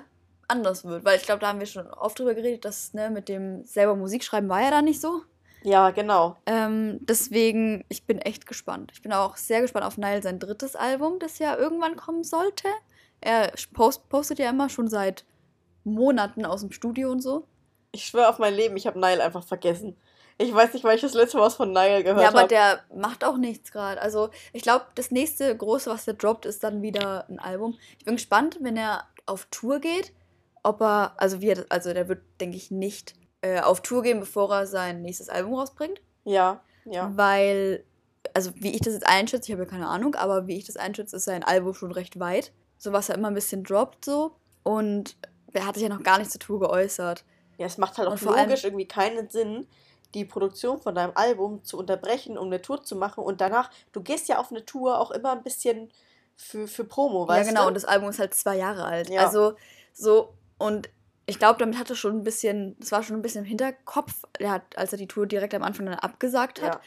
anders 0.48 0.86
wird. 0.86 1.04
Weil 1.04 1.18
ich 1.18 1.24
glaube, 1.24 1.40
da 1.40 1.48
haben 1.48 1.60
wir 1.60 1.66
schon 1.66 1.88
oft 1.88 2.18
drüber 2.18 2.36
geredet, 2.36 2.66
dass 2.66 2.94
ne, 2.94 3.10
mit 3.10 3.28
dem 3.28 3.66
selber 3.66 3.96
Musik 3.96 4.24
schreiben 4.24 4.50
war 4.50 4.62
ja 4.62 4.72
da 4.72 4.82
nicht 4.82 5.02
so. 5.02 5.24
Ja, 5.64 5.92
genau. 5.92 6.36
Ähm, 6.46 7.00
deswegen, 7.02 7.86
ich 7.88 8.06
bin 8.06 8.20
echt 8.20 8.46
gespannt. 8.46 8.92
Ich 8.94 9.02
bin 9.02 9.14
auch 9.14 9.38
sehr 9.38 9.62
gespannt 9.62 9.86
auf 9.86 9.98
Nile, 9.98 10.22
sein 10.22 10.40
drittes 10.40 10.76
Album, 10.76 11.20
das 11.20 11.40
ja 11.40 11.58
irgendwann 11.58 11.96
kommen 11.96 12.24
sollte. 12.24 12.68
Er 13.22 13.54
post, 13.74 14.10
postet 14.10 14.40
ja 14.40 14.50
immer 14.50 14.70
schon 14.70 14.90
seit 14.90 15.24
Monaten 15.86 16.46
aus 16.46 16.62
dem 16.62 16.72
Studio 16.72 17.10
und 17.10 17.22
so. 17.22 17.48
Ich 17.94 18.06
schwöre 18.06 18.28
auf 18.28 18.40
mein 18.40 18.54
Leben, 18.54 18.76
ich 18.76 18.88
habe 18.88 19.00
Nile 19.00 19.24
einfach 19.24 19.44
vergessen. 19.44 19.96
Ich 20.38 20.54
weiß 20.54 20.74
nicht, 20.74 20.84
weil 20.84 20.96
ich 20.96 21.02
das 21.02 21.14
letzte 21.14 21.38
Mal 21.38 21.44
was 21.46 21.56
von 21.56 21.72
Nile 21.72 22.04
gehört 22.04 22.22
ja, 22.22 22.28
habe. 22.28 22.40
aber 22.40 22.48
der 22.48 22.80
macht 22.96 23.24
auch 23.24 23.38
nichts 23.38 23.72
gerade. 23.72 24.02
Also, 24.02 24.30
ich 24.52 24.64
glaube, 24.64 24.86
das 24.96 25.12
nächste 25.12 25.56
große, 25.56 25.90
was 25.90 26.06
der 26.06 26.16
droppt, 26.16 26.46
ist 26.46 26.64
dann 26.64 26.82
wieder 26.82 27.28
ein 27.30 27.40
Album. 27.40 27.78
Ich 28.00 28.06
bin 28.06 28.16
gespannt, 28.16 28.58
wenn 28.62 28.76
er 28.78 29.06
auf 29.26 29.48
Tour 29.52 29.80
geht, 29.80 30.12
ob 30.64 30.82
er, 30.82 31.14
also 31.18 31.40
wie 31.42 31.50
er, 31.50 31.56
das- 31.56 31.72
also 31.72 31.94
der 31.94 32.08
wird, 32.10 32.22
denke 32.42 32.58
ich, 32.58 32.72
nicht 32.72 33.14
äh, 33.42 33.60
auf 33.62 33.82
Tour 33.82 34.02
gehen, 34.04 34.20
bevor 34.20 34.52
er 34.54 34.66
sein 34.68 35.02
nächstes 35.02 35.30
Album 35.30 35.54
rausbringt. 35.56 36.02
Ja, 36.24 36.62
ja. 36.86 37.12
Weil, 37.16 37.84
also 38.34 38.52
wie 38.56 38.72
ich 38.74 38.82
das 38.82 38.94
jetzt 38.94 39.06
einschätze, 39.08 39.48
ich 39.48 39.52
habe 39.54 39.64
ja 39.64 39.70
keine 39.70 39.88
Ahnung, 39.88 40.16
aber 40.16 40.48
wie 40.48 40.58
ich 40.58 40.66
das 40.66 40.78
einschätze, 40.78 41.18
ist 41.18 41.26
sein 41.26 41.44
Album 41.44 41.74
schon 41.74 41.92
recht 41.92 42.20
weit. 42.20 42.52
So 42.78 42.92
was 42.92 43.10
er 43.10 43.16
immer 43.16 43.28
ein 43.30 43.34
bisschen 43.34 43.64
droppt 43.64 44.06
so. 44.06 44.36
Und 44.64 45.16
er 45.54 45.68
hat 45.68 45.76
sich 45.76 45.84
ja 45.84 45.90
noch 45.90 46.04
gar 46.04 46.18
nicht 46.20 46.32
zur 46.32 46.40
Tour 46.40 46.60
geäußert. 46.62 47.24
Ja, 47.58 47.66
es 47.68 47.78
macht 47.78 47.98
halt 47.98 48.08
auch 48.08 48.18
vor 48.18 48.34
allem- 48.36 48.48
logisch 48.50 48.64
irgendwie 48.64 48.88
keinen 48.88 49.30
Sinn, 49.30 49.68
die 50.14 50.26
Produktion 50.26 50.80
von 50.82 50.96
deinem 50.96 51.12
Album 51.16 51.64
zu 51.64 51.78
unterbrechen, 51.78 52.38
um 52.38 52.48
eine 52.48 52.62
Tour 52.62 52.84
zu 52.84 52.96
machen. 52.96 53.24
Und 53.24 53.42
danach, 53.42 53.70
du 53.92 54.02
gehst 54.02 54.28
ja 54.28 54.40
auf 54.40 54.52
eine 54.52 54.66
Tour 54.66 55.00
auch 55.00 55.12
immer 55.12 55.32
ein 55.32 55.44
bisschen 55.44 55.92
für, 56.36 56.68
für 56.68 56.84
Promo, 56.84 57.28
weißt 57.28 57.46
ja, 57.46 57.52
genau, 57.52 57.62
du? 57.64 57.68
und 57.70 57.74
das 57.76 57.86
Album 57.86 58.10
ist 58.10 58.20
halt 58.20 58.34
zwei 58.34 58.58
Jahre 58.58 58.86
alt. 58.86 59.10
Ja. 59.10 59.26
Also 59.26 59.56
so, 59.94 60.34
und 60.58 60.90
ich 61.26 61.40
glaube, 61.40 61.60
damit 61.60 61.78
hatte 61.78 61.96
schon 61.96 62.18
ein 62.18 62.24
bisschen, 62.24 62.76
das 62.80 62.92
war 62.92 63.04
schon 63.04 63.16
ein 63.16 63.22
bisschen 63.22 63.44
im 63.44 63.48
Hinterkopf, 63.48 64.14
er 64.40 64.52
hat, 64.52 64.78
als 64.78 64.92
er 64.92 64.98
die 64.98 65.08
Tour 65.08 65.26
direkt 65.26 65.54
am 65.54 65.64
Anfang 65.64 65.86
dann 65.86 65.96
abgesagt 65.96 66.62
hat. 66.62 66.76
Ja. 66.76 66.82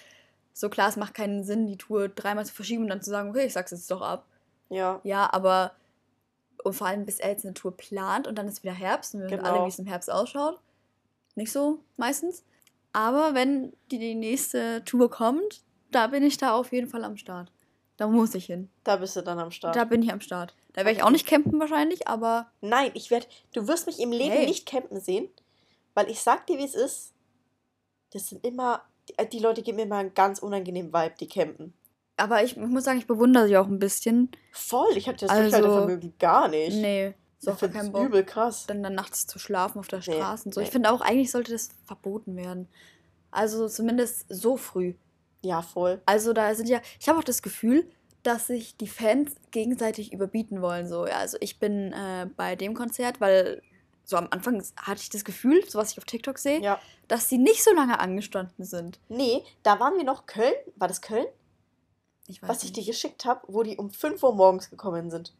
So 0.53 0.69
klar, 0.69 0.89
es 0.89 0.97
macht 0.97 1.15
keinen 1.15 1.45
Sinn, 1.45 1.67
die 1.67 1.79
Tour 1.79 2.09
dreimal 2.09 2.45
zu 2.45 2.53
verschieben 2.55 2.83
und 2.85 2.89
dann 2.89 3.03
zu 3.03 3.11
sagen, 3.11 3.31
okay, 3.31 3.47
ich 3.47 3.53
sag's 3.53 3.71
jetzt 3.71 3.91
doch 3.91 4.03
ab. 4.03 4.27
Ja, 4.69 5.01
Ja, 5.05 5.33
aber 5.33 5.73
und 6.65 6.73
vor 6.73 6.87
allem, 6.89 7.07
bis 7.07 7.21
er 7.21 7.31
jetzt 7.31 7.45
eine 7.45 7.55
Tour 7.55 7.77
plant 7.77 8.27
und 8.27 8.37
dann 8.37 8.49
ist 8.49 8.62
wieder 8.62 8.73
Herbst 8.73 9.15
und 9.15 9.21
wir 9.21 9.27
wissen 9.31 9.39
Genau. 9.39 9.55
alle, 9.55 9.65
wie 9.65 9.69
es 9.69 9.79
im 9.79 9.87
Herbst 9.87 10.11
ausschaut. 10.11 10.59
Nicht 11.37 11.53
so 11.53 11.79
meistens. 11.97 12.43
Aber 12.97 13.35
wenn 13.35 13.75
die, 13.91 13.99
die 13.99 14.15
nächste 14.15 14.83
Tour 14.85 15.11
kommt, 15.11 15.61
da 15.91 16.07
bin 16.07 16.23
ich 16.23 16.39
da 16.39 16.55
auf 16.55 16.73
jeden 16.73 16.89
Fall 16.89 17.05
am 17.05 17.19
Start. 17.19 17.53
Da 17.99 18.07
muss 18.07 18.35
ich 18.35 18.47
hin. 18.47 18.71
da 18.85 18.97
bist 18.97 19.17
du 19.17 19.21
dann 19.23 19.39
am 19.39 19.51
Start. 19.51 19.77
Da 19.77 19.85
bin 19.85 20.03
ich 20.03 20.11
am 20.13 20.21
Start. 20.23 20.55
Da 20.73 20.85
werde 20.85 20.93
ich 20.93 21.03
auch 21.03 21.11
nicht 21.11 21.27
campen 21.27 21.59
wahrscheinlich, 21.61 22.09
aber 22.09 22.51
Nein, 22.63 22.91
ich 22.95 23.11
werde, 23.11 23.27
du 23.55 23.69
wirst 23.69 23.87
mich 23.87 24.01
im 24.01 24.13
Leben 24.13 24.33
Hey. 24.35 24.47
nicht 24.47 24.65
campen 24.67 24.99
sehen, 25.01 25.29
weil 25.95 26.11
ich 26.11 26.21
sag 26.21 26.47
dir, 26.47 26.57
wie 26.59 26.65
es 26.65 26.75
ist. 26.75 27.13
Das 28.13 28.29
sind 28.29 28.45
immer, 28.47 28.83
die, 29.09 29.29
die 29.31 29.39
Leute 29.41 29.63
geben 29.63 29.77
mir 29.77 29.83
immer 29.85 29.97
einen 29.97 30.15
ganz 30.15 30.39
unangenehmen 30.39 30.93
Vibe, 30.93 31.15
die 31.21 31.29
campen. 31.29 31.75
aber 32.17 32.43
ich, 32.45 32.53
ich 32.57 32.67
muss 32.67 32.85
sagen, 32.85 32.99
ich 32.99 33.07
bewundere 33.07 33.47
sie 33.47 33.57
auch 33.59 33.67
ein 33.67 33.79
bisschen. 33.79 34.31
Voll, 34.53 34.97
ich 34.97 35.07
habe 35.09 35.19
das 35.19 35.29
Also- 35.31 35.43
Durchhaltevermögen 35.43 36.15
gar 36.19 36.49
nicht. 36.49 36.77
Nee, 36.77 37.15
ich 37.38 37.44
so 37.44 37.55
finde 37.55 37.79
kein 37.79 37.92
Bock. 37.92 38.07
übel 38.07 38.25
krass. 38.25 38.66
Dann, 38.66 38.83
dann 38.83 38.94
nachts 38.94 39.27
zu 39.27 39.38
schlafen 39.38 39.79
auf 39.79 39.88
der 39.88 39.99
Nee, 40.01 40.14
Straße 40.14 40.44
und 40.46 40.55
so. 40.55 40.61
Ich 40.61 40.68
nee. 40.68 40.72
finde 40.72 40.90
auch, 40.90 41.01
eigentlich 41.01 41.31
sollte 41.31 41.53
das 41.53 41.70
verboten 41.85 42.37
werden. 42.37 42.68
Also 43.31 43.68
zumindest 43.68 44.27
so 44.29 44.57
früh. 44.57 44.94
Ja, 45.42 45.62
voll. 45.62 46.01
Also 46.07 46.33
da 46.33 46.55
sind 46.55 46.68
ja, 46.68 46.81
ich 46.99 47.09
habe 47.09 47.18
auch 47.18 47.25
das 47.25 47.42
Gefühl, 47.42 47.88
dass 48.22 48.49
sich 48.49 48.77
die 48.77 48.88
Fans 48.88 49.35
gegenseitig 49.53 50.12
überbieten 50.12 50.61
wollen. 50.62 50.88
So, 50.88 51.07
ja, 51.07 51.18
also 51.18 51.37
ich 51.40 51.59
bin 51.61 51.92
äh, 51.92 52.27
bei 52.37 52.57
dem 52.57 52.75
Konzert, 52.75 53.20
weil 53.20 53.62
so 54.05 54.16
am 54.16 54.29
Anfang 54.31 54.62
hatte 54.77 55.01
ich 55.03 55.11
das 55.11 55.25
Gefühl, 55.25 55.62
so 55.68 55.79
was 55.79 55.92
ich 55.92 55.99
auf 55.99 56.05
TikTok 56.05 56.38
sehe, 56.38 56.61
Ja. 56.61 56.81
dass 57.09 57.29
sie 57.29 57.38
nicht 57.38 57.62
so 57.62 57.72
lange 57.75 58.01
angestanden 58.01 58.64
sind. 58.64 58.99
Nee, 59.09 59.42
da 59.62 59.79
waren 59.79 59.96
wir 59.96 60.05
noch 60.05 60.27
Köln. 60.27 60.55
War 60.77 60.88
das 60.88 61.03
Köln? 61.03 61.27
Ich 62.29 62.42
Was 62.42 62.64
ich 62.64 62.72
dir 62.72 62.81
nicht. 62.81 62.88
geschickt 62.88 63.25
habe, 63.25 63.42
wo 63.46 63.62
die 63.62 63.77
um 63.77 63.90
5 63.90 64.20
Uhr 64.22 64.35
morgens 64.35 64.70
gekommen 64.70 65.11
sind. 65.11 65.33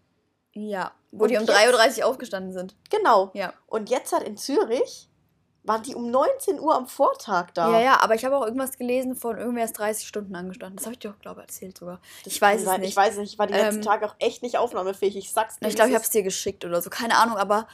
Ja, 0.59 0.93
wo 1.13 1.25
Und 1.25 1.31
die 1.31 1.37
um 1.37 1.43
jetzt- 1.45 1.55
3.30 1.55 1.99
Uhr 2.03 2.07
aufgestanden 2.07 2.53
sind. 2.53 2.75
Genau. 2.91 3.31
Ja. 3.35 3.53
Und 3.67 3.91
jetzt 3.91 4.13
halt 4.13 4.23
in 4.25 4.37
Zürich 4.39 5.11
waren 5.65 5.83
die 5.83 5.95
um 5.95 6.11
19 6.11 6.61
Uhr 6.61 6.75
am 6.75 6.87
Vortag 6.87 7.51
da. 7.53 7.71
Ja, 7.73 7.81
ja, 7.81 8.01
aber 8.01 8.15
ich 8.15 8.25
habe 8.25 8.37
auch 8.37 8.45
irgendwas 8.45 8.79
gelesen 8.79 9.17
von 9.17 9.37
irgendwer 9.37 9.65
ist 9.65 9.73
30 9.75 10.07
Stunden 10.07 10.35
angestanden. 10.37 10.77
Das 10.77 10.87
habe 10.87 10.95
ich 10.95 11.01
dir 11.01 11.11
auch, 11.11 11.19
glaube 11.19 11.41
ich, 11.41 11.49
erzählt 11.49 11.77
sogar. 11.77 12.01
Das 12.25 12.33
ich 12.33 12.41
weiß 12.41 12.61
es 12.61 12.67
sein. 12.67 12.81
nicht. 12.81 12.91
Ich 12.91 12.97
weiß 12.97 13.15
es 13.15 13.19
nicht. 13.19 13.33
Ich 13.33 13.39
war 13.39 13.47
die 13.49 13.53
letzten 13.55 13.81
Ähm, 13.81 13.83
Tage 13.83 14.07
auch 14.07 14.15
echt 14.21 14.43
nicht 14.43 14.57
aufnahmefähig. 14.59 15.17
Ich 15.17 15.33
sag's 15.33 15.59
dir. 15.59 15.67
Ich 15.69 15.75
glaube, 15.75 15.91
ich 15.91 15.95
habe 15.97 16.05
es 16.05 16.11
dir 16.11 16.23
geschickt 16.23 16.65
oder 16.65 16.81
so. 16.81 16.89
Keine 16.89 17.17
Ahnung, 17.17 17.37
aber 17.37 17.67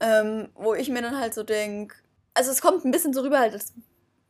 ähm, 0.00 0.48
wo 0.54 0.74
ich 0.74 0.88
mir 0.90 1.00
dann 1.00 1.18
halt 1.18 1.32
so 1.32 1.44
denke, 1.44 1.94
also 2.34 2.50
es 2.50 2.60
kommt 2.60 2.84
ein 2.84 2.90
bisschen 2.90 3.12
so 3.14 3.20
rüber, 3.20 3.38
halt, 3.38 3.54
das 3.54 3.72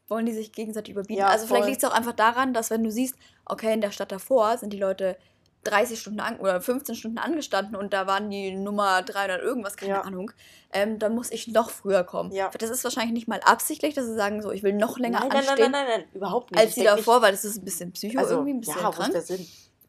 wollen 0.08 0.26
die 0.26 0.32
sich 0.34 0.52
gegenseitig 0.52 0.92
überbieten. 0.92 1.18
Ja, 1.20 1.28
also 1.28 1.46
vielleicht 1.46 1.62
voll. 1.62 1.70
liegt 1.70 1.82
es 1.82 1.88
auch 1.88 1.94
einfach 1.94 2.12
daran, 2.12 2.52
dass 2.52 2.68
wenn 2.70 2.84
du 2.84 2.90
siehst, 2.90 3.14
okay, 3.46 3.72
in 3.72 3.80
der 3.80 3.90
Stadt 3.90 4.12
davor 4.12 4.58
sind 4.58 4.70
die 4.72 4.78
Leute 4.78 5.16
30 5.64 6.00
Stunden 6.00 6.20
an, 6.20 6.38
oder 6.40 6.60
15 6.60 6.94
Stunden 6.94 7.18
angestanden 7.18 7.76
und 7.76 7.92
da 7.92 8.06
waren 8.06 8.30
die 8.30 8.54
Nummer 8.56 9.02
300 9.02 9.40
irgendwas, 9.40 9.76
keine 9.76 9.92
Ja. 9.92 10.00
Ahnung, 10.00 10.32
ähm, 10.72 10.98
dann 10.98 11.14
muss 11.14 11.30
ich 11.30 11.46
noch 11.48 11.70
früher 11.70 12.02
kommen. 12.04 12.32
Ja. 12.32 12.50
Das 12.58 12.70
ist 12.70 12.82
wahrscheinlich 12.84 13.12
nicht 13.12 13.28
mal 13.28 13.40
absichtlich, 13.44 13.94
dass 13.94 14.06
sie 14.06 14.16
sagen 14.16 14.42
so, 14.42 14.50
ich 14.50 14.62
will 14.62 14.72
noch 14.72 14.98
länger 14.98 15.20
Nein, 15.20 15.28
nein, 15.28 15.38
nein, 15.38 15.48
anstehen 15.48 15.70
nein, 15.72 15.86
nein, 15.86 16.00
nein, 16.00 16.08
überhaupt 16.14 16.50
nicht. 16.50 16.60
als 16.60 16.74
denk 16.74 16.86
davor, 16.88 17.22
weil 17.22 17.32
das 17.32 17.44
ist 17.44 17.58
ein 17.58 17.64
bisschen 17.64 17.92
psycho 17.92 18.18
also, 18.18 18.34
irgendwie, 18.34 18.54
ein 18.54 18.60
bisschen 18.60 18.80
ja, 18.82 18.90
krank. 18.90 19.12
der 19.12 19.22
Sinn? 19.22 19.46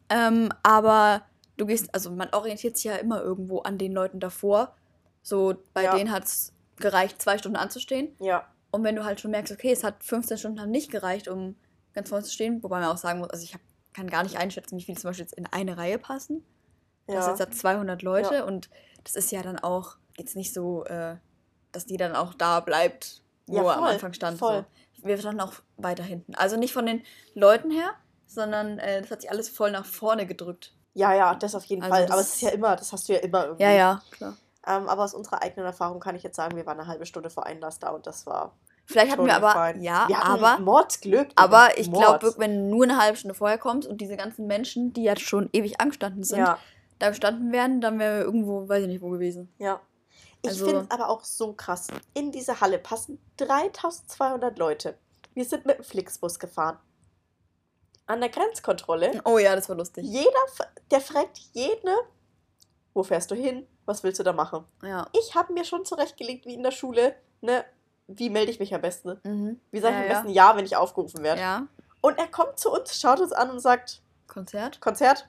Ähm, 0.09 0.49
aber 0.61 1.23
du 1.57 1.65
gehst, 1.65 1.93
also 1.93 2.11
man 2.11 2.29
orientiert 2.33 2.75
sich 2.75 2.85
ja 2.85 2.95
immer 2.97 3.21
irgendwo 3.21 3.59
an 3.59 3.77
den 3.77 3.93
Leuten 3.93 4.19
davor. 4.19 4.75
So, 5.21 5.55
bei 5.73 5.85
Ja. 5.85 5.95
denen 5.95 6.11
hat 6.11 6.25
es 6.25 6.51
gereicht, 6.77 7.21
zwei 7.21 7.37
Stunden 7.37 7.55
anzustehen. 7.57 8.15
Ja, 8.19 8.47
Und 8.71 8.83
wenn 8.83 8.95
du 8.95 9.05
halt 9.05 9.21
schon 9.21 9.31
merkst, 9.31 9.53
okay, 9.53 9.71
es 9.71 9.83
hat 9.83 10.03
15 10.03 10.37
Stunden 10.37 10.59
haben 10.59 10.71
nicht 10.71 10.91
gereicht, 10.91 11.27
um 11.27 11.55
ganz 11.93 12.09
vorne 12.09 12.23
zu 12.25 12.31
stehen, 12.31 12.61
wobei 12.63 12.79
man 12.79 12.89
auch 12.89 12.97
sagen 12.97 13.19
muss, 13.19 13.29
also 13.29 13.43
ich 13.43 13.53
hab, 13.53 13.61
kann 13.93 14.09
gar 14.09 14.23
nicht 14.23 14.37
einschätzen, 14.37 14.77
wie 14.77 14.83
viele 14.83 14.97
zum 14.99 15.09
Beispiel 15.09 15.25
jetzt 15.25 15.33
in 15.37 15.45
eine 15.47 15.77
Reihe 15.77 15.97
passen. 15.99 16.43
Das 17.07 17.15
ja. 17.15 17.21
sind 17.23 17.39
jetzt 17.39 17.59
200 17.59 18.01
Leute 18.01 18.35
Ja. 18.35 18.43
und 18.45 18.69
das 19.03 19.15
ist 19.15 19.31
ja 19.31 19.41
dann 19.41 19.59
auch 19.59 19.97
jetzt 20.17 20.35
nicht 20.35 20.53
so, 20.53 20.85
äh, 20.85 21.17
dass 21.71 21.85
die 21.85 21.97
dann 21.97 22.15
auch 22.15 22.33
da 22.33 22.59
bleibt, 22.59 23.21
wo 23.47 23.55
Ja, 23.57 23.63
er 23.63 23.73
am 23.73 23.79
voll, 23.83 23.89
Anfang 23.93 24.13
stand. 24.13 24.39
voll. 24.39 24.65
So. 24.97 25.07
Wir 25.07 25.17
standen 25.17 25.41
auch 25.41 25.53
weiter 25.77 26.03
hinten. 26.03 26.33
Also 26.35 26.55
nicht 26.55 26.71
von 26.71 26.85
den 26.85 27.03
Leuten 27.33 27.71
her, 27.71 27.91
sondern 28.25 28.79
äh, 28.79 29.01
das 29.01 29.11
hat 29.11 29.21
sich 29.21 29.29
alles 29.29 29.49
voll 29.49 29.71
nach 29.71 29.85
vorne 29.85 30.25
gedrückt. 30.25 30.73
ja, 30.93 31.13
ja, 31.13 31.35
das 31.35 31.55
auf 31.55 31.65
jeden 31.65 31.81
Also 31.83 31.93
Fall. 31.95 32.05
Aber 32.11 32.21
es 32.21 32.35
ist 32.35 32.41
ja 32.41 32.49
immer, 32.51 32.75
das 32.75 32.93
hast 32.93 33.09
du 33.09 33.13
ja 33.13 33.19
immer 33.19 33.43
irgendwie. 33.45 33.63
Ja, 33.63 33.71
ja, 33.71 34.01
klar. 34.11 34.37
Ähm, 34.65 34.87
aber 34.87 35.03
aus 35.03 35.13
unserer 35.13 35.41
eigenen 35.41 35.65
Erfahrung 35.65 35.99
kann 35.99 36.15
ich 36.15 36.23
jetzt 36.23 36.37
sagen, 36.37 36.55
wir 36.55 36.65
waren 36.65 36.79
eine 36.79 36.87
halbe 36.87 37.05
Stunde 37.05 37.29
vor 37.29 37.45
Einlass 37.45 37.79
da 37.79 37.89
und 37.89 38.07
das 38.07 38.25
war 38.25 38.55
Vielleicht 38.85 39.11
hatten 39.13 39.25
wir 39.25 39.35
aber, 39.35 39.51
fine. 39.73 39.83
ja, 39.83 40.07
wir 40.07 40.23
aber, 40.23 40.59
Mordsglück. 40.59 41.29
aber 41.35 41.77
ich 41.77 41.91
glaube, 41.91 42.33
wenn 42.37 42.69
du 42.69 42.75
nur 42.75 42.83
eine 42.83 42.97
halbe 42.97 43.17
Stunde 43.17 43.33
vorher 43.33 43.57
kommst 43.57 43.87
und 43.87 44.01
diese 44.01 44.17
ganzen 44.17 44.45
Menschen, 44.47 44.91
die 44.93 45.03
jetzt 45.03 45.21
schon 45.21 45.49
ewig 45.53 45.79
angestanden 45.79 46.23
sind, 46.23 46.39
Ja, 46.39 46.57
da 46.99 47.09
gestanden 47.09 47.51
wären, 47.53 47.79
dann 47.81 47.97
wären 47.99 48.17
wir 48.19 48.25
irgendwo, 48.25 48.67
weiß 48.67 48.81
ich 48.83 48.87
nicht, 48.87 49.01
wo 49.01 49.09
gewesen. 49.09 49.51
ja. 49.57 49.79
Ich 50.45 50.49
Also- 50.49 50.65
finde 50.65 50.81
es 50.81 50.91
aber 50.91 51.07
auch 51.07 51.23
so 51.23 51.53
krass. 51.53 51.87
In 52.13 52.33
diese 52.33 52.59
Halle 52.59 52.77
passen 52.77 53.17
3200 53.37 54.59
Leute. 54.59 54.97
Wir 55.33 55.45
sind 55.45 55.65
mit 55.65 55.77
dem 55.77 55.85
Flixbus 55.85 56.37
gefahren. 56.37 56.77
An 58.07 58.19
der 58.19 58.29
Grenzkontrolle. 58.29 59.21
Oh 59.23 59.37
ja, 59.37 59.55
das 59.55 59.69
war 59.69 59.77
lustig. 59.77 60.03
Jeder, 60.05 60.29
der 60.91 60.99
fragt 60.99 61.37
jeden, 61.53 61.89
wo 62.93 63.03
fährst 63.03 63.31
du 63.31 63.35
hin? 63.35 63.65
Was 63.85 64.03
willst 64.03 64.19
du 64.19 64.23
da 64.23 64.33
machen? 64.33 64.65
Ja. 64.83 65.07
Ich 65.13 65.33
habe 65.33 65.53
mir 65.53 65.63
schon 65.63 65.85
zurechtgelegt, 65.85 66.45
wie 66.45 66.55
in 66.55 66.63
der 66.63 66.71
Schule, 66.71 67.15
ne? 67.39 67.63
Wie 68.07 68.29
melde 68.29 68.51
ich 68.51 68.59
mich 68.59 68.73
am 68.75 68.81
besten? 68.81 69.19
Mhm. 69.23 69.59
Wie 69.71 69.79
sage 69.79 69.93
ich 69.95 69.99
Ja, 69.99 70.03
am 70.05 70.09
ja. 70.09 70.13
besten 70.15 70.29
Ja, 70.29 70.55
wenn 70.57 70.65
ich 70.65 70.75
aufgerufen 70.75 71.23
werde? 71.23 71.41
Ja. 71.41 71.67
Und 72.01 72.17
er 72.19 72.27
kommt 72.27 72.59
zu 72.59 72.71
uns, 72.71 72.99
schaut 72.99 73.19
uns 73.21 73.31
an 73.31 73.49
und 73.49 73.59
sagt, 73.59 74.01
Konzert. 74.27 74.81
Konzert, 74.81 75.27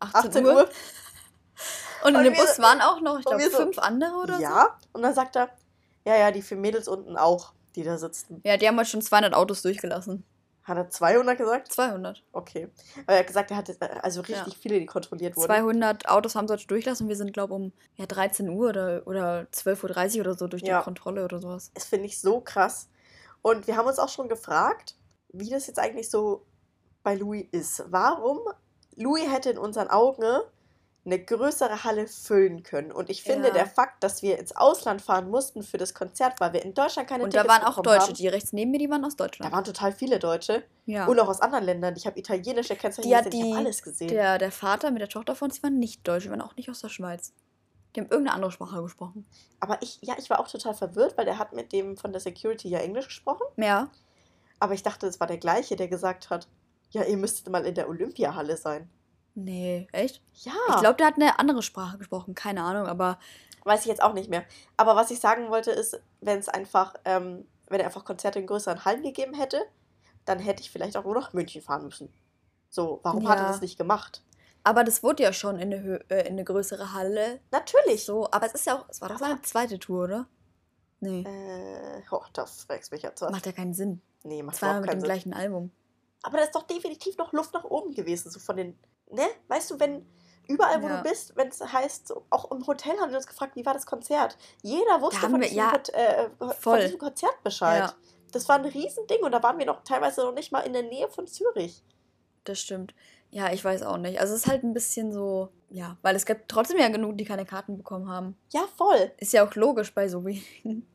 18, 0.00 0.20
18 0.30 0.46
Uhr. 0.46 0.54
Uhr. 0.54 0.68
Und 2.02 2.10
in 2.10 2.16
Und 2.16 2.24
dem 2.24 2.34
wir 2.34 2.40
Bus 2.42 2.58
waren 2.58 2.80
auch 2.82 3.00
noch, 3.00 3.18
ich 3.18 3.24
glaube, 3.24 3.42
wir 3.42 3.50
so- 3.50 3.56
fünf 3.58 3.78
andere 3.78 4.14
oder 4.16 4.36
so. 4.36 4.42
Ja. 4.42 4.78
Und 4.92 5.02
dann 5.02 5.14
sagt 5.14 5.36
er, 5.36 5.48
ja, 6.04 6.16
ja, 6.16 6.30
die 6.30 6.42
vier 6.42 6.56
Mädels 6.58 6.86
unten 6.88 7.16
auch, 7.16 7.52
die 7.76 7.82
da 7.82 7.96
sitzen. 7.96 8.40
Ja, 8.44 8.56
die 8.58 8.68
haben 8.68 8.76
halt 8.76 8.88
schon 8.88 9.00
200 9.00 9.32
Autos 9.34 9.62
durchgelassen. 9.62 10.24
Hat 10.64 10.78
er 10.78 10.88
200 10.88 11.36
gesagt? 11.36 11.70
200. 11.72 12.24
Okay. 12.32 12.68
Aber 13.02 13.12
er 13.12 13.18
hat 13.20 13.26
gesagt, 13.26 13.50
er 13.50 13.56
hatte 13.58 13.76
äh, 13.80 13.98
also 14.00 14.22
richtig 14.22 14.54
Ja. 14.54 14.58
viele, 14.60 14.80
die 14.80 14.86
kontrolliert 14.86 15.36
wurden. 15.36 15.46
200 15.46 16.08
Autos 16.08 16.34
haben 16.34 16.48
sie 16.48 16.54
und 17.02 17.08
wir 17.08 17.16
sind, 17.16 17.32
glaube 17.34 17.52
ich, 17.52 17.60
um 17.60 17.72
ja, 17.96 18.06
13 18.06 18.48
Uhr 18.48 18.70
oder, 18.70 19.02
oder 19.06 19.46
12.30 19.52 20.14
Uhr 20.16 20.20
oder 20.22 20.34
so 20.34 20.46
durch 20.48 20.62
Ja. 20.62 20.78
die 20.78 20.84
Kontrolle 20.84 21.24
oder 21.24 21.38
sowas. 21.38 21.70
Das 21.74 21.84
finde 21.84 22.06
ich 22.06 22.18
so 22.18 22.40
krass. 22.40 22.88
Und 23.42 23.66
wir 23.66 23.76
haben 23.76 23.86
uns 23.86 23.98
auch 23.98 24.08
schon 24.08 24.28
gefragt, 24.28 24.96
wie 25.28 25.50
das 25.50 25.66
jetzt 25.66 25.78
eigentlich 25.78 26.08
so 26.10 26.46
bei 27.02 27.14
Louis 27.14 27.46
ist. 27.52 27.84
Warum 27.88 28.40
Louis 28.96 29.30
hätte 29.30 29.50
in 29.50 29.58
unseren 29.58 29.88
Augen 29.88 30.24
eine 31.06 31.22
größere 31.22 31.84
Halle 31.84 32.06
füllen 32.06 32.62
können. 32.62 32.90
Und 32.90 33.10
ich 33.10 33.22
finde, 33.22 33.48
Ja. 33.48 33.54
der 33.54 33.66
Fakt, 33.66 34.02
dass 34.02 34.22
wir 34.22 34.38
ins 34.38 34.56
Ausland 34.56 35.02
fahren 35.02 35.28
mussten 35.28 35.62
für 35.62 35.76
das 35.76 35.92
Konzert, 35.92 36.40
weil 36.40 36.54
wir 36.54 36.64
in 36.64 36.72
Deutschland 36.72 37.08
keine 37.08 37.24
Und 37.24 37.34
da 37.34 37.42
Tickets 37.42 37.60
waren 37.60 37.66
auch 37.70 37.82
Deutsche, 37.82 38.06
haben. 38.06 38.14
die 38.14 38.28
rechts 38.28 38.52
neben 38.54 38.70
mir, 38.70 38.78
die 38.78 38.88
waren 38.88 39.04
aus 39.04 39.14
Da 39.16 39.24
Deutschland. 39.24 39.52
waren 39.52 39.64
total 39.64 39.92
viele 39.92 40.18
Deutsche. 40.18 40.64
Ja. 40.86 41.06
Und 41.06 41.20
auch 41.20 41.28
aus 41.28 41.40
anderen 41.42 41.64
Ländern. 41.64 41.94
Ich 41.96 42.06
habe 42.06 42.18
italienische 42.18 42.74
Kennzeichen 42.76 43.08
Die 43.08 43.14
gesehen, 43.14 43.32
ich 43.32 43.40
die- 43.42 43.50
habe 43.52 43.58
alles 43.66 43.82
gesehen. 43.82 44.08
Der, 44.08 44.38
der 44.38 44.50
Vater 44.52 44.90
mit 44.90 45.02
der 45.02 45.08
Tochter 45.10 45.34
von 45.36 45.48
uns, 45.48 45.56
die 45.56 45.62
waren 45.62 45.78
nicht 45.78 46.06
Deutsch, 46.08 46.24
die 46.24 46.30
waren 46.30 46.40
auch 46.40 46.56
nicht 46.56 46.70
aus 46.70 46.80
der 46.80 46.88
Schweiz. 46.88 47.32
Die 47.94 48.00
haben 48.00 48.08
irgendeine 48.10 48.34
andere 48.36 48.50
Sprache 48.50 48.82
gesprochen. 48.82 49.26
Aber 49.60 49.78
ich, 49.82 49.98
ja, 50.00 50.14
ich 50.18 50.28
war 50.30 50.40
auch 50.40 50.48
total 50.48 50.74
verwirrt, 50.74 51.16
weil 51.18 51.26
der 51.26 51.38
hat 51.38 51.52
mit 51.52 51.72
dem 51.72 51.96
von 51.96 52.12
der 52.12 52.20
Security 52.20 52.68
ja 52.68 52.78
Englisch 52.80 53.06
gesprochen. 53.06 53.44
Ja. 53.56 53.88
Aber 54.58 54.72
ich 54.74 54.82
dachte, 54.82 55.06
es 55.06 55.20
war 55.20 55.26
der 55.26 55.36
gleiche, 55.38 55.76
der 55.76 55.88
gesagt 55.88 56.30
hat, 56.30 56.48
ja, 56.90 57.02
ihr 57.04 57.16
müsstet 57.16 57.50
mal 57.50 57.64
in 57.66 57.74
der 57.74 57.88
Olympiahalle 57.88 58.56
sein. 58.56 58.88
Nee, 59.34 59.88
echt? 59.92 60.22
Ja, 60.34 60.52
Ich 60.70 60.76
glaube, 60.80 60.96
der 60.96 61.06
hat 61.08 61.16
eine 61.16 61.38
andere 61.38 61.62
Sprache 61.62 61.98
gesprochen, 61.98 62.34
keine 62.34 62.62
Ahnung, 62.62 62.86
aber 62.86 63.18
weiß 63.64 63.80
ich 63.80 63.86
jetzt 63.86 64.02
auch 64.02 64.12
nicht 64.12 64.30
mehr. 64.30 64.44
Aber 64.76 64.94
was 64.94 65.10
ich 65.10 65.18
sagen 65.20 65.50
wollte 65.50 65.70
ist, 65.72 66.00
wenn 66.20 66.38
es 66.38 66.48
einfach, 66.48 66.94
ähm, 67.04 67.46
wenn 67.66 67.80
er 67.80 67.86
einfach 67.86 68.04
Konzerte 68.04 68.38
in 68.38 68.46
größeren 68.46 68.84
Hallen 68.84 69.02
gegeben 69.02 69.34
hätte, 69.34 69.60
dann 70.24 70.38
hätte 70.38 70.62
ich 70.62 70.70
vielleicht 70.70 70.96
auch 70.96 71.04
nur 71.04 71.14
nach 71.14 71.32
München 71.32 71.62
fahren 71.62 71.84
müssen. 71.84 72.12
So, 72.70 73.00
warum 73.02 73.28
hat 73.28 73.38
er 73.38 73.44
Ja. 73.44 73.48
das 73.52 73.60
nicht 73.60 73.76
gemacht? 73.78 74.22
aber 74.66 74.82
das 74.82 75.02
wurde 75.02 75.22
ja 75.22 75.34
schon 75.34 75.58
in 75.58 75.74
eine, 75.74 76.00
äh, 76.08 76.22
in 76.26 76.32
eine 76.34 76.44
größere 76.44 76.94
Halle. 76.94 77.40
Natürlich. 77.50 78.02
So, 78.06 78.26
aber 78.30 78.46
es 78.46 78.54
ist 78.54 78.64
ja 78.66 78.78
auch, 78.78 78.88
es 78.88 78.98
war 79.02 79.10
doch 79.10 79.18
seine 79.18 79.42
zweite 79.42 79.78
Tour, 79.78 80.04
oder? 80.04 80.26
Nee, 81.00 81.20
Äh, 81.20 82.00
oh, 82.10 82.22
da 82.32 82.46
fragst 82.46 82.90
mich 82.90 83.02
jetzt 83.02 83.20
was. 83.20 83.30
macht 83.30 83.44
ja 83.44 83.52
keinen 83.52 83.74
Sinn. 83.74 84.00
nee, 84.22 84.42
macht 84.42 84.56
Zweimal 84.56 84.76
überhaupt 84.76 84.80
mit 84.80 84.88
keinen 84.90 84.96
dem 84.96 85.00
Sinn. 85.00 85.06
gleichen 85.06 85.34
Album. 85.34 85.70
Aber 86.22 86.38
da 86.38 86.44
ist 86.44 86.54
doch 86.54 86.62
definitiv 86.62 87.18
noch 87.18 87.34
Luft 87.34 87.52
nach 87.52 87.64
oben 87.64 87.92
gewesen, 87.92 88.30
so 88.30 88.40
von 88.40 88.56
den, 88.56 88.78
ne? 89.10 89.26
Weißt 89.48 89.70
du, 89.70 89.80
wenn 89.80 90.06
überall, 90.48 90.82
wo 90.82 90.88
Ja. 90.88 90.98
du 90.98 91.08
bist, 91.08 91.36
wenn 91.36 91.48
es 91.48 91.60
heißt, 91.60 92.08
so, 92.08 92.24
auch 92.30 92.50
im 92.50 92.66
Hotel 92.66 92.98
haben 93.00 93.10
wir 93.10 93.16
uns 93.16 93.26
gefragt, 93.26 93.56
wie 93.56 93.64
war 93.64 93.74
das 93.74 93.86
Konzert? 93.86 94.36
Jeder 94.62 95.00
wusste 95.00 95.20
von, 95.20 95.32
wir- 95.40 95.40
diesem 95.48 95.56
ja, 95.58 95.72
Hot- 95.72 95.88
äh, 95.90 96.28
von 96.38 96.50
voll. 96.52 96.80
diesem 96.80 96.98
Konzert 96.98 97.42
Bescheid. 97.42 97.80
Ja. 97.84 97.94
Das 98.32 98.48
war 98.48 98.56
ein 98.56 98.64
Riesending 98.64 99.22
und 99.22 99.32
da 99.32 99.42
waren 99.42 99.58
wir 99.58 99.66
noch 99.66 99.84
teilweise 99.84 100.22
noch 100.22 100.34
nicht 100.34 100.50
mal 100.52 100.60
in 100.60 100.72
der 100.72 100.82
Nähe 100.82 101.08
von 101.08 101.26
Zürich. 101.26 101.82
Das 102.44 102.60
stimmt. 102.60 102.94
Ja, 103.30 103.52
ich 103.52 103.64
weiß 103.64 103.82
auch 103.84 103.96
nicht. 103.96 104.20
Also 104.20 104.34
es 104.34 104.40
ist 104.42 104.46
halt 104.48 104.62
ein 104.64 104.74
bisschen 104.74 105.12
so, 105.12 105.48
ja, 105.70 105.96
weil 106.02 106.14
es 106.14 106.26
gibt 106.26 106.48
trotzdem 106.48 106.78
ja 106.78 106.88
genug, 106.88 107.16
die 107.16 107.24
keine 107.24 107.44
Karten 107.46 107.76
bekommen 107.78 108.08
haben. 108.08 108.36
Ja, 108.52 108.64
voll. 108.76 109.12
Ist 109.18 109.32
ja 109.32 109.46
auch 109.46 109.54
logisch 109.54 109.94
bei 109.94 110.08
so 110.08 110.24
wenigen. 110.24 110.86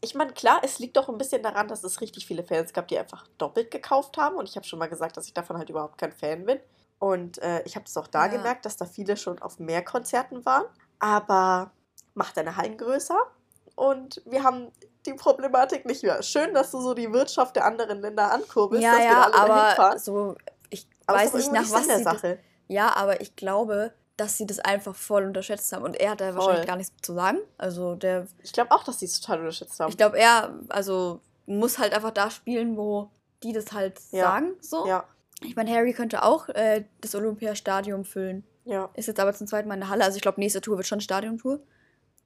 Ich 0.00 0.14
meine, 0.14 0.32
klar, 0.32 0.60
es 0.62 0.78
liegt 0.78 0.96
doch 0.96 1.08
ein 1.08 1.18
bisschen 1.18 1.42
daran, 1.42 1.68
dass 1.68 1.82
es 1.84 2.00
richtig 2.00 2.26
viele 2.26 2.44
Fans 2.44 2.72
gab, 2.72 2.86
die 2.88 2.98
einfach 2.98 3.26
doppelt 3.38 3.70
gekauft 3.70 4.16
haben. 4.16 4.36
Und 4.36 4.48
ich 4.48 4.56
habe 4.56 4.66
schon 4.66 4.78
mal 4.78 4.88
gesagt, 4.88 5.16
dass 5.16 5.26
ich 5.26 5.34
davon 5.34 5.58
halt 5.58 5.70
überhaupt 5.70 5.98
kein 5.98 6.12
Fan 6.12 6.44
bin. 6.44 6.60
Und 6.98 7.38
äh, 7.38 7.62
ich 7.64 7.76
habe 7.76 7.84
das 7.84 7.96
auch 7.96 8.06
da 8.06 8.26
Ja. 8.26 8.32
gemerkt, 8.32 8.64
dass 8.64 8.76
da 8.76 8.86
viele 8.86 9.16
schon 9.16 9.40
auf 9.40 9.58
mehr 9.58 9.84
Konzerten 9.84 10.44
waren. 10.46 10.64
Aber 10.98 11.70
macht 12.14 12.36
deine 12.36 12.56
Hallen 12.56 12.78
größer. 12.78 13.18
Und 13.74 14.22
wir 14.24 14.42
haben 14.42 14.72
die 15.04 15.12
Problematik 15.14 15.84
nicht 15.84 16.02
mehr. 16.02 16.22
Schön, 16.22 16.54
dass 16.54 16.70
du 16.70 16.80
so 16.80 16.94
die 16.94 17.12
Wirtschaft 17.12 17.56
der 17.56 17.66
anderen 17.66 18.00
Länder 18.00 18.32
ankurbelst, 18.32 18.82
ja, 18.82 18.92
dass 18.92 19.00
wir 19.02 19.08
da 19.10 19.14
ja, 19.14 19.22
alle 19.24 19.32
dahin 19.32 19.50
aber 19.52 19.76
fahren. 19.76 19.98
so, 19.98 20.34
ich 20.70 20.88
Aber 21.06 21.18
weiß 21.18 21.34
nicht, 21.34 21.52
nach 21.52 21.70
was 21.70 21.86
der 21.86 21.98
sie 21.98 22.04
das, 22.04 22.14
Sache. 22.14 22.38
Ja, 22.68 22.96
aber 22.96 23.20
ich 23.20 23.36
glaube, 23.36 23.92
dass 24.16 24.38
sie 24.38 24.46
das 24.46 24.58
einfach 24.60 24.94
voll 24.96 25.24
unterschätzt 25.24 25.70
haben. 25.72 25.84
Und 25.84 25.94
er 26.00 26.12
hat 26.12 26.20
da 26.22 26.32
Voll. 26.32 26.36
wahrscheinlich 26.36 26.66
gar 26.66 26.76
nichts 26.76 26.94
zu 27.02 27.12
sagen. 27.12 27.38
Also 27.58 27.94
der, 27.94 28.26
Ich 28.42 28.52
glaube 28.54 28.70
auch, 28.72 28.82
dass 28.82 28.96
die 28.96 29.04
es 29.04 29.20
total 29.20 29.40
unterschätzt 29.40 29.78
haben. 29.78 29.90
ich 29.90 29.98
glaube, 29.98 30.18
er, 30.18 30.54
also 30.70 31.20
muss 31.44 31.78
halt 31.78 31.92
einfach 31.94 32.10
da 32.12 32.30
spielen, 32.30 32.76
wo 32.78 33.10
die 33.42 33.52
das 33.52 33.72
halt 33.72 34.00
Ja. 34.10 34.24
sagen. 34.30 34.54
So. 34.62 34.86
ja, 34.86 35.04
Ich 35.42 35.54
meine, 35.56 35.70
Harry 35.70 35.92
könnte 35.92 36.22
auch 36.22 36.48
äh, 36.50 36.84
das 37.00 37.14
Olympiastadion 37.14 38.04
füllen. 38.04 38.44
ja. 38.64 38.88
Ist 38.94 39.06
jetzt 39.06 39.20
aber 39.20 39.34
zum 39.34 39.46
zweiten 39.46 39.68
Mal 39.68 39.74
in 39.74 39.80
der 39.80 39.90
Halle. 39.90 40.04
Also 40.04 40.16
ich 40.16 40.22
glaube, 40.22 40.40
nächste 40.40 40.60
Tour 40.60 40.76
wird 40.78 40.86
schon 40.86 41.00
Stadiontour. 41.00 41.60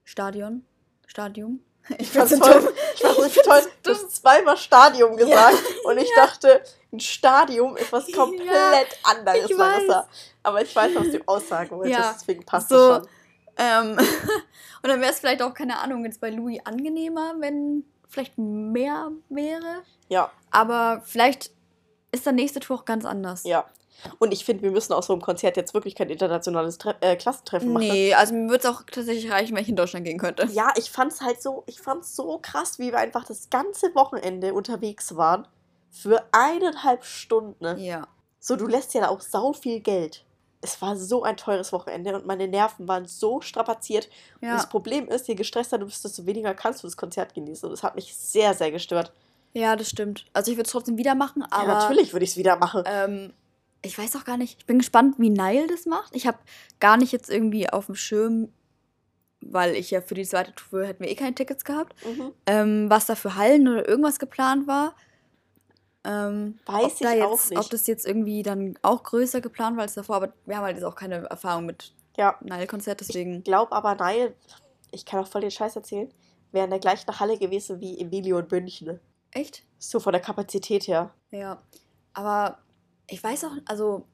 Stadion? 0.05 0.65
Stadium? 1.07 1.61
Ich 1.99 2.11
fand's 2.11 2.39
toll. 2.39 2.73
Ich 2.95 3.01
fand's 3.03 3.35
toll. 3.43 3.63
Du 3.83 3.91
hast 3.91 4.17
zweimal 4.17 4.57
Stadium 4.57 5.17
gesagt 5.17 5.57
und 5.85 5.99
ich 5.99 6.11
dachte, 6.15 6.63
ein 6.93 7.01
Stadium 7.01 7.77
ist 7.77 7.91
was 7.93 8.09
Ja, 8.09 8.17
komplett 8.17 8.99
anderes, 9.03 9.51
ich 9.51 9.57
Larissa. 9.57 10.09
Aber 10.43 10.63
ich 10.63 10.75
weiß, 10.77 10.95
was 10.95 11.11
du 11.11 11.21
aussagen 11.27 11.71
wolltest, 11.77 11.99
Ja, 11.99 12.13
deswegen 12.15 12.45
passt 12.45 12.69
so. 12.69 12.77
das 12.77 12.97
schon. 12.99 13.09
Ähm, 13.57 13.91
und 14.83 14.89
dann 14.89 15.01
wäre 15.01 15.11
es 15.11 15.19
vielleicht 15.21 15.43
auch, 15.43 15.53
keine 15.55 15.79
Ahnung, 15.79 16.05
jetzt 16.05 16.21
bei 16.21 16.31
Louis 16.31 16.61
angenehmer, 16.65 17.35
wenn 17.39 17.85
vielleicht 18.09 18.37
mehr 18.39 19.11
wäre. 19.29 19.83
Ja, 20.09 20.31
Aber 20.51 21.03
vielleicht 21.05 21.51
ist 22.13 22.27
der 22.27 22.33
nächste 22.33 22.61
Tour 22.61 22.81
auch 22.81 22.85
ganz 22.85 23.05
anders. 23.05 23.45
ja. 23.45 23.65
Und 24.19 24.33
ich 24.33 24.47
finde, 24.47 24.63
wir 24.63 24.71
müssen 24.71 24.95
aus 24.95 25.09
so 25.09 25.13
einem 25.13 25.21
Konzert 25.21 25.59
jetzt 25.59 25.75
wirklich 25.75 25.95
kein 25.95 26.09
internationales 26.09 26.79
Tre 26.79 26.95
äh, 27.01 27.17
Klassentreffen 27.17 27.71
machen. 27.73 27.87
Nee, 27.87 28.15
also 28.15 28.33
mir 28.33 28.49
würde 28.49 28.67
es 28.67 28.75
auch 28.75 28.83
tatsächlich 28.91 29.31
reichen, 29.31 29.55
wenn 29.55 29.63
ich 29.63 29.69
in 29.69 29.77
Deutschland 29.77 30.07
gehen 30.07 30.17
könnte. 30.19 30.47
Ja, 30.53 30.73
ich 30.77 30.91
fand's 30.91 31.21
halt 31.21 31.43
so, 31.43 31.65
ich 31.67 31.81
fand's 31.81 32.17
so 32.17 32.39
krass, 32.41 32.79
wie 32.79 32.93
wir 32.93 32.99
einfach 32.99 33.25
das 33.27 33.51
ganze 33.51 33.95
Wochenende 33.95 34.55
unterwegs 34.55 35.17
waren. 35.17 35.47
Für 35.91 36.25
eineinhalb 36.33 37.05
Stunden. 37.05 37.79
Ja. 37.79 38.07
So, 38.39 38.57
du 38.57 38.67
lässt 38.67 38.95
ja 38.95 39.03
da 39.03 39.09
auch 39.09 39.21
sau 39.21 39.53
viel 39.53 39.81
Geld. 39.81 40.25
Es 40.63 40.81
war 40.81 40.97
so 40.97 41.23
ein 41.23 41.37
teures 41.37 41.73
Wochenende 41.73 42.15
und 42.15 42.27
meine 42.27 42.49
Nerven 42.49 42.89
waren 42.89 43.07
so 43.07 43.41
strapaziert. 43.43 44.09
Und 44.41 44.49
Ja, 44.49 44.55
das 44.57 44.69
Problem 44.69 45.09
ist, 45.09 45.29
je 45.29 45.35
gestresster 45.35 45.77
du 45.79 45.87
bist, 45.87 46.05
desto 46.05 46.25
weniger 46.25 46.55
kannst 46.55 46.83
du 46.83 46.87
das 46.87 46.97
Konzert 46.97 47.35
genießen. 47.35 47.67
Und 47.67 47.73
das 47.73 47.83
hat 47.83 47.97
mich 47.97 48.15
sehr, 48.17 48.55
sehr 48.55 48.71
gestört. 48.71 49.13
Ja 49.55 49.77
das 49.77 49.89
stimmt. 49.91 50.27
Also 50.33 50.51
ich 50.51 50.57
würde 50.57 50.67
es 50.67 50.73
trotzdem 50.73 50.97
wieder 50.99 51.15
machen, 51.15 51.43
aber 51.43 51.69
ja, 51.73 51.75
natürlich 51.81 52.13
würde 52.13 52.25
ich 52.25 52.31
es 52.31 52.37
wieder 52.37 52.57
machen. 52.57 52.83
ähm, 52.87 53.33
ich 53.83 53.97
weiß 53.99 54.15
auch 54.17 54.25
gar 54.25 54.37
nicht. 54.37 54.59
Ich 54.61 54.67
bin 54.67 54.79
gespannt, 54.79 55.15
wie 55.19 55.31
Nile 55.31 55.67
das 55.67 55.87
macht. 55.87 56.15
Ich 56.15 56.27
habe 56.27 56.39
gar 56.81 56.97
nicht 56.99 57.13
jetzt 57.13 57.31
irgendwie 57.31 57.71
auf 57.71 57.87
dem 57.87 57.95
Schirm, 57.95 58.53
weil 59.41 59.75
ich 59.75 59.91
ja 59.91 60.03
für 60.03 60.15
die 60.15 60.25
zweite 60.27 60.55
Tour 60.55 60.85
hätten 60.85 61.03
wir 61.03 61.11
eh 61.11 61.15
keine 61.15 61.35
Tickets 61.35 61.65
gehabt, 61.65 61.95
Mhm. 62.05 62.33
ähm, 62.47 62.91
was 62.91 63.07
da 63.07 63.15
für 63.15 63.37
Hallen 63.37 63.67
oder 63.69 63.89
irgendwas 63.89 64.19
geplant 64.19 64.67
war. 64.67 64.95
Ähm, 66.05 66.59
Weiß 66.67 66.95
ich 66.95 67.01
jetzt, 67.01 67.23
auch 67.23 67.51
nicht. 67.51 67.59
Ob 67.59 67.71
das 67.71 67.87
jetzt 67.87 68.07
irgendwie 68.07 68.43
dann 68.43 68.79
auch 68.83 69.03
größer 69.03 69.41
geplant 69.41 69.77
war 69.77 69.83
als 69.83 69.95
davor, 69.95 70.17
aber 70.17 70.33
wir 70.47 70.57
haben 70.57 70.65
halt 70.65 70.77
jetzt 70.77 70.85
auch 70.85 70.95
keine 70.95 71.17
Erfahrung 71.29 71.67
mit 71.67 71.93
Ja, 72.17 72.37
Nile-Konzert, 72.43 73.01
deswegen. 73.01 73.39
ich 73.39 73.45
glaube 73.45 73.73
aber, 73.73 73.95
Neil, 73.95 74.35
ich 74.93 75.05
kann 75.05 75.21
auch 75.21 75.27
voll 75.27 75.43
den 75.43 75.51
Scheiß 75.51 75.77
erzählen, 75.77 76.11
wäre 76.53 76.65
in 76.65 76.71
der 76.71 76.81
gleichen 76.81 77.19
Halle 77.21 77.39
gewesen 77.39 77.81
wie 77.81 78.01
Emilio 78.01 78.39
und 78.39 78.51
München. 78.51 78.99
Echt? 79.33 79.63
So 79.79 80.01
von 80.01 80.13
der 80.13 80.23
Kapazität 80.23 80.87
her. 80.87 81.11
Ja. 81.31 81.63
Aber 82.13 82.59
ich 83.07 83.23
weiß 83.23 83.45
auch, 83.45 83.53
also, 83.67 84.07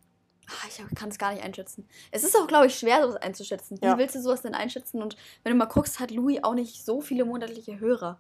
ah, 0.48 0.66
ich 0.68 0.96
kann 0.96 1.08
es 1.08 1.18
gar 1.18 1.32
nicht 1.32 1.42
einschätzen. 1.42 1.88
Es 2.10 2.24
ist 2.24 2.36
auch, 2.36 2.46
glaube 2.46 2.66
ich, 2.66 2.78
schwer, 2.78 3.02
sowas 3.02 3.16
einzuschätzen. 3.16 3.78
Wie 3.80 3.86
Ja. 3.86 3.98
willst 3.98 4.14
du 4.14 4.20
sowas 4.22 4.42
denn 4.42 4.54
einschätzen? 4.54 5.02
Und 5.02 5.16
wenn 5.42 5.52
du 5.52 5.58
mal 5.58 5.64
guckst, 5.66 6.00
hat 6.00 6.10
Louis 6.10 6.42
auch 6.42 6.54
nicht 6.54 6.84
so 6.84 7.00
viele 7.00 7.24
monatliche 7.24 7.78
Hörer. 7.80 8.18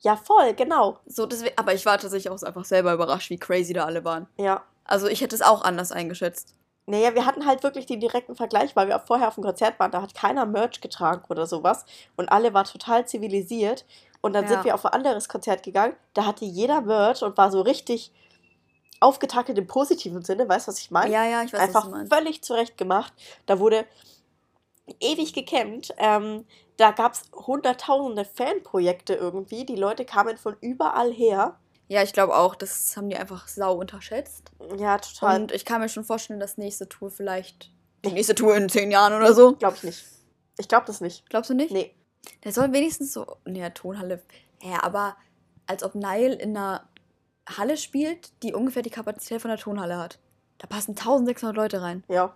Ja, 0.00 0.16
voll, 0.16 0.54
genau. 0.54 1.00
So, 1.06 1.26
deswegen, 1.26 1.56
aber 1.56 1.74
ich 1.74 1.86
war 1.86 1.98
tatsächlich 1.98 2.30
auch 2.30 2.42
einfach 2.42 2.64
selber 2.64 2.92
überrascht, 2.92 3.30
wie 3.30 3.38
crazy 3.38 3.72
da 3.72 3.84
alle 3.86 4.04
waren. 4.04 4.28
Ja. 4.38 4.62
Also 4.84 5.08
ich 5.08 5.20
hätte 5.20 5.34
es 5.34 5.42
auch 5.42 5.64
anders 5.64 5.90
eingeschätzt. 5.90 6.54
Naja, 6.88 7.14
wir 7.16 7.26
hatten 7.26 7.46
halt 7.46 7.64
wirklich 7.64 7.86
den 7.86 7.98
direkten 7.98 8.36
Vergleich, 8.36 8.76
weil 8.76 8.86
wir 8.86 8.96
auch 8.96 9.06
vorher 9.06 9.26
auf 9.26 9.34
dem 9.34 9.42
Konzert 9.42 9.80
waren. 9.80 9.90
Da 9.90 10.02
hat 10.02 10.14
keiner 10.14 10.46
Merch 10.46 10.80
getragen 10.80 11.24
oder 11.28 11.46
sowas. 11.46 11.84
Und 12.16 12.28
alle 12.28 12.54
war 12.54 12.62
total 12.62 13.08
zivilisiert. 13.08 13.84
Und 14.26 14.32
dann 14.32 14.44
Ja. 14.44 14.50
sind 14.50 14.64
wir 14.64 14.74
auf 14.74 14.84
ein 14.84 14.92
anderes 14.92 15.28
Konzert 15.28 15.62
gegangen. 15.62 15.94
Da 16.14 16.26
hatte 16.26 16.44
jeder 16.44 16.80
Merch 16.80 17.22
und 17.22 17.36
war 17.36 17.50
so 17.50 17.60
richtig 17.60 18.12
aufgetackelt 19.00 19.56
im 19.58 19.66
positiven 19.66 20.22
Sinne. 20.24 20.48
Weißt 20.48 20.66
du, 20.66 20.72
was 20.72 20.78
ich 20.80 20.90
meine? 20.90 21.12
Ja, 21.12 21.24
ja, 21.24 21.42
ich 21.42 21.52
weiß, 21.52 21.60
was 21.60 21.66
Einfach 21.68 21.84
du 21.84 21.90
meinst. 21.90 22.12
völlig 22.12 22.42
zurecht 22.42 22.76
gemacht. 22.78 23.12
Da 23.46 23.58
wurde 23.58 23.86
ewig 25.00 25.32
gekämmt. 25.32 25.94
Ähm, 25.98 26.44
da 26.76 26.90
gab 26.90 27.12
es 27.14 27.22
hunderttausende 27.32 28.24
Fanprojekte 28.24 29.14
irgendwie. 29.14 29.64
Die 29.64 29.76
Leute 29.76 30.04
kamen 30.04 30.36
von 30.36 30.56
überall 30.60 31.12
her. 31.12 31.58
Ja, 31.88 32.02
ich 32.02 32.12
glaube 32.12 32.36
auch, 32.36 32.54
das 32.56 32.96
haben 32.96 33.08
die 33.08 33.16
einfach 33.16 33.46
sau 33.48 33.74
unterschätzt. 33.78 34.50
Ja, 34.76 34.98
total. 34.98 35.40
Und 35.42 35.52
ich 35.52 35.64
kann 35.64 35.80
mir 35.80 35.88
schon 35.88 36.04
vorstellen, 36.04 36.40
dass 36.40 36.58
nächste 36.58 36.88
Tour 36.88 37.10
vielleicht. 37.10 37.70
Die 38.04 38.12
nächste 38.12 38.34
Tour 38.34 38.56
in 38.56 38.68
zehn 38.68 38.90
Jahren 38.90 39.12
oder 39.14 39.32
so. 39.34 39.52
Glaube 39.54 39.76
ich 39.76 39.82
nicht. 39.84 40.04
Ich 40.58 40.68
glaube 40.68 40.86
das 40.86 41.00
nicht. 41.00 41.28
Glaubst 41.30 41.50
du 41.50 41.54
nicht? 41.54 41.70
Nee. 41.70 41.94
Der 42.44 42.52
soll 42.52 42.72
wenigstens 42.72 43.12
so. 43.12 43.36
Nee, 43.44 43.68
Tonhalle. 43.70 44.22
Ja, 44.62 44.82
aber 44.82 45.16
als 45.66 45.82
ob 45.82 45.94
Nile 45.94 46.34
in 46.34 46.56
einer 46.56 46.86
Halle 47.48 47.76
spielt, 47.76 48.30
die 48.42 48.54
ungefähr 48.54 48.82
die 48.82 48.90
Kapazität 48.90 49.40
von 49.42 49.50
der 49.50 49.58
Tonhalle 49.58 49.98
hat. 49.98 50.18
Da 50.58 50.66
passen 50.66 50.92
1600 50.92 51.56
Leute 51.56 51.82
rein. 51.82 52.02
Ja. 52.08 52.34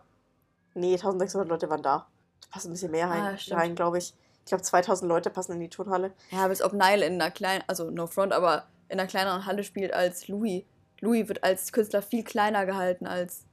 Nee, 0.74 0.92
1600 0.94 1.48
Leute 1.48 1.68
waren 1.70 1.82
da. 1.82 2.06
Da 2.42 2.46
passen 2.50 2.68
ein 2.70 2.72
bisschen 2.72 2.90
mehr 2.92 3.08
Ah, 3.08 3.10
rein, 3.28 3.38
stimmt. 3.38 3.60
rein 3.60 3.74
glaube 3.74 3.98
ich. 3.98 4.14
Ich 4.40 4.46
glaube, 4.46 4.62
2000 4.62 5.08
Leute 5.08 5.30
passen 5.30 5.52
in 5.52 5.60
die 5.60 5.68
Turnhalle. 5.68 6.12
Ja, 6.30 6.38
aber 6.40 6.50
als 6.50 6.62
ob 6.62 6.72
Nile 6.72 7.04
in 7.06 7.14
einer 7.20 7.30
kleinen, 7.30 7.62
also 7.66 7.90
no 7.90 8.06
front, 8.06 8.32
aber 8.32 8.64
in 8.88 8.98
einer 8.98 9.08
kleineren 9.08 9.46
Halle 9.46 9.62
spielt 9.64 9.92
als 9.92 10.28
Louis. 10.28 10.64
Louis 11.00 11.28
wird 11.28 11.44
als 11.44 11.72
Künstler 11.72 12.02
viel 12.02 12.24
kleiner 12.24 12.66
gehalten 12.66 13.06
als. 13.06 13.44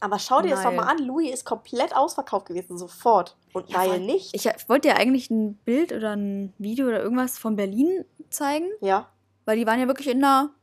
Aber 0.00 0.18
schau 0.18 0.40
dir 0.40 0.50
das 0.50 0.62
doch 0.62 0.70
Nile. 0.70 0.82
mal 0.82 0.90
an. 0.90 0.98
Louis 0.98 1.30
ist 1.32 1.44
komplett 1.44 1.94
ausverkauft 1.94 2.46
gewesen, 2.46 2.78
sofort. 2.78 3.36
Und 3.52 3.68
Ja, 3.70 3.84
voll. 3.84 4.00
nicht. 4.00 4.34
Ich 4.34 4.46
ich 4.46 4.68
wollte 4.68 4.88
dir 4.88 4.96
eigentlich 4.96 5.30
ein 5.30 5.54
Bild 5.56 5.92
oder 5.92 6.14
ein 6.14 6.52
Video 6.58 6.86
oder 6.86 7.02
irgendwas 7.02 7.38
von 7.38 7.56
Berlin 7.56 8.04
zeigen, 8.30 8.68
ja. 8.80 9.10
weil 9.44 9.56
die 9.56 9.66
waren 9.66 9.80
ja 9.80 9.86
wirklich 9.86 10.08
in 10.08 10.18
einer 10.18 10.54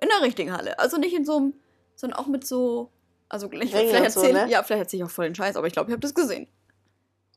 in 0.00 0.08
der 0.08 0.22
richtigen 0.22 0.52
Halle. 0.52 0.78
Also 0.78 0.98
nicht 0.98 1.14
in 1.14 1.24
so 1.24 1.36
einem, 1.36 1.54
sondern 1.94 2.18
auch 2.18 2.26
mit 2.26 2.46
so. 2.46 2.90
Also 3.28 3.50
ich, 3.50 3.70
vielleicht 3.70 4.16
und 4.16 4.22
so, 4.22 4.32
ne? 4.32 4.46
ja, 4.48 4.62
vielleicht 4.62 4.82
erzähle 4.82 5.02
ich 5.02 5.08
auch 5.08 5.12
voll 5.12 5.24
den 5.24 5.34
Scheiß, 5.34 5.56
aber 5.56 5.66
ich 5.66 5.72
glaube, 5.72 5.88
ich 5.88 5.92
habe 5.92 6.00
das 6.00 6.14
gesehen. 6.14 6.46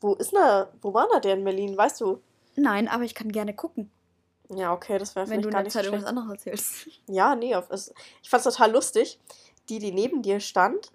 Wo 0.01 0.13
ist 0.13 0.32
denn 0.32 0.65
Wo 0.82 0.93
war 0.93 1.07
da 1.11 1.20
der 1.20 1.34
in 1.34 1.43
Berlin? 1.43 1.78
Weißt 1.78 2.01
du? 2.01 2.22
Nein, 2.55 2.88
aber 2.88 3.03
ich 3.03 3.15
kann 3.15 3.32
gerne 3.32 3.53
gucken, 3.53 3.89
Ja, 4.49 4.74
okay, 4.74 4.97
das 4.97 5.15
wäre 5.15 5.28
wenn 5.30 5.41
vielleicht 5.41 5.53
du 5.53 5.57
in 5.57 5.63
der 5.63 5.72
Zeit 5.72 5.86
irgendwas 5.86 6.09
anderes 6.09 6.30
erzählst. 6.32 6.89
Ja, 7.07 7.36
nee, 7.36 7.55
auf, 7.55 7.70
es, 7.70 7.93
ich 8.22 8.30
fand's 8.30 8.43
total 8.43 8.72
lustig. 8.72 9.20
Die, 9.70 9.80
die 9.80 9.91
neben 9.91 10.22
dir 10.22 10.39
stand, 10.39 10.91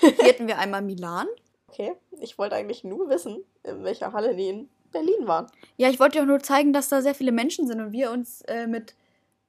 Hier 0.00 0.10
hätten 0.18 0.46
wir 0.46 0.58
einmal 0.58 0.82
Milan. 0.82 1.26
Okay, 1.72 1.94
ich 2.20 2.38
wollte 2.38 2.56
eigentlich 2.56 2.84
nur 2.84 3.08
wissen, 3.08 3.44
in 3.64 3.82
welcher 3.82 4.12
Halle 4.12 4.36
die 4.36 4.48
in 4.48 4.68
Berlin 4.92 5.26
waren. 5.26 5.46
Ja, 5.76 5.88
ich 5.88 5.98
wollte 5.98 6.18
dir 6.18 6.22
auch 6.22 6.28
nur 6.28 6.40
zeigen, 6.40 6.72
dass 6.72 6.88
da 6.88 7.00
sehr 7.00 7.14
viele 7.14 7.32
Menschen 7.32 7.66
sind 7.66 7.80
und 7.80 7.92
wir 7.92 8.10
uns 8.10 8.42
äh, 8.42 8.66
mit 8.66 8.94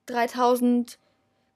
3000, 0.06 0.98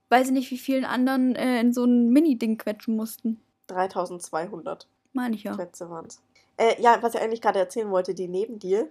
weiß 0.09 0.27
ich 0.27 0.33
nicht 0.33 0.51
wie 0.51 0.57
vielen 0.57 0.85
anderen, 0.85 1.35
äh, 1.35 1.61
in 1.61 1.73
so 1.73 1.85
ein 1.85 2.09
Mini-Ding 2.09 2.57
quetschen 2.57 2.95
mussten. 2.95 3.41
3200 3.67 4.87
Meine 5.13 5.35
ich 5.35 5.43
ja. 5.43 5.55
Plätze 5.55 5.89
waren's. 5.89 6.21
Äh, 6.57 6.81
ja, 6.81 7.01
was 7.01 7.15
ich 7.15 7.21
eigentlich 7.21 7.41
gerade 7.41 7.59
erzählen 7.59 7.89
wollte, 7.89 8.13
die 8.13 8.27
neben 8.27 8.59
dir, 8.59 8.89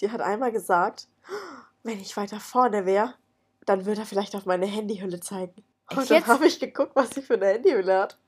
die 0.00 0.10
hat 0.10 0.20
einmal 0.20 0.52
gesagt, 0.52 1.08
wenn 1.82 2.00
ich 2.00 2.16
weiter 2.16 2.40
vorne 2.40 2.86
wäre, 2.86 3.14
dann 3.66 3.84
würde 3.84 4.02
er 4.02 4.06
vielleicht 4.06 4.34
auf 4.34 4.46
meine 4.46 4.66
Handyhülle 4.66 5.20
zeigen. 5.20 5.64
Und 5.90 5.98
Echt 5.98 6.10
dann 6.10 6.18
jetzt? 6.18 6.28
habe 6.28 6.46
ich 6.46 6.60
geguckt, 6.60 6.92
was 6.94 7.10
sie 7.10 7.22
für 7.22 7.34
eine 7.34 7.46
Handyhülle 7.46 7.98
hat. 7.98 8.18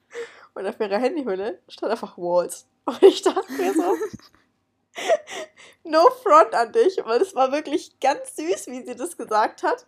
Und 0.54 0.66
auf 0.66 0.80
ihrer 0.80 0.98
Handyhülle 0.98 1.60
stand 1.68 1.92
einfach 1.92 2.18
Walls. 2.18 2.66
Und 2.84 3.02
ich 3.02 3.22
dachte 3.22 3.52
mir 3.52 3.74
so, 3.74 3.96
no 5.84 6.10
front 6.22 6.54
an 6.54 6.72
dich, 6.72 6.98
weil 7.04 7.20
es 7.20 7.34
war 7.34 7.52
wirklich 7.52 7.98
ganz 8.00 8.36
süß, 8.36 8.66
wie 8.68 8.84
sie 8.84 8.96
das 8.96 9.16
gesagt 9.16 9.62
hat. 9.62 9.86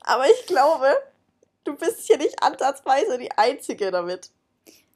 Aber 0.00 0.24
ich 0.30 0.46
glaube, 0.46 0.94
du 1.64 1.74
bist 1.74 2.00
hier 2.00 2.18
nicht 2.18 2.42
ansatzweise 2.42 3.18
die 3.18 3.32
Einzige 3.32 3.90
damit. 3.90 4.30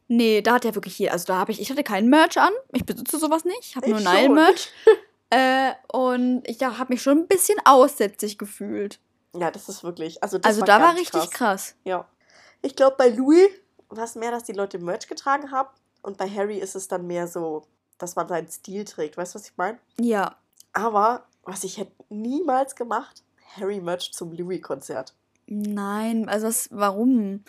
Nee, 0.09 0.41
da 0.41 0.55
hat 0.55 0.65
ja 0.65 0.75
wirklich 0.75 0.99
jeder. 0.99 1.13
Also 1.13 1.27
da 1.27 1.37
habe 1.37 1.53
ich, 1.53 1.61
ich 1.61 1.71
hatte 1.71 1.85
keinen 1.85 2.09
Merch 2.09 2.39
an. 2.39 2.53
Ich 2.73 2.85
besitze 2.85 3.19
sowas 3.19 3.45
nicht. 3.45 3.61
Ich 3.61 3.77
habe 3.77 3.89
nur. 3.91 4.01
Nile-Merch. 4.01 4.71
äh, 5.31 5.73
und 5.93 6.43
ich 6.47 6.63
habe 6.63 6.93
mich 6.93 7.03
schon 7.03 7.19
ein 7.19 7.29
bisschen 7.29 7.59
aussätzig 7.65 8.39
gefühlt. 8.39 9.01
Ja, 9.35 9.51
das 9.51 9.69
ist 9.69 9.85
wirklich. 9.85 10.23
Also, 10.23 10.39
das 10.39 10.47
also 10.47 10.65
da 10.65 10.81
war 10.81 10.95
richtig 10.95 11.31
krass. 11.31 11.75
Ja. 11.85 12.09
Ich 12.63 12.75
glaube, 12.75 12.97
bei 12.97 13.11
Louis 13.11 13.49
war 13.91 14.05
es 14.05 14.15
mehr, 14.15 14.31
dass 14.31 14.45
die 14.45 14.53
Leute 14.53 14.79
Merch 14.79 15.07
getragen 15.09 15.51
haben. 15.51 15.69
Und 16.03 16.17
bei 16.19 16.29
Harry 16.29 16.59
ist 16.59 16.75
es 16.77 16.89
dann 16.89 17.07
mehr 17.07 17.27
so, 17.29 17.63
dass 17.99 18.17
man 18.17 18.29
seinen 18.29 18.49
Stil 18.49 18.85
trägt. 18.85 19.17
Weißt 19.17 19.35
du, 19.35 19.39
was 19.39 19.47
ich 19.47 19.57
meine? 19.57 19.79
Ja. 20.01 20.37
Aber 20.73 21.25
was 21.43 21.65
ich 21.65 21.79
hätte 21.79 21.93
niemals 22.09 22.77
gemacht, 22.77 23.23
Harry 23.57 23.81
Merch 23.81 24.13
zum 24.13 24.33
Louis-Konzert. 24.33 25.15
Nein, 25.47 26.29
also 26.29 26.47
was, 26.47 26.69
warum? 26.71 27.43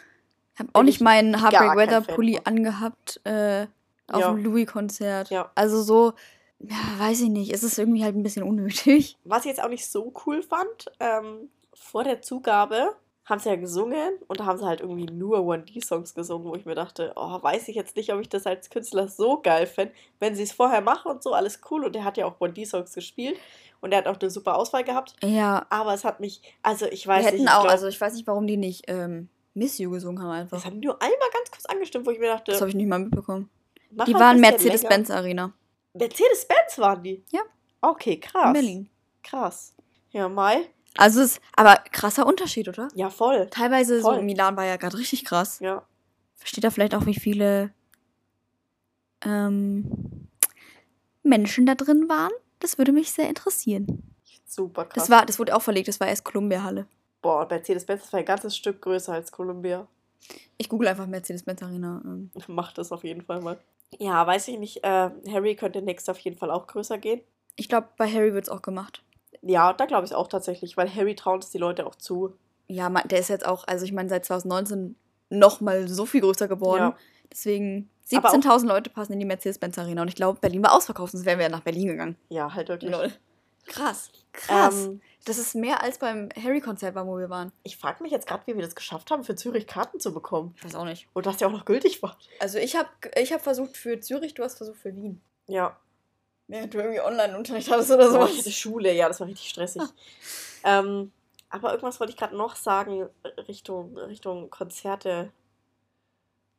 Ich 0.54 0.60
habe 0.60 0.70
auch 0.74 0.84
nicht 0.84 0.95
ich 0.95 1.02
meinen 1.02 1.41
Heartbreak 1.41 1.76
Weather 1.76 2.02
Pulli 2.02 2.39
angehabt 2.43 3.20
äh, 3.26 3.68
auf 4.08 4.22
Ja. 4.22 4.32
dem 4.32 4.43
Louis-Konzert. 4.43 5.30
Ja. 5.30 5.52
Also 5.56 5.82
so, 5.84 6.14
ja, 6.60 6.76
weiß 6.97 7.22
ich 7.22 7.30
nicht. 7.30 7.54
Es 7.54 7.64
ist 7.64 7.78
irgendwie 7.78 8.04
halt 8.04 8.16
ein 8.16 8.24
bisschen 8.24 8.43
unnötig. 8.43 9.18
Was 9.26 9.41
ich 9.41 9.50
jetzt 9.50 9.62
auch 9.64 9.70
nicht 9.70 9.86
so 9.89 10.14
cool 10.26 10.41
fand, 10.41 10.91
ähm, 11.00 11.50
vor 11.74 12.04
der 12.04 12.22
Zugabe 12.22 12.95
haben 13.30 13.40
sie 13.40 13.50
ja 13.50 13.56
gesungen 13.56 14.16
und 14.28 14.40
da 14.40 14.46
haben 14.46 14.58
sie 14.58 14.66
halt 14.66 14.82
irgendwie 14.82 15.06
nur 15.06 15.40
1D-Songs 15.40 16.14
gesungen, 16.16 16.48
wo 16.48 16.56
ich 16.56 16.66
mir 16.66 16.76
dachte, 16.76 17.14
oh, 17.16 17.42
weiß 17.42 17.68
ich 17.68 17.76
jetzt 17.76 17.96
nicht, 17.96 18.12
ob 18.12 18.20
ich 18.20 18.30
das 18.30 18.46
als 18.48 18.70
Künstler 18.70 19.08
so 19.08 19.42
geil 19.42 19.68
fände. 19.68 19.94
Wenn 20.20 20.36
sie 20.36 20.44
es 20.44 20.52
vorher 20.52 20.82
machen 20.82 21.12
und 21.12 21.22
so, 21.22 21.34
alles 21.34 21.62
cool. 21.70 21.86
Und 21.86 21.94
der 21.94 22.04
hat 22.04 22.18
ja 22.18 22.26
auch 22.26 22.40
1D-Songs 22.40 22.94
gespielt 22.94 23.38
und 23.82 23.92
er 23.92 24.00
hat 24.00 24.08
auch 24.08 24.20
eine 24.20 24.30
super 24.30 24.56
Auswahl 24.58 24.84
gehabt. 24.84 25.16
Ja. 25.24 25.66
Aber 25.70 25.94
es 25.94 26.04
hat 26.04 26.20
mich, 26.20 26.42
also 26.64 26.86
ich 26.88 27.06
Wir 27.06 27.14
weiß 27.14 27.26
hätten 27.26 27.38
nicht, 27.38 27.46
ich 27.46 27.52
auch, 27.52 27.62
glaub, 27.62 27.72
also 27.72 27.88
ich 27.88 28.00
weiß 28.02 28.14
nicht, 28.16 28.28
warum 28.28 28.48
die 28.48 28.58
nicht 28.58 28.86
ähm, 28.88 29.30
Miss 29.54 29.78
You 29.78 29.92
gesungen 29.92 30.22
haben 30.22 30.32
einfach. 30.32 30.58
das 30.58 30.66
haben 30.66 30.80
nur 30.80 31.02
einmal 31.02 31.30
ganz 31.34 31.52
kurz 31.52 31.66
angestimmt, 31.66 32.06
wo 32.06 32.12
ich 32.12 32.20
mir 32.20 32.28
dachte, 32.28 32.52
Das 32.52 32.62
habe 32.62 32.70
ich 32.70 32.76
nicht 32.76 32.88
mal 32.88 33.00
mitbekommen. 33.00 33.50
Die 33.92 34.14
waren. 34.14 34.40
Mercedes-Benz 34.40 35.10
Arena 35.10 35.54
Mercedes-Benz 35.94 36.78
waren 36.78 37.02
die? 37.04 37.24
Ja. 37.32 37.42
Okay, 37.82 38.20
krass. 38.20 38.48
in 38.48 38.54
Berlin. 38.54 38.90
Krass. 39.24 39.76
Ja, 40.12 40.30
Mai. 40.30 40.70
Also 40.98 41.22
es 41.22 41.34
ist 41.34 41.42
aber 41.56 41.76
krasser 41.92 42.26
Unterschied, 42.26 42.68
oder? 42.68 42.90
Ja, 42.96 43.10
voll. 43.10 43.48
Teilweise 43.50 44.02
Voll. 44.02 44.16
so 44.16 44.22
Milan 44.22 44.58
war 44.58 44.66
ja 44.66 44.78
gerade 44.78 44.98
richtig 44.98 45.26
krass. 45.26 45.60
Ja. 45.60 45.84
Versteht 46.36 46.64
da 46.64 46.72
vielleicht 46.72 46.96
auch, 46.96 47.06
wie 47.06 47.20
viele 47.20 47.72
ähm, 49.24 50.28
Menschen 51.24 51.66
da 51.66 51.76
drin 51.76 52.10
waren? 52.10 52.32
Das 52.60 52.78
würde 52.78 52.92
mich 52.92 53.12
sehr 53.12 53.30
interessieren. 53.30 54.04
Super 54.46 54.86
krass. 54.86 55.04
Das 55.04 55.10
war, 55.10 55.26
das 55.26 55.40
wurde 55.40 55.56
auch 55.56 55.62
verlegt, 55.62 55.88
das 55.88 56.00
war 56.00 56.08
erst 56.08 56.24
Columbia 56.24 56.64
Halle. 56.64 56.88
Boah, 57.22 57.48
Mercedes-Benz 57.50 58.06
ist 58.06 58.16
ein 58.16 58.26
ganzes 58.26 58.56
Stück 58.56 58.82
größer 58.82 59.14
als 59.14 59.32
Columbia. 59.32 59.88
Ich 60.58 60.70
google 60.70 60.88
einfach 60.88 61.08
Mercedes-Benz 61.08 61.62
Arena. 61.62 62.02
Ähm. 62.04 62.32
Macht 62.48 62.78
das 62.78 62.92
auf 62.92 63.04
jeden 63.04 63.22
Fall 63.22 63.42
mal. 63.42 63.60
Ja, 63.98 64.26
weiß 64.26 64.48
ich 64.50 64.60
nicht. 64.60 64.84
Äh, 64.84 65.10
Harry 65.32 65.56
könnte 65.56 65.82
nächstes 65.82 66.10
auf 66.10 66.20
jeden 66.20 66.38
Fall 66.38 66.52
auch 66.52 66.68
größer 66.68 66.98
gehen. 66.98 67.22
Ich 67.56 67.68
glaube, 67.68 67.90
bei 67.98 68.12
Harry 68.12 68.34
wird 68.34 68.46
es 68.46 68.50
auch 68.50 68.62
gemacht. 68.62 69.04
Ja, 69.42 69.74
da 69.74 69.86
glaube 69.86 70.06
ich 70.06 70.14
auch 70.16 70.28
tatsächlich, 70.28 70.76
weil 70.78 70.94
Harry 70.94 71.16
traut 71.16 71.44
es 71.44 71.50
die 71.50 71.58
Leute 71.58 71.86
auch 71.88 71.96
zu. 71.96 72.34
Ja, 72.68 72.90
man, 72.90 73.08
der 73.08 73.20
ist 73.20 73.30
jetzt 73.30 73.46
auch, 73.46 73.66
also 73.68 73.86
ich 73.86 73.92
meine, 73.94 74.10
seit 74.10 74.26
2019 74.26 74.96
noch 75.30 75.62
mal 75.62 75.88
so 75.88 76.06
viel 76.06 76.22
größer 76.22 76.48
geworden. 76.48 76.80
Ja. 76.82 76.98
Deswegen 77.32 77.90
Aber 78.14 78.30
auch- 78.30 78.34
17.000 78.34 78.68
Leute 78.68 78.90
passen 78.90 79.14
in 79.14 79.20
die 79.20 79.26
Mercedes-Benz 79.26 79.78
Arena. 79.78 80.02
Und 80.02 80.08
ich 80.08 80.16
glaube, 80.16 80.40
Berlin 80.40 80.64
war 80.64 80.74
ausverkauft, 80.74 81.12
sonst 81.14 81.26
wären 81.26 81.38
wir 81.40 81.46
ja 81.46 81.52
nach 81.52 81.62
Berlin 81.62 81.88
gegangen. 81.88 82.16
Ja, 82.30 82.54
halt 82.54 82.70
wirklich. 82.70 82.92
Krass. 83.68 84.12
Krass. 84.34 84.86
Ähm, 84.88 85.02
das 85.26 85.38
ist 85.38 85.54
mehr 85.54 85.84
als 85.84 86.00
beim 86.00 86.30
Harry-Konzert 86.36 86.96
war, 86.96 87.06
wo 87.06 87.18
wir 87.18 87.30
waren. 87.30 87.52
ich 87.64 87.78
frage 87.78 88.02
mich 88.02 88.12
jetzt 88.12 88.28
gerade, 88.28 88.42
wie 88.48 88.56
wir 88.56 88.64
das 88.64 88.74
geschafft 88.76 89.12
haben, 89.12 89.24
für 89.24 89.36
Zürich 89.36 89.68
Karten 89.68 90.00
zu 90.00 90.14
bekommen. 90.14 90.54
Ich 90.58 90.64
weiß 90.66 90.76
auch 90.76 90.86
nicht. 90.86 91.08
Und 91.14 91.26
das 91.26 91.40
ja 91.40 91.48
auch 91.48 91.52
noch 91.52 91.66
gültig 91.66 92.02
war. 92.02 92.18
Also 92.40 92.58
ich 92.58 92.76
habe 92.76 92.90
ich 93.16 93.32
hab 93.32 93.42
versucht 93.42 93.78
für 93.78 94.00
Zürich, 94.00 94.34
du 94.34 94.44
hast 94.44 94.58
versucht 94.58 94.80
für 94.80 94.96
Wien. 94.96 95.22
Ja. 95.48 95.78
Während 96.50 96.74
du 96.74 96.80
irgendwie 96.80 97.00
Online-Unterricht 97.00 97.70
hattest 97.72 97.91
oder 97.91 98.10
So, 98.12 98.18
ich 98.24 98.30
sowas. 98.32 98.38
hatte 98.39 98.52
Schule, 98.52 98.91
ja, 98.93 99.08
das 99.08 99.20
war 99.22 99.28
richtig 99.28 99.50
stressig. 99.50 99.82
ähm, 100.64 101.12
aber 101.50 101.70
irgendwas 101.72 102.00
wollte 102.00 102.12
ich 102.12 102.18
gerade 102.18 102.36
noch 102.36 102.56
sagen, 102.56 103.08
Richtung, 103.47 103.97
Richtung 103.97 104.50
Konzerte. 104.50 105.32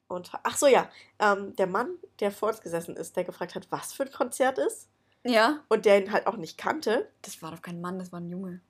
Und, 0.08 0.30
ach 0.42 0.56
so, 0.56 0.66
ja, 0.66 0.88
ähm, 1.20 1.54
der 1.56 1.66
Mann, 1.66 1.90
der 2.20 2.32
vor 2.32 2.48
uns 2.48 2.60
gesessen 2.60 2.96
ist, 2.96 3.16
der 3.16 3.24
gefragt 3.24 3.54
hat, 3.54 3.66
was 3.70 3.92
für 3.92 4.04
ein 4.04 4.10
Konzert 4.12 4.58
ist 4.58 4.88
Ja. 5.24 5.60
und 5.68 5.84
der 5.84 6.00
ihn 6.02 6.12
halt 6.12 6.26
auch 6.26 6.36
nicht 6.36 6.58
kannte, 6.58 7.08
Das 7.22 7.42
war 7.42 7.50
doch 7.52 7.62
kein 7.62 7.80
Mann, 7.80 7.98
das 7.98 8.10
war 8.12 8.20
ein 8.20 8.28
Junge. 8.28 8.60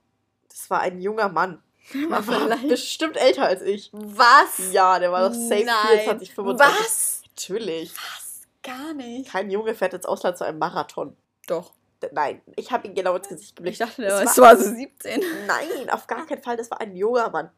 das 0.49 0.69
war 0.69 0.81
ein 0.81 0.99
junger 1.01 1.29
Mann. 1.29 1.63
War 2.09 2.27
war 2.27 2.41
vielleicht- 2.41 2.67
bestimmt 2.67 3.17
älter 3.17 3.43
als 3.47 3.63
ich. 3.63 3.89
Was? 3.91 4.71
Ja, 4.71 4.99
der 4.99 5.11
war 5.11 5.27
doch 5.27 5.33
safe 5.35 5.63
Nein. 5.65 5.87
24, 5.87 6.31
25. 6.35 6.79
Was? 6.79 7.23
Natürlich. 7.29 7.93
Was? 7.95 8.20
Gar 8.63 8.93
nicht. 8.93 9.29
Kein 9.31 9.49
Junge 9.49 9.73
fährt 9.75 9.93
ins 9.93 10.05
Ausland 10.05 10.37
zu 10.37 10.43
einem 10.45 10.59
Marathon. 10.59 11.15
Doch. 11.47 11.73
Nein, 12.11 12.41
ich 12.55 12.71
habe 12.71 12.87
ihn 12.87 12.95
genau 12.95 13.15
ins 13.15 13.27
Gesicht 13.29 13.49
Ich 13.51 13.55
geblickt. 13.55 13.79
dachte, 13.79 14.03
Es 14.05 14.33
der 14.35 14.43
war- 14.43 14.49
war, 14.55 14.57
so 14.57 14.73
17. 14.73 15.21
Nein, 15.45 15.89
auf 15.91 16.07
gar 16.07 16.25
keinen 16.25 16.41
Fall, 16.41 16.57
das 16.57 16.71
war 16.71 16.81
ein 16.81 16.95
junger 16.95 17.29
Mann. 17.29 17.51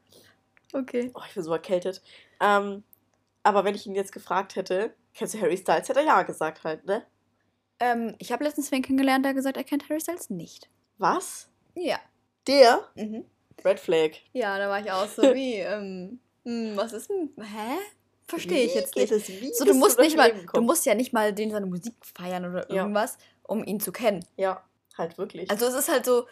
Okay. 0.74 1.12
Oh, 1.16 1.22
ich 1.28 1.34
bin 1.34 1.44
so 1.44 1.54
erkältet. 1.54 2.02
Ähm, 2.42 2.84
aber 3.44 3.64
wenn 3.64 3.76
ich 3.76 3.86
ihn 3.88 3.96
jetzt 3.96 4.12
gefragt 4.12 4.56
hätte, 4.58 4.94
kennst 5.14 5.34
du 5.34 5.40
Harry 5.42 5.56
Styles, 5.58 5.88
hätte 5.88 6.00
er 6.00 6.06
ja 6.06 6.22
gesagt 6.24 6.64
halt, 6.66 6.86
ne? 6.86 7.06
Ähm, 7.80 8.16
ich 8.20 8.32
habe 8.32 8.44
letztens 8.44 8.72
wen 8.72 8.82
kennengelernt, 8.82 9.24
der 9.26 9.34
gesagt, 9.34 9.56
er 9.58 9.64
kennt 9.64 9.88
Harry 9.90 10.02
Styles 10.02 10.30
nicht. 10.30 10.70
Was? 10.98 11.50
Ja. 11.76 12.00
Der? 12.48 12.82
Mhm. 12.96 13.26
Red 13.64 13.80
Flag. 13.80 14.12
Ja, 14.34 14.58
da 14.58 14.68
war 14.70 14.80
ich 14.82 14.92
auch 14.92 15.08
so 15.08 15.22
wie, 15.34 15.56
ähm, 15.56 16.20
hm, 16.44 16.76
was 16.76 16.92
ist 16.92 17.10
denn, 17.10 17.30
hä? 17.40 17.78
Verstehe 18.34 18.66
ich 18.66 18.74
jetzt 18.76 18.94
geht 18.94 19.12
nicht. 19.12 19.30
es? 19.30 19.58
So, 19.58 19.66
du 19.66 19.74
musst 19.74 19.98
durch 19.98 20.08
nicht 20.10 20.18
mal, 20.18 20.34
du 20.54 20.62
musst 20.62 20.86
ja 20.86 20.96
nicht 20.96 21.14
mal 21.14 21.34
den 21.34 21.52
seine 21.52 21.66
Musik 21.66 21.94
feiern 22.02 22.46
oder 22.50 22.70
Ja. 22.70 22.82
irgendwas, 22.82 23.18
um 23.44 23.64
ihn 23.64 23.80
zu 23.80 23.92
kennen. 23.92 24.26
Ja, 24.38 24.64
halt 24.98 25.18
wirklich. 25.18 25.50
Also 25.52 25.66
es 25.68 25.74
ist 25.76 25.90
halt 25.90 26.06
so, 26.06 26.26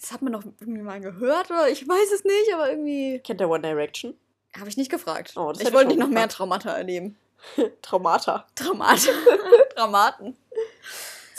das 0.00 0.12
hat 0.12 0.22
man 0.22 0.32
doch 0.32 0.42
irgendwie 0.60 0.82
mal 0.82 1.00
gehört 1.00 1.50
oder 1.50 1.68
ich 1.68 1.86
weiß 1.86 2.12
es 2.14 2.24
nicht, 2.24 2.52
aber 2.54 2.70
irgendwie 2.70 3.18
Kennt 3.20 3.40
der 3.40 3.48
One 3.50 3.62
Direction? 3.62 4.14
habe 4.58 4.68
ich 4.68 4.76
nicht 4.76 4.90
gefragt. 4.90 5.32
Oh, 5.36 5.52
ich 5.58 5.72
wollte 5.72 5.92
ich 5.92 5.96
nicht 5.96 5.98
noch 5.98 6.08
mehr. 6.08 6.28
Traumata 6.28 6.70
erleben. 6.76 7.16
Traumata. 7.82 8.46
Traumata. 8.54 9.10
Dramaten. 9.74 10.36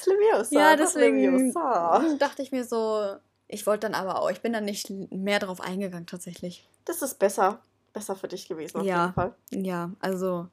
Leviosa. 0.06 0.56
Ja, 0.60 0.76
das 0.76 0.94
deswegen 0.94 1.54
dachte 2.20 2.42
ich 2.42 2.52
mir 2.52 2.64
so, 2.66 3.16
ich 3.48 3.66
wollte 3.66 3.88
dann 3.90 3.94
aber 3.94 4.22
auch, 4.22 4.30
ich 4.32 4.42
bin 4.42 4.52
dann 4.52 4.66
nicht 4.66 4.90
mehr 4.90 5.40
drauf 5.40 5.62
eingegangen 5.62 6.08
tatsächlich. 6.08 6.68
Das 6.86 7.02
ist 7.02 7.20
besser. 7.20 7.62
Besser 7.94 8.16
für 8.16 8.28
dich 8.28 8.48
gewesen, 8.48 8.78
auf 8.80 8.86
Ja. 8.86 9.02
jeden 9.04 9.14
Fall. 9.14 9.36
Ja, 9.52 9.92
also. 10.00 10.48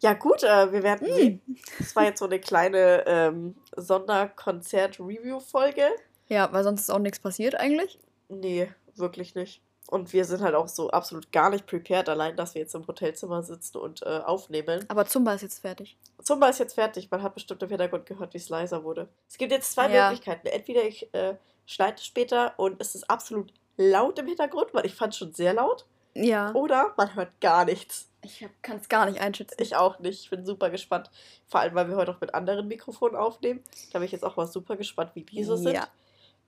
Ja, 0.00 0.12
gut, 0.14 0.42
äh, 0.42 0.72
wir 0.72 0.82
werden 0.82 1.06
Hm. 1.08 1.14
sehen. 1.14 1.40
Das 1.78 1.94
war 1.96 2.04
jetzt 2.04 2.18
so 2.18 2.24
eine 2.26 2.38
kleine 2.40 3.04
ähm, 3.06 3.54
Sonderkonzert-Review-Folge. 3.76 5.86
Ja, 6.28 6.52
weil 6.52 6.64
sonst 6.64 6.82
ist 6.82 6.90
auch 6.90 6.98
nichts 6.98 7.20
passiert 7.20 7.54
eigentlich. 7.54 7.98
Nee, 8.28 8.70
wirklich 8.94 9.34
nicht. 9.34 9.62
Und 9.88 10.12
wir 10.12 10.24
sind 10.24 10.40
halt 10.42 10.54
auch 10.54 10.68
so 10.68 10.90
absolut 10.90 11.32
gar 11.32 11.50
nicht 11.50 11.66
prepared, 11.66 12.08
allein, 12.08 12.36
dass 12.36 12.54
wir 12.54 12.62
jetzt 12.62 12.74
im 12.74 12.86
Hotelzimmer 12.86 13.42
sitzen 13.42 13.76
und 13.78 14.02
äh, 14.02 14.20
aufnehmen. 14.24 14.84
Aber 14.88 15.04
Zumba 15.06 15.34
ist 15.34 15.42
jetzt 15.42 15.58
fertig. 15.60 15.96
Zumba 16.22 16.48
ist 16.48 16.60
jetzt 16.60 16.74
fertig. 16.74 17.10
Man 17.10 17.22
hat 17.22 17.34
bestimmt 17.34 17.62
im 17.62 17.68
Hintergrund 17.68 18.06
gehört, 18.06 18.32
wie 18.32 18.38
es 18.38 18.48
leiser 18.48 18.84
wurde. 18.84 19.08
Es 19.28 19.36
gibt 19.38 19.52
jetzt 19.52 19.72
zwei 19.72 19.90
Ja. 19.90 20.08
Möglichkeiten. 20.08 20.46
Entweder 20.46 20.84
ich 20.84 21.12
äh, 21.14 21.36
schneide 21.66 22.00
später 22.00 22.54
und 22.58 22.80
es 22.80 22.94
ist 22.94 23.10
absolut 23.10 23.52
laut 23.76 24.18
im 24.18 24.26
Hintergrund, 24.26 24.68
weil 24.72 24.86
ich 24.86 24.94
fand 24.94 25.12
es 25.12 25.18
schon 25.18 25.32
sehr 25.34 25.52
laut. 25.54 25.84
Ja. 26.14 26.52
oder 26.54 26.92
man 26.96 27.14
hört 27.14 27.40
gar 27.40 27.64
nichts. 27.64 28.08
Ich 28.24 28.46
kann 28.62 28.76
es 28.76 28.88
gar 28.88 29.06
nicht 29.06 29.20
einschätzen. 29.20 29.56
Ich 29.58 29.74
auch 29.74 29.98
nicht. 29.98 30.20
Ich 30.24 30.30
bin 30.30 30.44
super 30.46 30.70
gespannt. 30.70 31.10
Vor 31.48 31.60
allem, 31.60 31.74
weil 31.74 31.88
wir 31.88 31.96
heute 31.96 32.12
auch 32.12 32.20
mit 32.20 32.34
anderen 32.34 32.68
Mikrofonen 32.68 33.16
aufnehmen. 33.16 33.64
Da 33.92 33.98
bin 33.98 34.06
ich 34.06 34.12
jetzt 34.12 34.24
auch 34.24 34.36
mal 34.36 34.46
super 34.46 34.76
gespannt, 34.76 35.10
wie 35.14 35.22
diese 35.24 35.56
sind. 35.56 35.74
Ja. 35.74 35.88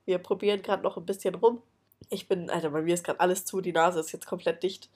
Wir 0.05 0.19
probieren 0.19 0.61
gerade 0.61 0.83
noch 0.83 0.95
ein 0.97 1.05
bisschen 1.05 1.35
rum. 1.35 1.61
Ich 2.09 2.27
bin, 2.29 2.49
Alter, 2.49 2.69
bei 2.69 2.81
mir 2.81 2.93
ist 2.93 3.03
gerade 3.03 3.19
alles 3.19 3.43
zu. 3.43 3.59
Die 3.59 3.73
Nase 3.73 3.99
ist 3.99 4.11
jetzt 4.13 4.25
komplett 4.27 4.63
dicht. 4.63 4.89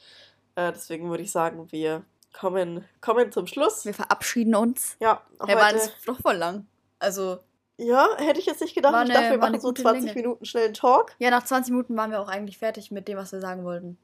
Äh, 0.55 0.72
deswegen 0.72 1.09
würde 1.09 1.24
ich 1.24 1.32
sagen, 1.32 1.70
wir 1.72 2.03
kommen, 2.32 2.86
kommen 3.01 3.32
zum 3.32 3.47
Schluss. 3.47 3.86
Wir 3.86 3.93
verabschieden 3.93 4.55
uns. 4.55 4.95
Ja, 5.01 5.22
waren 5.39 5.55
heute, 5.57 5.76
jetzt 5.78 6.07
doch 6.07 6.20
voll 6.22 6.36
lang. 6.36 6.65
Also, 6.99 7.39
ja, 7.78 8.07
hätte 8.17 8.39
ich 8.39 8.45
jetzt 8.45 8.61
nicht 8.61 8.76
gedacht. 8.76 8.93
War 8.93 9.03
ich 9.03 9.09
eine- 9.09 9.20
dachte, 9.20 9.32
wir 9.32 9.39
war 9.41 9.47
eine 9.47 9.57
machen 9.57 9.61
so 9.61 9.67
gute 9.70 9.82
20 9.82 10.03
Länge. 10.05 10.15
Minuten 10.15 10.45
schnellen 10.45 10.74
Talk. 10.74 11.13
ja, 11.20 11.30
nach 11.30 11.43
20 11.43 11.72
Minuten 11.72 11.97
waren 11.97 12.11
wir 12.11 12.22
auch 12.22 12.30
eigentlich 12.30 12.57
fertig 12.57 12.91
mit 12.91 13.07
dem, 13.07 13.17
was 13.17 13.32
wir 13.32 13.41
sagen 13.41 13.63
wollten. 13.65 13.97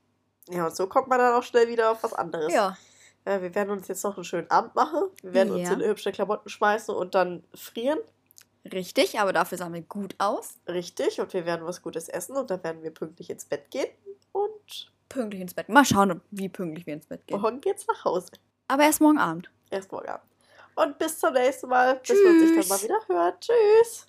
Ja, 0.50 0.68
und 0.68 0.76
so 0.76 0.88
kommt 0.88 1.08
man 1.08 1.20
dann 1.20 1.34
auch 1.34 1.44
schnell 1.44 1.68
wieder 1.68 1.92
auf 1.92 2.04
was 2.04 2.14
anderes. 2.14 2.54
Ja. 2.54 2.78
Äh, 3.26 3.42
wir 3.42 3.56
werden 3.56 3.72
uns 3.72 3.88
jetzt 3.88 4.04
noch 4.04 4.16
einen 4.16 4.24
schönen 4.24 4.50
Abend 4.52 4.76
machen. 4.76 5.04
Wir 5.24 5.34
werden 5.34 5.52
uns 5.54 5.68
Ja. 5.68 5.74
in 5.74 5.82
hübsche 5.82 6.12
Klamotten 6.12 6.50
schmeißen 6.50 6.94
und 6.94 7.16
dann 7.16 7.44
frieren. 7.56 8.00
Richtig, 8.72 9.20
aber 9.20 9.34
dafür 9.34 9.58
sahen 9.58 9.74
wir 9.74 9.82
gut 9.82 10.16
aus. 10.18 10.56
Richtig. 10.68 11.20
Und 11.22 11.34
wir 11.34 11.46
werden 11.46 11.66
was 11.66 11.82
Gutes 11.82 12.10
essen 12.10 12.36
und 12.36 12.50
dann 12.50 12.64
werden 12.64 12.82
wir 12.84 12.92
pünktlich 12.92 13.30
ins 13.30 13.46
Bett 13.46 13.70
gehen. 13.72 13.88
Und 14.32 14.92
Pünktlich 15.08 15.42
ins 15.42 15.54
Bett. 15.54 15.70
Mal 15.70 15.86
schauen, 15.86 16.20
wie 16.32 16.50
pünktlich 16.50 16.86
wir 16.88 16.96
ins 16.96 17.06
Bett 17.06 17.26
gehen. 17.28 17.40
morgen 17.40 17.62
geht's 17.62 17.86
nach 17.88 18.04
Hause. 18.06 18.28
Aber 18.68 18.84
erst 18.84 19.02
morgen 19.02 19.20
Abend. 19.20 19.50
Erst 19.70 19.92
morgen 19.92 20.10
Abend. 20.10 20.26
Und 20.76 20.98
bis 20.98 21.20
zum 21.20 21.32
nächsten 21.34 21.70
Mal, 21.70 21.96
bis 21.98 22.10
man 22.24 22.40
sich 22.40 22.50
dann 22.50 22.62
Tschüss. 22.62 22.70
mal 22.70 22.82
wieder 22.82 23.00
hört. 23.08 23.40
Tschüss. 23.42 24.08